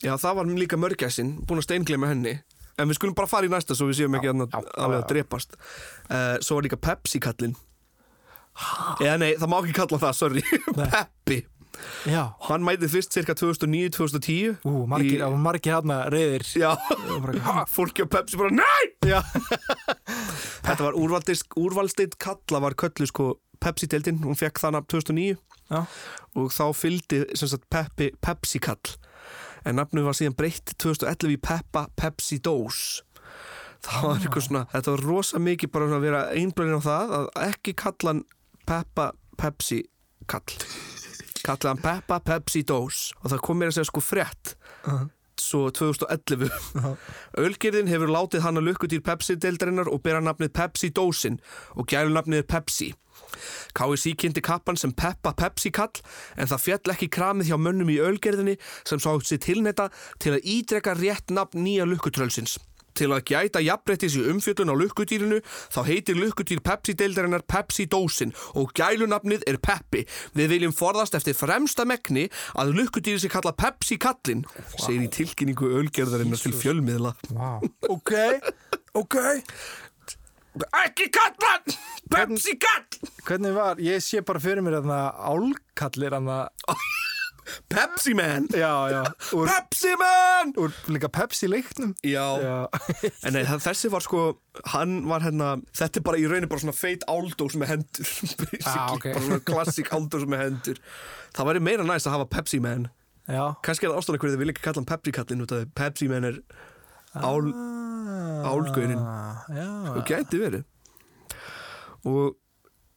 Já, 0.00 0.14
það 0.16 0.36
var 0.38 0.44
líka 0.56 0.76
Mörgæsin 0.80 1.30
Búin 1.44 1.60
að 1.60 1.66
steinglema 1.68 2.08
henni. 2.12 2.34
En 2.80 2.88
við 2.88 2.96
skulum 2.96 3.16
bara 3.16 3.28
fara 3.28 3.48
í 3.48 3.52
næsta 3.52 3.76
Svo 3.76 3.86
við 3.90 3.96
séum 4.02 4.16
ekki 4.16 4.30
Já, 4.30 4.34
já, 4.36 4.46
já, 4.48 4.86
að 4.86 5.08
drepast. 5.10 5.50
Uh, 6.08 6.36
Svo 6.44 6.52
var 6.58 6.68
líka 6.68 6.80
Pepsi 6.80 7.18
kallinn. 7.22 7.56
Eða 9.00 9.16
nei, 9.20 9.32
það 9.40 9.48
má 9.52 9.56
ekki 9.62 9.76
kalla 9.76 9.98
það, 10.02 10.14
sorry. 10.18 10.42
Peppi 10.76 11.38
Já. 12.10 12.22
Hann 12.48 12.64
mætið 12.66 12.92
fyrst 12.94 13.14
cirka 13.14 13.34
2009-2010 13.38 14.58
Ú, 14.68 14.72
margir, 14.90 15.22
Í- 15.22 15.30
margir 15.40 15.74
hérna 15.76 16.00
reyðir 16.12 16.44
Já, 16.58 16.72
fólki 17.70 18.04
á 18.04 18.08
Pepsi 18.10 18.40
bara 18.40 18.50
NEI! 18.54 18.90
Þetta 20.66 20.80
var 20.86 20.98
úrvalstitt 21.00 22.16
kalla 22.20 22.60
var 22.64 22.76
köllu 22.78 23.06
sko 23.10 23.32
Pepsi-deildin, 23.60 24.22
hún 24.24 24.38
fekk 24.40 24.60
þannig 24.62 24.86
2009 24.88 25.36
Já. 25.70 25.82
Og 26.40 26.48
þá 26.54 26.64
fylgdi 26.74 27.22
sem 27.38 27.50
sagt 27.52 27.66
Peppi, 27.70 28.10
Pepsi 28.24 28.58
kall 28.62 28.96
en 29.68 29.76
nafnu 29.76 30.00
var 30.06 30.16
síðan 30.16 30.34
breytt 30.38 30.72
2011 30.80 31.34
í 31.34 31.38
Peppa 31.44 31.82
Pepsi 32.00 32.38
Dose. 32.40 33.02
Það 33.84 34.06
var 34.06 34.16
eitthvað 34.24 34.44
svona, 34.46 34.62
þetta 34.72 34.94
var 34.94 35.02
rosa 35.04 35.40
mikið 35.44 35.70
bara 35.74 35.88
að 35.98 36.04
vera 36.06 36.22
einblöðin 36.36 36.80
á 36.80 36.86
það 36.88 37.12
að 37.18 37.28
ekki 37.50 37.74
kalla 37.84 38.14
hann 38.14 38.22
Peppa 38.68 39.06
Pepsi 39.40 39.82
kall 40.28 40.56
kalla 41.46 41.72
hann 41.74 41.82
Peppa 41.82 42.20
Pepsi 42.20 42.62
Dose 42.66 43.16
og 43.22 43.32
það 43.32 43.42
kom 43.46 43.60
mér 43.60 43.72
að 43.72 43.78
segja 43.78 43.90
sko 43.92 44.04
frétt 44.04 44.54
uh 44.86 45.08
svo 45.40 45.70
2011 45.70 46.50
-huh. 46.74 46.96
Ölgerðin 47.38 47.88
hefur 47.88 48.08
látið 48.08 48.40
hann 48.40 48.56
að 48.56 48.66
lukkutýr 48.68 49.00
Pepsi-deildarinnar 49.00 49.88
og 49.88 50.02
bera 50.02 50.20
nafnið 50.20 50.52
Pepsi-dósin 50.52 51.38
og 51.74 51.86
gælu 51.86 52.12
nafnið 52.12 52.42
Pepsi. 52.42 52.94
KSI 53.74 54.14
kynnti 54.14 54.40
kappan 54.40 54.76
sem 54.76 54.92
Peppa 54.92 55.32
Pepsi-kall 55.32 56.02
en 56.36 56.46
það 56.46 56.60
fjall 56.60 56.90
ekki 56.90 57.08
kramið 57.08 57.46
hjá 57.50 57.56
mönnum 57.56 57.90
í 57.90 58.00
Ölgerðinni 58.00 58.56
sem 58.84 58.98
sá 58.98 59.10
sér 59.22 59.38
tilneta 59.38 59.88
til 60.18 60.32
að 60.32 60.44
ídreka 60.44 60.94
rétt 60.94 61.30
nafn 61.30 61.64
nýja 61.64 61.84
lukkutrölsins. 61.84 62.58
Til 63.00 63.08
að 63.16 63.22
gæta 63.30 63.62
jafnbrettis 63.64 64.18
í 64.18 64.24
umfjöllun 64.28 64.72
á 64.72 64.76
lukkutýrinu 64.76 65.40
þá 65.72 65.80
heitir 65.88 66.18
lukkutýr 66.20 66.60
Pepsi-deildarinnar 66.66 67.46
Pepsi-dósin 67.48 68.34
og 68.60 68.74
gælunafnið 68.76 69.46
er 69.48 69.56
Peppi. 69.62 70.04
Við 70.36 70.52
viljum 70.52 70.74
forðast 70.76 71.16
eftir 71.16 71.38
fremsta 71.38 71.86
megni 71.88 72.26
að 72.60 72.74
lukkutýri 72.76 73.22
sé 73.22 73.30
kalla 73.32 73.54
Pepsi-kallin, 73.56 74.44
segir 74.76 75.06
í 75.06 75.12
tilkynningu 75.16 75.72
Ölgerðarinnar 75.80 76.42
til 76.44 76.52
fjölmiðla. 76.56 77.14
Wow 77.32 77.64
Ok 77.88 78.12
Ok 78.98 79.16
Ekki 80.60 81.06
kallan! 81.14 81.76
Pepsi 82.10 82.56
kall! 82.60 83.08
Hvernig 83.24 83.54
var, 83.54 83.78
ég 83.80 84.02
sé 84.02 84.20
bara 84.26 84.42
fyrir 84.42 84.64
mér 84.66 84.80
þarna 84.80 84.98
álkallir 85.30 86.16
þarna 86.16 86.42
Pepsi 87.72 88.14
man! 88.14 88.46
Já, 88.52 88.72
já 88.92 89.02
Úr, 89.36 89.48
Pepsi 89.48 89.92
man! 90.00 90.52
úr 90.60 90.72
líka 90.92 91.08
Pepsi 91.12 91.48
leiknum 91.50 91.94
Já, 92.06 92.26
en 93.26 93.36
nei, 93.36 93.42
þessi 93.46 93.90
var 93.92 94.04
sko, 94.04 94.22
hann 94.74 95.00
var 95.10 95.24
hérna, 95.24 95.52
þetta 95.76 96.00
er 96.00 96.06
bara 96.06 96.20
í 96.20 96.26
raunin 96.30 96.48
bara 96.50 96.62
svona 96.62 96.76
feit 96.76 97.04
áldós 97.10 97.56
með 97.60 97.74
hendur. 97.74 98.14
Ah, 98.70 98.92
ok. 98.94 99.08
Bara 99.12 99.24
svona 99.26 99.40
klassík 99.46 99.90
áldós 99.96 100.26
með 100.30 100.44
hendur. 100.46 100.80
Það 101.36 101.48
væri 101.50 101.62
meira 101.68 101.86
næst 101.86 102.08
að 102.10 102.18
hafa 102.18 102.28
Pepsi 102.36 102.60
man. 102.62 102.88
Já 103.30 103.44
Kannski 103.64 103.86
er 103.86 103.92
það 103.94 104.00
ástæðan 104.02 104.20
hverju 104.22 104.34
þið 104.34 104.42
vil 104.44 104.52
ekki 104.54 104.64
kalla 104.66 104.80
hann 104.82 104.90
Pepsi 104.90 105.14
kallinn 105.14 105.44
út 105.44 105.54
af 105.54 105.62
því 105.62 105.70
Pepsi 105.80 106.08
man 106.10 106.26
er 106.30 106.38
ál, 107.14 107.50
Álgaurinn. 108.50 109.00
Ah, 109.02 109.42
Já 109.54 109.68
og 109.94 110.04
gæti 110.08 110.40
verið. 110.40 110.64
Og 112.08 112.36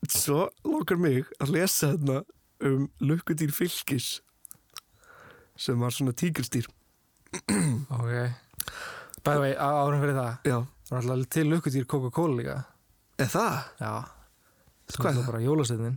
svo 0.09 0.47
lókar 0.67 0.99
mig 0.99 1.28
að 1.41 1.53
lesa 1.55 1.93
hérna 1.93 2.21
um 2.63 2.88
lukkudýr 3.03 3.51
fylgis 3.55 4.21
sem 5.58 5.80
var 5.80 5.91
svona 5.93 6.14
tígristýr. 6.18 6.68
Ok 7.89 8.10
By 9.24 9.32
the 9.38 9.39
way, 9.39 9.54
árum 9.56 10.01
fyrir 10.04 10.18
það 10.18 10.49
Já, 10.49 10.58
Það 10.88 10.93
var 10.93 11.08
alltaf 11.16 11.30
til 11.34 11.45
lukkutýr 11.49 11.86
Coca-Cola 11.89 12.36
líka 12.38 12.56
er 13.24 13.30
það? 13.32 13.56
Já 13.80 13.91
er 14.04 14.97
það? 14.99 15.22
bara 15.30 15.41
jólasveitin 15.43 15.95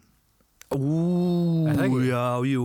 Ú, 0.76 1.66
Er 1.70 1.76
það 1.76 1.84
ekki? 1.88 2.06
já, 2.08 2.22
jú 2.52 2.64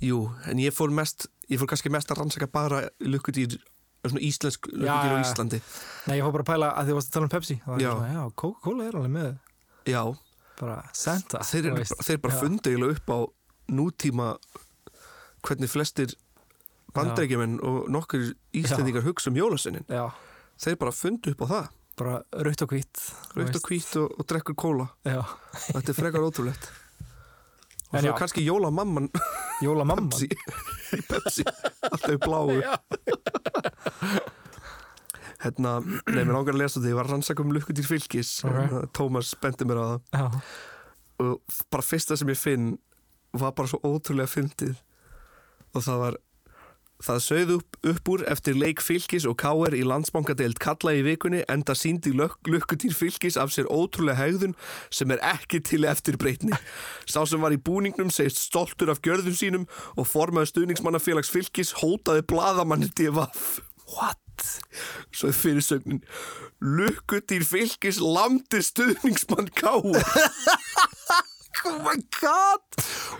Jú, 0.00 0.18
en 0.48 0.62
ég 0.62 0.72
fór 0.72 0.94
mest 0.96 1.26
ég 1.50 1.60
fór 1.60 1.68
kannski 1.74 1.90
mest 1.92 2.10
að 2.14 2.22
rannsaka 2.22 2.46
bara 2.48 2.84
lukkudýr, 3.04 3.58
svona 4.06 4.22
íslensk 4.24 4.70
lukkudýr 4.70 4.88
Já, 4.88 5.18
á. 5.18 5.22
Íslandi 5.26 5.60
Nei, 6.08 6.16
ég 6.16 6.24
fór 6.24 6.32
bara 6.38 6.46
að 6.46 6.50
pæla 6.54 6.70
að 6.80 6.88
þið 6.90 6.98
varst 7.00 7.10
að 7.10 7.16
tala 7.18 7.28
um 7.28 7.34
Pepsi 7.34 7.58
Það 7.66 7.74
var 7.74 7.84
Já. 7.84 7.92
já, 8.14 8.22
Coca-Cola 8.44 8.88
er 8.88 8.98
alveg 9.00 9.14
með 9.18 9.30
Já, 9.90 10.02
bara 10.60 10.80
Santa 10.96 11.44
þeir, 11.44 11.70
veist. 11.76 11.96
þeir 12.06 12.22
bara 12.24 12.34
Já. 12.36 12.40
fundi 12.46 12.72
eiginlega 12.72 12.96
upp 12.96 13.12
á 13.12 13.18
nútíma 13.70 14.30
hvernig 15.46 15.70
flestir 15.70 16.14
bandreikjumenn 16.96 17.60
og 17.66 17.90
nokkur 17.92 18.32
íslendingar 18.56 19.04
hugsa 19.06 19.30
um 19.30 19.38
jólasinnin 19.38 19.86
þeir 20.60 20.78
bara 20.80 20.92
fundu 20.94 21.32
upp 21.32 21.44
á 21.44 21.46
það. 21.52 21.68
Bara 22.00 22.14
rautt 22.46 22.62
og 22.64 22.72
hvít 22.72 23.00
veist. 23.36 23.56
og 23.56 23.66
hvít 23.68 23.96
og, 24.00 24.14
og 24.20 24.28
drekkur 24.28 24.56
kóla. 24.56 24.86
Já, 25.04 25.20
þetta 25.70 25.92
er 25.92 25.98
frekar 25.98 26.24
ótrúlegt. 26.24 26.70
Og 27.90 27.98
svo 27.98 28.12
já. 28.12 28.16
kannski 28.18 28.44
jólamamman. 28.46 29.08
Jólamamman? 29.64 30.08
Pepsi, 30.08 30.28
í 30.96 31.00
Pepsi. 31.10 31.44
Alltaf 31.90 32.14
í 32.14 32.20
bláu. 32.22 32.54
Hérna, 35.40 35.78
nei, 35.80 36.20
mér 36.20 36.34
langar 36.34 36.54
að 36.54 36.60
lesa 36.60 36.80
því 36.80 36.92
ég 36.92 36.98
var 36.98 37.08
að 37.08 37.14
rannsaka 37.16 37.44
um 37.44 37.52
lukkudýr 37.56 37.88
fylgis 37.88 38.34
Ok. 38.44 38.52
okay. 38.52 38.90
Tómas 38.96 39.32
bendi 39.40 39.66
mér 39.68 39.80
á 39.80 39.84
það. 39.88 40.00
Já, 40.12 40.26
og 41.20 41.58
bara 41.72 41.84
fyrsta 41.84 42.16
sem 42.16 42.32
ég 42.32 42.40
finn 42.40 42.70
var 43.36 43.52
bara 43.56 43.70
svo 43.70 43.80
ótrúlega 43.84 44.30
fyndið 44.30 44.78
og 45.74 45.86
það 45.86 46.04
var 46.04 46.18
það 47.00 47.20
sögð 47.24 47.52
upp, 47.54 47.76
upp 47.92 48.10
úr 48.12 48.24
eftir 48.28 48.58
leik 48.60 48.82
fylgis 48.84 49.24
og 49.28 49.38
káer 49.40 49.74
í 49.76 49.80
landsbankadeild 49.88 50.60
kalla 50.60 50.92
í 50.98 51.04
vikunni 51.06 51.40
enda 51.48 51.72
síndi 51.78 52.12
lukkudýr 52.12 52.96
fylgis 52.96 53.38
af 53.40 53.54
sér 53.54 53.70
ótrúlega 53.72 54.20
hegðun 54.20 54.56
sem 54.92 55.12
er 55.14 55.22
ekki 55.32 55.62
til 55.64 55.86
eftir 55.88 56.20
breytni 56.20 56.56
sá 57.08 57.22
sem 57.24 57.40
var 57.40 57.56
í 57.56 57.60
búningnum 57.60 58.12
segist 58.12 58.42
stoltur 58.44 58.92
af 58.92 59.00
gjörðum 59.06 59.36
sínum 59.38 59.68
og 59.96 60.10
formaði 60.10 60.52
stuðningsmannafélags 60.52 61.32
fylgis 61.32 61.76
hótaði 61.80 62.26
bladamanni 62.28 62.92
divaf 62.92 63.62
what? 63.96 64.20
svo 65.12 65.28
er 65.28 65.36
fyrirsögnin. 65.36 66.00
Lukkudýr 66.60 67.44
fylgis 67.44 68.00
lamdi 68.00 68.62
stuðningsmann 68.64 69.50
káer 69.56 70.00
Oh 71.64 71.78
my 71.84 71.96
god. 72.20 72.60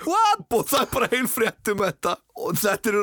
What? 0.07 0.47
Og 0.49 0.67
það 0.71 0.81
er 0.81 0.91
bara 0.95 1.09
heil 1.13 1.29
frétt 1.29 1.71
um 1.73 1.83
þetta. 1.85 2.15
Og 2.41 2.57
þetta 2.61 2.93
er, 2.93 2.99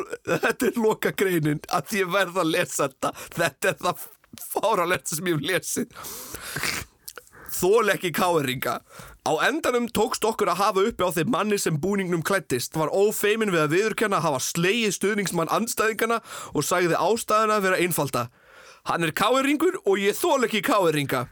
þetta 0.46 0.70
er 0.70 0.80
loka 0.82 1.12
greinin 1.14 1.62
að 1.74 1.98
ég 2.00 2.10
verð 2.14 2.42
að 2.42 2.54
lesa 2.56 2.88
þetta. 2.88 3.12
Þetta 3.38 3.72
er 3.72 3.78
það 3.84 4.08
fáralegt 4.48 5.14
sem 5.14 5.30
ég 5.30 5.38
hef 5.38 5.46
lesið. 5.52 6.02
Þól 7.58 7.94
ekki 7.94 8.12
káeringa. 8.18 8.80
Á 9.28 9.32
endanum 9.48 9.88
tókst 9.92 10.26
okkur 10.26 10.54
að 10.54 10.62
hafa 10.62 10.84
uppi 10.88 11.06
á 11.06 11.12
þeim 11.12 11.32
manni 11.34 11.58
sem 11.60 11.78
búningnum 11.82 12.24
klættist 12.26 12.78
var 12.80 12.94
ófeimin 12.96 13.52
við 13.54 13.66
að 13.66 13.74
viðurkenna 13.76 14.22
að 14.22 14.28
hafa 14.30 14.44
slegið 14.46 14.94
stuðningsmann 14.96 15.52
anstæðingana 15.54 16.22
og 16.54 16.66
sagði 16.66 16.98
ástæðuna 16.98 17.58
að 17.60 17.66
vera 17.68 17.82
einfalda. 17.84 18.28
Hann 18.88 19.04
er 19.04 19.12
káeringur 19.12 19.82
og 19.84 20.00
ég 20.00 20.16
þól 20.16 20.48
ekki 20.48 20.64
káeringa 20.64 21.26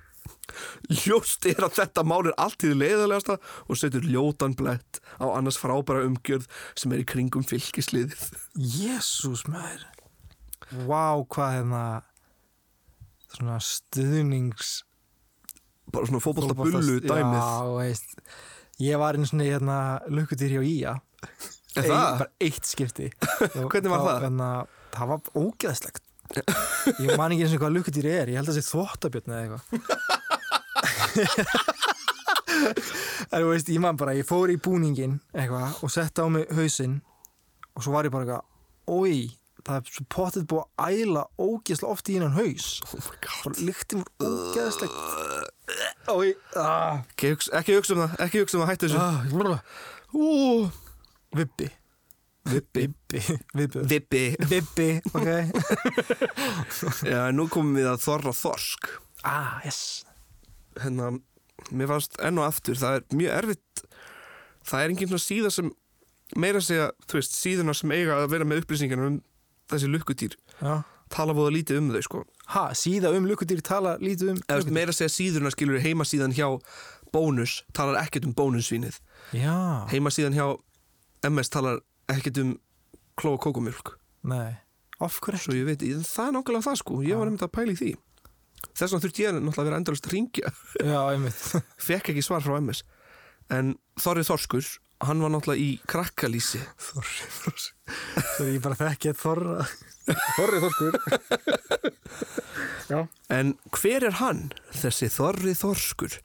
Ljóst 1.04 1.46
er 1.50 1.66
að 1.66 1.78
þetta 1.80 2.04
mál 2.08 2.22
er 2.30 2.36
allt 2.42 2.66
í 2.68 2.72
leiðalegasta 2.76 3.38
og 3.68 3.80
setur 3.80 4.06
ljótan 4.08 4.56
blett 4.58 5.02
á 5.22 5.26
annars 5.32 5.58
frábæra 5.62 6.06
umgjörð 6.08 6.48
sem 6.78 6.94
er 6.96 7.04
í 7.04 7.08
kringum 7.10 7.46
fylgisliðið. 7.48 8.30
Jésús 8.56 9.46
maður 9.50 9.86
Vá, 10.86 11.22
hvað 11.30 11.52
hérna 11.60 11.82
svona 13.36 13.60
stuðnings 13.62 14.80
Bara 15.94 16.10
svona 16.10 16.22
fótbolta 16.24 16.56
bullu 16.58 16.98
dæmið. 17.04 17.38
Já, 17.38 17.76
veist 17.78 18.18
Ég 18.82 19.00
var 19.00 19.16
einu 19.16 19.28
svona 19.30 19.46
hérna 19.48 19.78
lukkutýr 20.12 20.58
hjá 20.58 20.64
Ía 20.66 20.96
það? 21.76 21.92
Bara 21.92 22.30
eitt 22.44 22.66
skipti 22.68 23.12
Og 23.62 23.70
Hvernig 23.70 23.94
var 23.94 24.04
það? 24.08 24.26
Hérna, 24.26 24.50
það 24.96 25.14
var 25.14 25.32
ógeðslegt 25.44 26.02
Ég 27.06 27.14
man 27.20 27.36
ekki 27.36 27.46
eins 27.46 27.54
og 27.56 27.62
hvað 27.62 27.76
lukkutýr 27.78 28.10
er 28.10 28.34
Ég 28.34 28.40
held 28.40 28.50
að 28.50 28.56
það 28.56 28.62
sé 28.64 28.72
þvottabjörn 28.72 29.36
eða 29.36 29.44
eitthvað 29.46 30.14
En 33.32 33.42
þú 33.42 33.48
veist, 33.50 33.70
ég 33.74 33.82
man 33.84 33.98
bara 34.00 34.14
Ég 34.18 34.28
fór 34.28 34.52
í 34.54 34.58
búningin 34.62 35.18
eitthvað 35.36 35.82
og 35.84 35.92
sett 35.94 36.20
á 36.22 36.26
mig 36.32 36.46
hausinn 36.56 37.00
og 37.76 37.84
svo 37.84 37.96
var 37.96 38.08
ég 38.08 38.14
bara 38.14 38.26
eitthvað 38.28 38.52
Ói, 38.86 39.32
það 39.66 39.80
er 39.80 39.94
svo 39.96 40.04
potið 40.14 40.44
búið 40.52 40.66
að 40.78 41.00
æla 41.02 41.24
ógeðslega 41.42 41.90
oft 41.96 42.10
í 42.12 42.18
hennan 42.20 42.36
haus. 42.36 42.68
Oh 42.86 43.08
bara 43.42 43.64
lyktin 43.66 44.04
voru 44.06 44.30
ógeðslegt. 44.54 45.00
Ói, 46.14 46.28
ah, 46.62 47.02
Ekki, 47.18 47.32
hugsa, 47.34 47.96
um 47.98 48.04
það, 48.04 48.14
ekki 48.28 48.44
hugsa 48.44 48.60
um 48.60 48.62
það, 48.62 48.70
hættu 48.76 48.92
þessu. 48.94 49.02
ah, 49.02 49.16
Ú, 50.14 50.70
Vibbi. 51.36 51.72
Vibbi. 52.46 52.86
Vippi. 53.58 54.22
Vibbi, 54.54 54.90
ok. 55.18 55.30
Já, 57.10 57.24
nú 57.34 57.50
komum 57.50 57.74
við 57.80 57.90
að 57.90 58.04
þorra 58.06 58.36
þorsk. 58.38 58.92
Ah, 59.26 59.58
yes 59.66 60.06
Hérna, 60.84 61.12
mér 61.72 61.88
fannst 61.94 62.18
enn 62.20 62.42
og 62.42 62.48
aftur, 62.50 62.76
það 62.80 62.98
er 63.00 63.18
mjög 63.22 63.36
erfitt, 63.40 63.86
það 64.68 64.84
er 64.84 64.94
engin 64.96 65.12
svona 65.14 65.24
síða 65.26 65.52
sem, 65.56 65.70
meira 66.36 66.62
segja, 66.64 66.90
þú 67.08 67.20
veist, 67.20 67.38
síðuna 67.40 67.76
sem 67.78 67.94
eiga 67.96 68.18
að 68.24 68.30
vera 68.34 68.48
með 68.50 68.64
upplýsingarna 68.64 69.08
um 69.14 69.22
þessi 69.72 69.90
lukkutýr, 69.94 70.36
Já. 70.60 70.74
tala 71.14 71.34
búið 71.38 71.56
lítið 71.60 71.80
um 71.82 71.92
þau, 71.96 72.02
sko. 72.06 72.24
Ha, 72.54 72.66
síða 72.78 73.14
um 73.16 73.26
lukkudýr 73.30 73.64
tala 73.66 73.96
lítið 74.04 74.34
um 74.36 74.42
eða 74.44 74.60
lukkudýr. 74.60 74.76
meira 74.78 74.94
segja 74.94 75.14
síðurna 75.16 75.50
skilur 75.56 75.82
heimasíðan 75.82 76.36
hjá 76.38 76.50
bónus 77.16 77.64
talar 77.74 77.98
ekkert 78.04 78.28
um 78.28 78.36
bónusvínið 78.38 79.00
Já, 79.34 79.56
heimasíðan 79.90 80.36
hjá 80.38 80.46
MS 81.32 81.50
talar 81.50 81.80
ekkert 82.12 82.38
um 82.44 82.52
kló 83.18 83.34
og 83.38 83.42
kókumjölk 83.48 83.96
nei. 84.28 84.58
Of 85.02 85.18
hverju 85.24 85.42
svo 85.42 85.56
ég 85.58 85.66
veit, 85.68 85.82
það 85.82 86.28
er 86.30 86.36
nákvæmlega 86.38 86.66
það 86.68 86.78
sko. 86.80 87.00
Ég 87.04 87.18
var 87.20 87.28
nefnd 87.28 87.44
að 87.48 87.52
pæla 87.58 87.74
í 87.74 87.80
því 87.80 87.90
þess 88.74 88.92
vegna 88.92 89.04
þurfti 89.06 89.26
ég 89.26 89.36
náttúrulega 89.36 89.62
að 89.62 89.70
vera 89.70 89.80
endalust 89.82 90.10
að 90.10 90.16
ringja 90.16 90.52
Já, 90.82 91.00
einmitt. 91.12 91.42
Fekk 91.88 92.14
ekki 92.14 92.26
svar 92.26 92.46
frá 92.46 92.58
MS 92.60 92.84
en 93.54 93.76
Þorri 94.02 94.26
Þorskur, 94.26 94.68
hann 95.06 95.22
var 95.24 95.32
náttúrulega 95.34 95.62
í 95.62 95.70
krakkalýsi. 95.90 96.62
Þorri, 96.82 97.28
þorri 97.36 97.66
Það 98.16 98.46
er 98.46 98.52
ég 98.52 98.64
bara 98.64 98.78
þekki 98.80 99.12
að 99.12 99.20
þorra. 99.22 99.68
Þorri, 100.38 100.62
þorskur. 100.64 100.98
Já. 102.90 103.00
En 103.34 103.54
hver 103.76 104.08
er 104.10 104.18
hann, 104.22 104.42
þessi 104.74 105.10
Þorri 105.14 105.56
Þorskur? 105.58 106.18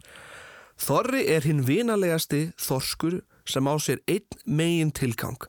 Þorri 0.80 1.26
er 1.28 1.44
hinn 1.44 1.64
vinalegasti 1.68 2.46
Þorskur 2.60 3.20
sem 3.48 3.68
á 3.68 3.74
sér 3.82 4.02
einn 4.08 4.40
megin 4.48 4.92
tilgang. 4.96 5.40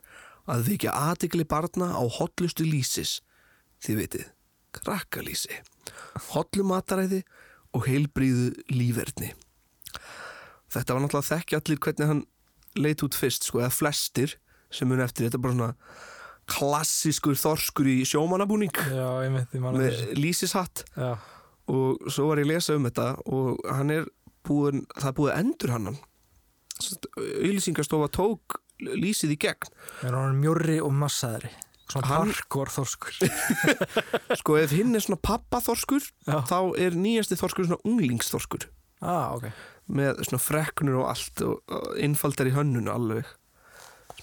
Að 0.51 0.65
vikja 0.71 0.93
aðtikli 0.97 1.45
barna 1.47 1.93
á 1.95 2.03
hotlustu 2.03 2.65
lýsis, 2.67 3.19
þið 3.85 3.99
vitið, 4.01 4.25
krakkalýsi, 4.75 5.61
hotlumataræði 6.31 7.21
og 7.75 7.87
heilbríðu 7.87 8.51
líferni. 8.73 9.31
Þetta 10.71 10.95
var 10.95 11.03
náttúrulega 11.03 11.35
þekki 11.35 11.57
allir 11.57 11.81
hvernig 11.83 12.09
hann 12.11 12.23
leit 12.79 13.03
út 13.03 13.17
fyrst, 13.17 13.47
sko, 13.47 13.59
eða 13.63 13.73
flestir 13.75 14.37
sem 14.71 14.87
mun 14.87 15.03
eftir, 15.03 15.27
þetta 15.27 15.39
er 15.39 15.43
bara 15.43 15.55
svona 15.57 15.73
klassískur 16.51 17.37
Þorskur 17.39 17.87
í 17.91 17.97
sjómanabúning 18.07 18.73
Já, 18.91 19.07
ég 19.23 19.31
man 19.31 19.75
að 19.75 19.77
með 19.77 19.85
þessu. 19.89 20.15
lýsishatt. 20.19 20.83
Já, 20.95 21.11
og 21.71 22.07
svo 22.11 22.29
var 22.31 22.41
ég 22.41 22.47
að 22.47 22.53
lesa 22.55 22.75
um 22.75 22.87
þetta 22.87 23.07
og 23.31 23.61
hann 23.67 23.93
er 23.93 24.07
búin, 24.47 24.85
það 24.97 25.09
er 25.11 25.17
búið 25.19 25.31
að 25.33 25.43
endur 25.43 25.75
hann. 25.75 25.91
Auðlýsingastofa 27.21 28.09
tók 28.15 28.57
lýsið 28.81 29.35
í 29.35 29.41
gegn. 29.43 29.69
Er 30.07 30.17
hann 30.17 30.39
mjórri 30.41 30.79
og 30.81 30.95
massaðri 30.97 31.51
Svona 31.91 32.07
Hann- 32.07 32.31
parkour 32.31 32.69
þorskur. 32.71 33.17
Sko 34.39 34.55
ef 34.61 34.71
hinn 34.75 34.95
er 34.95 35.03
svona 35.03 35.19
pappaþorskur 35.27 36.05
þá 36.47 36.57
er 36.79 36.95
nýjasti 36.95 37.35
þorskur 37.39 37.67
svona 37.67 37.83
unglingsþorskur. 37.89 38.67
Ah, 39.03 39.33
ok. 39.35 39.47
Með 39.91 40.21
svona 40.29 40.39
freknur 40.45 41.01
og 41.01 41.09
allt 41.11 41.41
og, 41.43 41.59
innfaldar 41.99 42.47
í 42.47 42.55
hönnun 42.55 42.87
alveg. 42.93 43.27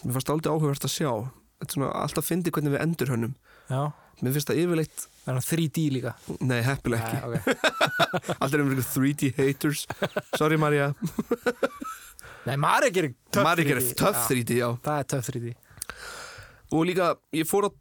Mér 0.04 0.14
fannst 0.16 0.30
aldrei 0.32 0.52
áhugavert 0.54 0.86
að 0.88 0.94
sjá. 0.94 1.10
Svona 1.66 1.90
alltaf 1.98 2.28
fyndi 2.30 2.52
hvernig 2.54 2.76
við 2.76 2.84
endur 2.86 3.10
hönnum. 3.12 3.32
Já, 3.68 3.82
mér 4.22 4.32
finnst 4.36 4.48
það 4.48 4.60
yfirleitt 4.62 5.02
er 5.28 5.34
hann 5.36 5.44
3D 5.44 5.82
líka? 5.92 6.12
Nei, 6.40 6.60
heppileg 6.64 7.02
ekki, 7.04 7.18
Nei, 7.18 7.26
ok 7.26 8.38
alltaf 8.38 8.54
erum 8.56 8.70
við 8.70 8.78
ykkur 8.78 8.92
3D 8.94 9.32
haters. 9.36 9.82
Sorry 10.38 10.56
Marja, 10.62 10.92
Nei, 12.48 12.54
Marja 12.56 12.88
gerir 12.94 13.12
3D. 13.12 13.96
töff 13.98 14.22
Já, 14.22 14.28
3D, 14.30 14.56
já. 14.62 14.68
Það 14.86 15.02
er 15.02 15.08
töff 15.12 15.28
3D 15.34 15.52
og 16.72 16.84
líka 16.88 17.12
ég 17.36 17.48
fór 17.48 17.68
að 17.70 17.76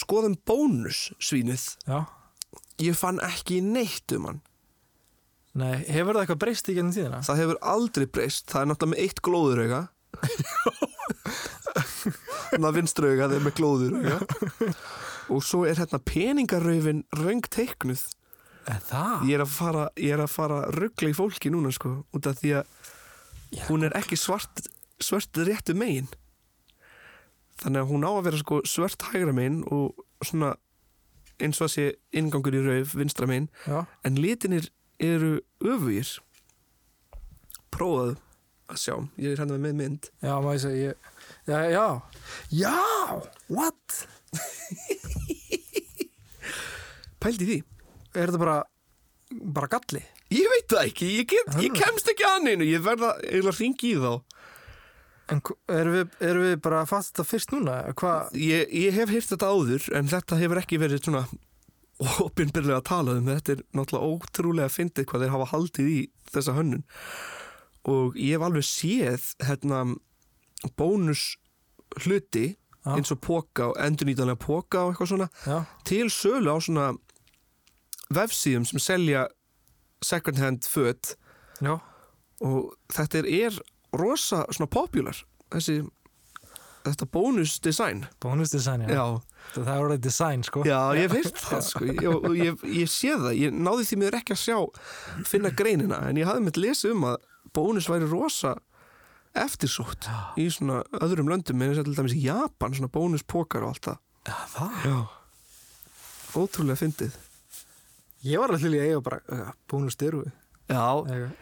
skoða 0.00 0.30
um 0.30 0.36
bónus 0.48 1.10
svínið. 1.20 1.66
Já. 1.88 2.04
Ég 2.80 2.96
fann 2.96 3.20
ekki 3.24 3.60
neitt 3.64 4.12
um 4.16 4.28
hann. 4.30 4.40
Nei, 5.60 5.82
hefur 5.90 6.14
það 6.14 6.22
eitthvað 6.22 6.42
breyst 6.44 6.68
í 6.70 6.76
gennum 6.76 6.94
tíðina? 6.94 7.24
það 7.26 7.40
hefur 7.42 7.58
aldrei 7.72 8.06
breyst, 8.06 8.46
það 8.52 8.60
er 8.62 8.68
náttúrulega 8.70 8.92
með 8.92 9.02
eitt 9.04 9.22
glóðurauga. 9.26 9.80
Það 12.50 12.76
vinstrauga 12.76 13.26
það 13.28 13.36
er 13.36 13.44
með 13.46 13.56
glóðurauga. 13.58 14.16
Og 15.30 15.44
svo 15.46 15.60
er 15.68 15.78
hérna 15.78 16.00
peningaröfin 16.02 17.04
röng 17.18 17.44
teiknuð. 17.46 18.02
Er 18.70 18.80
það? 18.86 19.22
ég 19.26 19.36
er 19.38 19.42
að 19.44 19.52
fara, 19.54 19.84
ég 19.98 20.14
er 20.14 20.22
að 20.22 20.32
fara 20.34 20.58
ruggla 20.76 21.10
í 21.10 21.14
fólki 21.16 21.50
núna 21.50 21.70
sko, 21.74 21.94
út 22.14 22.26
af 22.28 22.38
því 22.38 22.50
að 22.60 23.64
hún 23.66 23.86
er 23.86 23.94
ekki 23.98 24.18
svart 24.20 24.66
svört 25.00 25.40
réttu 25.46 25.74
megin 25.74 26.10
þannig 27.60 27.82
að 27.84 27.90
hún 27.92 28.06
á 28.08 28.10
að 28.14 28.24
vera 28.28 28.38
sko 28.40 28.56
svört 28.68 29.02
hægra 29.10 29.32
megin 29.36 29.60
og 29.68 30.00
svona 30.24 30.54
eins 31.40 31.60
og 31.60 31.66
að 31.68 31.74
sé 31.74 31.84
ingangur 32.20 32.56
í 32.56 32.62
rauf 32.64 32.94
vinstra 32.98 33.26
megin. 33.30 33.48
En 34.04 34.14
litinir 34.20 34.66
eru 35.00 35.38
öfugir. 35.64 36.08
Prófaðu 37.72 38.16
að 38.70 38.78
sjá. 38.82 38.94
Ég 39.20 39.32
er 39.34 39.40
hérna 39.42 39.56
með 39.60 39.74
mynd. 39.80 40.02
Já, 40.22 40.34
ég 40.44 40.60
segja, 40.62 40.90
ég... 40.90 40.96
Já, 41.48 41.58
já. 41.72 41.86
Já! 42.52 42.76
What? 43.50 43.86
pældi 47.20 47.44
því, 47.48 47.58
Er 48.14 48.26
þetta 48.30 48.40
bara, 48.42 48.58
bara 49.54 49.68
galli? 49.70 50.00
ég 50.30 50.46
veit 50.50 50.68
það 50.70 50.84
ekki. 50.88 51.06
Ég, 51.20 51.26
get, 51.30 51.46
ég 51.62 51.72
kemst 51.74 52.08
ekki 52.12 52.24
að 52.26 52.44
neinu, 52.46 52.64
ég 52.68 52.82
verða 52.84 53.10
eiginlega 53.24 53.54
að 53.54 53.60
ringi 53.64 53.88
í 53.90 53.96
þá 53.98 54.12
En 55.30 55.42
erum 55.70 55.94
við, 55.94 56.16
erum 56.26 56.46
við 56.48 56.56
bara 56.64 56.82
að 56.82 56.90
fatta 56.90 57.08
þetta 57.10 57.26
fyrst 57.30 57.52
núna? 57.54 57.76
Ég, 58.34 58.72
ég 58.74 58.96
hef 58.96 59.12
heyrt 59.12 59.30
þetta 59.30 59.50
áður 59.50 59.88
en 59.98 60.10
þetta 60.10 60.38
hefur 60.40 60.60
ekki 60.62 60.80
verið 60.82 61.04
svona 61.04 61.24
opinbyrlega 62.00 62.78
að 62.80 62.88
tala 62.88 63.16
um 63.18 63.28
þetta 63.28 63.54
er 63.54 63.62
náttúrulega 63.76 64.14
ótrúlega 64.14 64.72
fyndið 64.72 65.08
hvað 65.10 65.24
þeir 65.24 65.34
hafa 65.34 65.50
haldið 65.52 65.90
í 65.92 65.98
þessa 66.32 66.54
hönnun 66.56 66.86
og 67.90 68.16
ég 68.20 68.36
hef 68.36 68.46
alveg 68.46 68.66
séð 68.66 69.26
hérna 69.44 69.82
bónus 70.80 71.34
hluti 72.00 72.54
Já. 72.80 72.94
eins 72.96 73.12
og 73.12 73.20
póka 73.20 73.70
og 73.70 73.80
endurnýtanlega 73.84 74.40
póka 74.40 74.84
og 74.86 74.94
eitthvað 74.94 75.12
svona 75.12 75.28
Já. 75.44 75.58
til 75.84 76.08
sölu 76.12 76.54
á 76.54 76.58
svona 76.60 76.86
vefsíðum 78.10 78.64
sem 78.68 78.80
selja 78.80 79.26
second 80.02 80.40
hand 80.40 80.64
föt 80.64 81.16
Já. 81.60 81.76
og 82.40 82.72
þetta 82.88 83.20
er, 83.20 83.28
er 83.28 83.60
rosa 83.96 84.44
svona 84.54 84.70
popular 84.70 85.16
þessi 85.50 85.80
þetta 86.86 87.06
bónus 87.12 87.58
design 87.60 88.06
Bónusdesign, 88.22 88.86
já. 88.88 88.94
já, 88.96 89.20
Það 89.54 89.70
er 89.74 89.82
orðið 89.84 90.00
design, 90.06 90.42
sko. 90.46 90.62
já 90.68 90.78
ég 90.96 91.10
veit 91.12 91.36
það 91.36 91.62
sko. 91.66 91.84
Ég, 91.90 92.26
ég, 92.40 92.64
ég 92.80 92.88
sé 92.92 93.12
það, 93.16 93.34
ég 93.36 93.54
náði 93.56 93.86
því 93.88 93.98
mér 94.00 94.16
ekki 94.20 94.36
að 94.36 94.42
sjá 94.44 94.56
finna 95.28 95.50
greinina, 95.52 95.98
en 96.08 96.20
ég 96.20 96.28
hafði 96.28 96.44
mitt 96.46 96.60
lesið 96.60 96.94
um 96.94 97.06
að 97.10 97.16
bónus 97.56 97.88
væri 97.90 98.08
rosa 98.08 98.54
eftirsótt 99.36 100.08
í 100.40 100.46
svona 100.50 100.80
öðrum 101.02 101.28
löndum, 101.30 101.60
en 101.62 101.72
þess 101.72 101.82
að 101.82 101.90
til 101.90 101.96
dæmis 101.98 102.16
í 102.16 102.22
Japan 102.24 102.76
svona 102.76 102.92
bónuspokar 102.94 103.66
og 103.66 103.74
allt 103.74 103.88
það. 103.90 103.98
Já, 104.30 104.36
það? 104.54 104.78
já, 104.86 104.96
ótrúlega 106.40 106.80
fyndið. 106.80 107.18
Ég 108.26 108.40
var 108.42 108.52
alveg 108.52 108.64
til 108.66 108.74
í 108.76 108.80
að 108.80 108.88
eiga 108.88 109.04
bara 109.06 109.20
uh, 109.32 109.52
bónusstyru. 109.70 110.24
Já, 110.70 110.84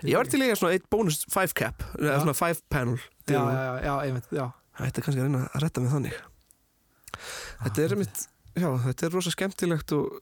ég 0.09 0.17
var 0.17 0.31
til 0.31 0.41
að 0.43 0.55
svona 0.57 0.75
eitt 0.77 0.87
bónus 0.93 1.21
5 1.33 1.55
cap, 1.59 1.85
eða 1.99 2.21
svona 2.23 2.37
5 2.39 2.63
panel 2.73 2.97
Já, 3.29 3.43
já, 3.45 3.73
já, 3.85 3.93
einmitt, 4.07 4.29
já. 4.33 4.47
Þetta 4.79 5.01
er 5.01 5.05
kannski 5.05 5.21
að 5.21 5.27
reyna 5.27 5.43
að 5.53 5.65
retta 5.65 5.83
með 5.85 5.95
þannig 5.97 6.19
Þetta 7.65 7.85
er 7.85 7.97
mitt 8.01 8.23
Já, 8.59 8.69
þetta 8.87 9.07
er 9.07 9.15
rosa 9.15 9.33
skemmtilegt 9.35 9.95
og, 9.97 10.19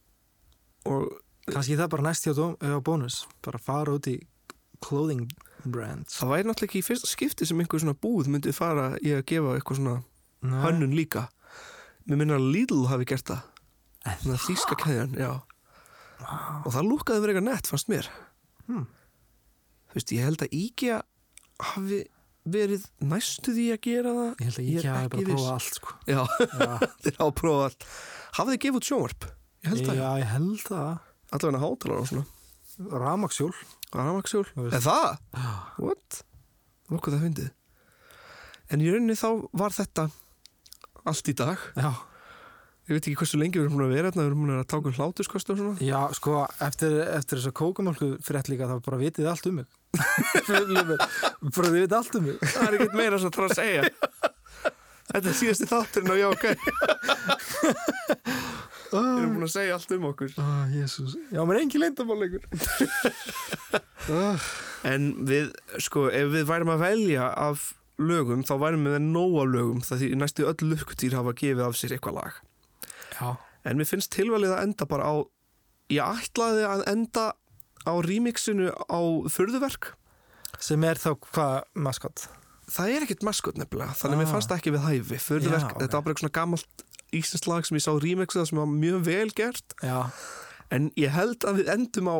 og 0.90 1.06
Kanski 1.46 1.76
það 1.78 1.92
bara 1.92 2.06
næst 2.08 2.26
hjá, 2.26 2.32
hjá 2.34 2.78
bónus. 2.82 3.20
Bara 3.46 3.60
fara 3.62 3.94
út 3.94 4.08
í 4.10 4.16
clothing 4.82 5.28
brands. 5.62 6.18
það 6.18 6.32
væri 6.32 6.48
náttúrulega 6.48 6.68
ekki 6.72 6.80
í 6.82 6.86
fyrsta 6.86 7.08
skipti 7.10 7.46
sem 7.46 7.60
einhver 7.62 7.82
svona 7.82 7.94
búð 8.02 8.28
myndi 8.30 8.52
fara 8.54 8.88
í 8.98 9.14
að 9.14 9.22
gefa 9.30 9.54
eitthvað 9.56 9.78
svona 9.80 9.94
Nei. 10.46 10.58
hönnun 10.66 10.96
líka 10.98 11.28
Mér 12.06 12.20
minna 12.20 12.36
að 12.38 12.50
Lidl 12.54 12.84
hafi 12.90 13.06
gert 13.08 13.30
það 13.30 13.46
Þannig 14.06 14.34
að 14.36 14.44
þýska 14.46 14.78
keðjan, 14.82 15.16
já 15.18 15.30
Og 16.66 16.70
það 16.74 16.90
lúkaði 16.90 17.22
verið 17.24 17.38
eitthvað 17.38 17.48
nett, 17.52 17.70
fannst 17.70 17.90
mér 17.92 18.10
Hmm. 18.66 18.86
Veist, 19.96 20.12
ég 20.12 20.26
held 20.28 20.44
að 20.44 20.54
IKEA 20.60 20.98
hafi 21.72 22.02
verið 22.46 22.84
næstu 23.02 23.54
því 23.56 23.64
að 23.74 23.80
gera 23.88 24.12
það 24.16 24.28
Ég 24.28 24.46
held 24.46 24.58
að 24.60 24.68
er 24.76 24.88
hafi 24.92 25.10
bara 25.14 25.26
prófað 25.26 25.52
allt, 25.56 25.78
sko. 25.80 25.94
Já, 26.06 26.20
þeir 27.06 27.16
hafa 27.18 27.32
prófað 27.40 27.64
allt 27.70 27.86
Hafið 28.36 28.52
þið 28.52 28.60
gefið 28.66 28.78
út 28.80 28.88
sjónvarp? 28.90 29.28
Ég 29.66 29.70
held 29.72 29.86
það 29.88 30.00
já 30.02 30.08
ég 30.20 30.30
held 30.36 30.60
það. 30.66 30.90
allavega 31.32 31.62
hátalara 31.64 32.04
og 32.04 32.10
svona 32.12 32.26
Þú 34.52 34.66
veist. 34.66 34.76
er 34.76 34.84
það? 34.84 35.08
What? 35.80 36.18
Nokkuð 36.92 37.16
það 37.16 37.24
fyndið 37.26 37.48
En 38.76 38.82
í 38.84 38.90
rauninni 38.92 39.16
þá 39.18 39.28
var 39.56 39.74
þetta 39.74 40.04
allt 41.06 41.32
í 41.32 41.34
dag 41.38 41.64
Já. 41.78 41.90
Ég 42.86 42.94
veit 42.98 43.06
ekki 43.08 43.16
hversu 43.18 43.38
lengi 43.40 43.58
við 43.58 43.64
erum 43.66 43.78
búin 43.78 43.86
að 43.88 43.94
vera 43.96 44.10
hérna 44.10 44.22
Við 44.22 44.28
erum 44.30 44.42
búin 44.44 44.54
að 44.60 44.66
taka 44.70 44.90
um 44.90 44.96
hlátuskost 45.00 45.50
og 45.54 45.58
svona 45.58 45.86
Já, 45.86 45.98
sko, 46.18 46.36
eftir, 46.66 46.94
eftir 47.16 47.40
þess 47.40 47.50
að 47.50 47.56
kókamálku 47.62 48.10
frétt 48.26 48.50
líka, 48.52 48.68
þá 48.70 48.76
bara 48.86 49.00
vitið 49.00 49.30
allt 49.32 49.48
um 49.50 49.56
mig. 49.62 49.66
Bara 49.96 51.70
þið 51.70 51.80
vitið 51.80 51.96
allt 51.98 52.18
um 52.18 52.26
mig. 52.26 52.40
Það 52.42 52.66
er 52.66 52.76
ekkert 52.78 52.96
meira 53.00 53.20
sem 53.20 53.30
það 53.30 53.36
þarf 53.36 53.50
að 53.50 53.60
segja 53.60 53.82
Þetta 55.06 55.30
er 55.30 55.36
síðasti 55.38 55.66
þátturinn 55.70 56.12
og 56.12 56.18
já, 56.18 56.26
ok 56.32 56.46
Við 58.86 59.00
erum 59.00 59.34
búin 59.36 59.46
að 59.46 59.52
segja 59.54 59.76
allt 59.76 59.92
um 59.96 60.04
okkur 60.10 60.30
jésús. 60.72 61.16
Já, 61.34 61.40
mér 61.42 61.56
er 61.56 61.62
engin 61.64 61.82
leyndamál 61.82 62.18
lengur. 62.22 62.44
En 64.86 65.08
við, 65.26 65.50
sko, 65.82 66.06
ef 66.14 66.30
við 66.34 66.46
værum 66.48 66.70
að 66.76 66.84
velja 66.84 67.30
af 67.34 67.72
lögum 67.98 68.44
þá 68.46 68.54
værum 68.60 68.84
við 68.86 68.96
með 68.98 69.08
nóg 69.08 69.38
af 69.42 69.48
lögum 69.54 69.80
það 69.84 70.02
því 70.02 70.10
næstu 70.20 70.46
öll 70.50 70.68
lukkutýr 70.70 71.16
hafa 71.16 71.32
gefið 71.38 71.64
af 71.64 71.78
sér 71.78 71.96
eitthvað 71.96 72.18
lag 72.20 72.34
Já. 73.16 73.28
En 73.66 73.80
mér 73.80 73.88
finnst 73.88 74.12
tilvalið 74.14 74.52
að 74.52 74.62
enda 74.68 74.88
bara 74.90 75.08
á 75.08 75.14
Ég 75.86 76.02
ætlaði 76.02 76.64
að 76.66 76.80
enda 76.90 77.24
á 77.86 77.92
remixinu 78.04 78.72
á 78.90 79.00
furðuverk 79.30 79.92
Sem 80.58 80.82
er 80.88 80.96
þá 81.00 81.14
hvað 81.20 81.62
maskot? 81.74 82.26
Það 82.72 82.92
er 82.96 83.04
ekkert 83.06 83.22
maskot 83.28 83.58
nefnilega 83.60 83.94
Þannig 83.94 84.16
að 84.16 84.20
mér 84.22 84.26
Ah. 84.26 84.32
fannst 84.34 84.50
það 84.50 84.58
ekki 84.60 84.72
við 84.74 84.86
hæfi 84.86 85.18
Furðuverk, 85.22 85.66
Já, 85.68 85.74
ok. 85.76 85.80
þetta 85.82 85.92
var 85.98 86.02
bara 86.02 86.14
eitthvað 86.14 86.24
svona 86.24 86.38
gamalt 86.40 86.84
íslenskt 87.12 87.46
lag 87.46 87.66
sem 87.66 87.76
ég 87.76 87.84
sá 87.86 87.92
remixið 88.02 88.46
sem 88.48 88.58
var 88.58 88.66
mjög 88.72 89.04
vel 89.06 89.30
gert 89.36 89.74
Já. 89.82 90.10
En 90.70 90.90
ég 90.96 91.10
held 91.14 91.38
að 91.46 91.60
við 91.62 91.68
endum 91.76 92.08
á 92.10 92.16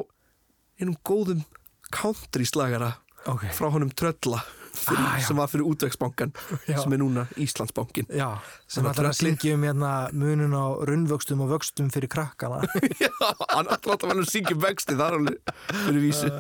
einum 0.80 0.96
góðum 1.04 1.44
country 1.90 2.44
slagara 2.46 2.92
Ok. 3.26 3.42
frá 3.50 3.70
honum 3.72 3.90
Trölla 3.90 4.44
fyrir, 4.78 5.04
Ah, 5.06 5.18
sem 5.24 5.36
var 5.40 5.48
fyrir 5.52 5.66
útvegsbankan 5.70 6.32
sem 6.66 6.92
er 6.92 6.98
núna 7.02 7.26
Íslandsbankin 7.40 8.06
Já. 8.10 8.28
Sem 8.68 8.84
ætlar 8.84 9.10
að 9.10 9.16
tröllið- 9.16 9.38
syngja 9.38 9.54
um 9.56 9.62
hérna 9.68 9.92
munun 10.12 10.54
á 10.56 10.66
runnvöxtum 10.88 11.40
og 11.46 11.50
vöxtum 11.56 11.90
fyrir 11.94 12.08
krakkana. 12.12 12.62
Já, 13.04 13.10
hann 13.54 13.66
ætla 13.72 13.96
að 13.96 14.06
vera 14.10 14.20
að 14.24 14.30
syngja 14.32 14.56
um 14.56 14.62
vexti 14.66 14.98
þar 14.98 15.18
alveg 15.20 15.38
fyrir 15.86 16.02
vísu 16.06 16.30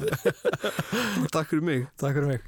Takk 1.34 1.48
fyrir 1.54 1.62
mig 1.70 1.86
Takk 1.96 2.14
fyrir 2.20 2.28
mig. 2.34 2.40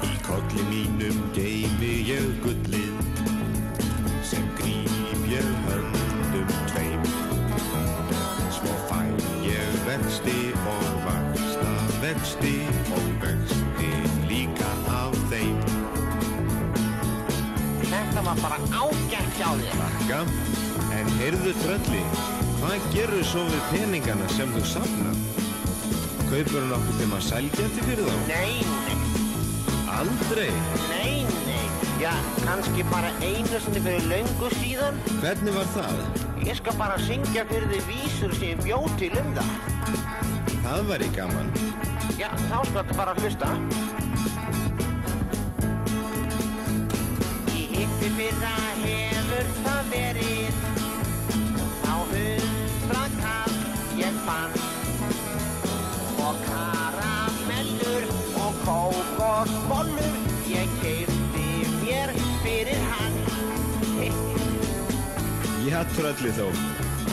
Í 0.00 0.12
kolli 0.26 0.62
mínum 0.70 0.99
var 18.30 18.42
bara 18.42 18.58
ágætt 18.84 19.32
hjá 19.38 19.48
þér. 19.58 19.72
Takka, 19.80 20.18
en 20.94 21.08
heyrðu 21.18 21.52
trölli, 21.62 22.02
hvað 22.60 22.84
gerur 22.94 23.24
svo 23.26 23.42
við 23.48 23.64
peningana 23.72 24.28
sem 24.36 24.52
þú 24.54 24.62
safnar? 24.70 25.16
Kaupur 26.30 26.60
hann 26.62 26.74
okkur 26.76 26.98
til 27.00 27.08
maður 27.10 27.26
sælgæti 27.26 27.86
fyrir 27.88 28.06
þá? 28.06 28.18
Nei, 28.28 28.52
nei, 28.86 28.98
Aldrei. 29.96 30.50
nei, 30.92 31.16
nei. 31.48 31.64
Já, 32.00 32.12
kannski 32.44 32.84
bara 32.92 33.10
einu 33.20 33.58
sinni 33.64 33.82
fyrir 33.88 34.06
löngu 34.12 34.50
síðan. 34.60 35.00
Hvernig 35.24 35.56
var 35.58 35.66
það? 35.74 35.98
Ég 36.46 36.60
skal 36.60 36.78
bara 36.78 37.00
syngja 37.02 37.44
fyrir 37.50 37.66
þið 37.74 37.90
vísur 37.90 38.36
sem 38.38 38.54
ég 38.54 38.62
bjóð 38.64 38.94
til 39.02 39.10
um 39.20 39.34
það. 39.36 39.50
Það 40.68 40.86
væri 40.92 41.10
gaman. 41.18 41.50
Já, 42.20 42.30
þá 42.46 42.62
skal 42.62 42.78
þetta 42.84 43.00
bara 43.02 43.18
hlusta. 43.18 43.50
Í 48.00 48.10
fyrra 48.16 48.54
hefur 48.80 49.50
það 49.60 49.90
verið. 49.92 50.60
Þá 51.82 51.94
hundra 52.12 53.04
kall 53.18 53.58
ég 54.00 54.20
fann. 54.26 54.56
Og 56.24 56.40
karamellur 56.48 58.10
og 58.44 58.64
kókosbollur 58.64 60.20
Ég 60.50 60.70
keipti 60.80 61.44
mér 61.84 62.10
fyrir 62.42 62.80
hann. 62.90 63.18
Já, 65.68 65.82
trölli 65.94 66.32
þó. 66.34 66.48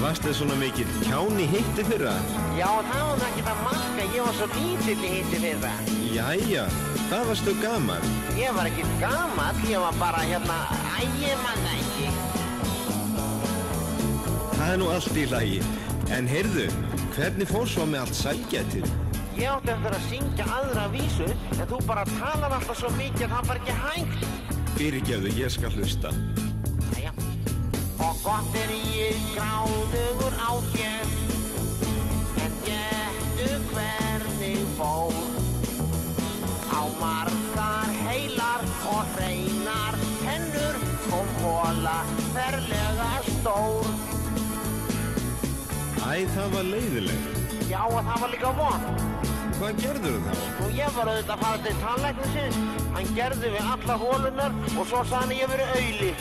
Varst 0.02 0.24
þið 0.26 0.34
svona 0.40 0.56
mikill 0.58 0.90
kjáni 1.04 1.46
hitti 1.52 1.84
fyrra? 1.86 2.16
Já, 2.58 2.70
það 2.88 3.04
var 3.10 3.22
það 3.22 3.28
ekki 3.28 3.44
að 3.52 3.62
marka, 3.68 4.08
ég 4.16 4.26
var 4.26 4.36
svo 4.40 4.48
lítill 4.56 4.98
í 4.98 5.12
hitti 5.14 5.42
fyrra. 5.44 5.74
Jæja, 6.16 6.66
Hvað 7.08 7.30
varstu 7.30 7.54
gaman? 7.62 8.04
Ég 8.36 8.52
var 8.52 8.68
ekki 8.68 8.84
gamall, 9.00 9.60
ég 9.72 9.80
var 9.80 9.96
bara 9.96 10.24
hérna, 10.28 10.58
æ, 11.00 11.06
ég 11.22 11.38
manna 11.40 11.76
ekki. 11.78 12.10
Það 14.58 14.72
er 14.74 14.82
nú 14.82 14.90
allt 14.92 15.16
í 15.16 15.24
lagi. 15.32 15.62
En 16.12 16.28
heyrðu, 16.28 16.66
hvernig 17.16 17.48
fór 17.48 17.70
svo 17.72 17.86
með 17.88 18.02
allt 18.02 18.20
sælgætið? 18.20 18.90
Ég 19.38 19.48
átti 19.54 19.72
eftir 19.72 19.96
að 19.96 20.10
syngja 20.10 20.50
aðra 20.58 20.84
vísu, 20.92 21.30
en 21.56 21.64
þú 21.72 21.80
bara 21.88 22.04
talar 22.18 22.58
alltaf 22.58 22.82
svo 22.82 22.92
mikið 22.98 23.24
að 23.30 23.34
það 23.38 23.50
var 23.54 23.62
ekki 23.62 23.78
hægt. 23.86 24.28
Fyrirgefðu, 24.76 25.34
ég 25.40 25.56
skal 25.56 25.72
hlusta. 25.78 26.12
Æja. 26.98 27.16
Og 28.04 28.20
gott 28.26 28.60
er 28.66 28.76
ég 28.92 29.24
gráðugur 29.32 30.36
á 30.44 30.52
þér, 30.76 31.16
en 32.44 32.62
getu 32.68 33.50
hvernig 33.72 34.68
fór. 34.76 35.27
Margar 37.02 37.92
heilar 38.06 38.64
og 38.92 39.02
hreinar 39.16 39.98
hennur 40.26 40.80
og 41.18 41.34
hóla 41.42 41.98
ferlega 42.36 43.10
stór. 43.28 43.90
Æ, 46.08 46.26
það 46.34 46.54
var 46.56 46.68
leiðilegt. 46.72 47.56
Já, 47.68 47.82
og 47.84 48.00
það 48.00 48.22
var 48.24 48.34
líka 48.36 48.52
von. 48.58 48.86
Hvað 49.58 49.80
gerður 49.82 50.20
þá? 50.24 50.36
Og 50.64 50.76
ég 50.78 50.94
var 50.96 51.10
auðvitað 51.12 51.34
að 51.36 51.42
fara 51.44 51.64
til 51.66 51.80
tannlæknisins. 51.82 52.60
Hann 52.94 53.16
gerði 53.18 53.54
við 53.56 53.72
alla 53.74 53.98
hólunar 54.04 54.62
og 54.78 54.88
svo 54.92 55.02
að 55.20 55.34
ég 55.36 55.52
verið 55.52 55.74
auðli. 55.80 56.12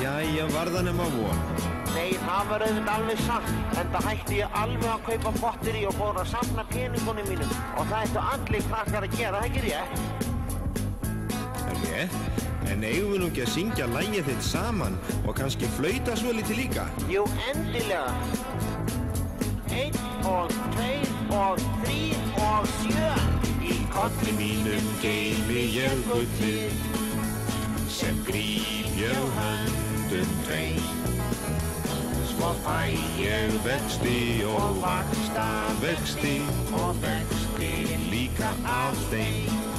Jæja, 0.00 0.48
var 0.54 0.72
það 0.72 0.88
nema 0.88 1.10
von. 1.18 1.79
Nei, 2.00 2.14
það 2.16 2.46
var 2.48 2.62
auðvitað 2.64 2.94
alveg 2.94 3.18
satt. 3.26 3.48
En 3.76 3.88
það 3.92 4.06
hætti 4.08 4.36
ég 4.38 4.54
alveg 4.56 4.86
að 4.88 5.02
kaupa 5.04 5.30
botteri 5.36 5.82
og 5.84 5.96
fór 5.98 6.16
að 6.22 6.30
safna 6.30 6.62
peningunum 6.70 7.26
mínum. 7.28 7.50
Og 7.76 7.90
það 7.90 8.04
ættu 8.06 8.20
allir 8.22 8.62
krakkar 8.70 9.04
að 9.04 9.16
gera, 9.18 9.40
það 9.42 9.48
ekki 9.50 9.60
rétt? 9.66 9.92
Rétt. 11.82 12.14
En 12.70 12.86
eigum 12.88 13.10
við 13.12 13.20
nú 13.20 13.26
ekki 13.28 13.42
að 13.44 13.52
syngja 13.52 13.88
lægið 13.90 14.30
þitt 14.30 14.46
saman 14.46 14.96
og 15.26 15.36
kannski 15.36 15.68
flauta 15.74 16.14
svo 16.16 16.32
litið 16.38 16.56
líka? 16.62 16.86
Jú, 17.12 17.26
endilega. 17.50 18.14
Einn 19.68 20.00
og 20.30 20.54
tveir 20.76 21.12
og 21.36 21.60
þrýr 21.82 22.40
og 22.46 22.72
sjö. 22.78 23.10
Í 23.60 23.76
kolli 23.92 24.32
mínum 24.38 24.88
geymi 25.04 25.66
ég 25.76 26.00
gullið 26.08 26.72
sem 27.92 28.24
gríp 28.24 28.88
ég 29.02 29.36
höndum 29.36 30.34
tveim. 30.48 30.99
Svo 32.40 32.52
fæ 32.64 32.88
Ég 33.20 33.52
vexti 33.64 34.44
og 34.48 34.80
vaksta 34.82 35.48
vexti 35.82 36.36
og 36.72 36.96
vexti 37.02 37.72
líka 38.12 38.48
af 38.64 38.96
þeim. 39.10 39.69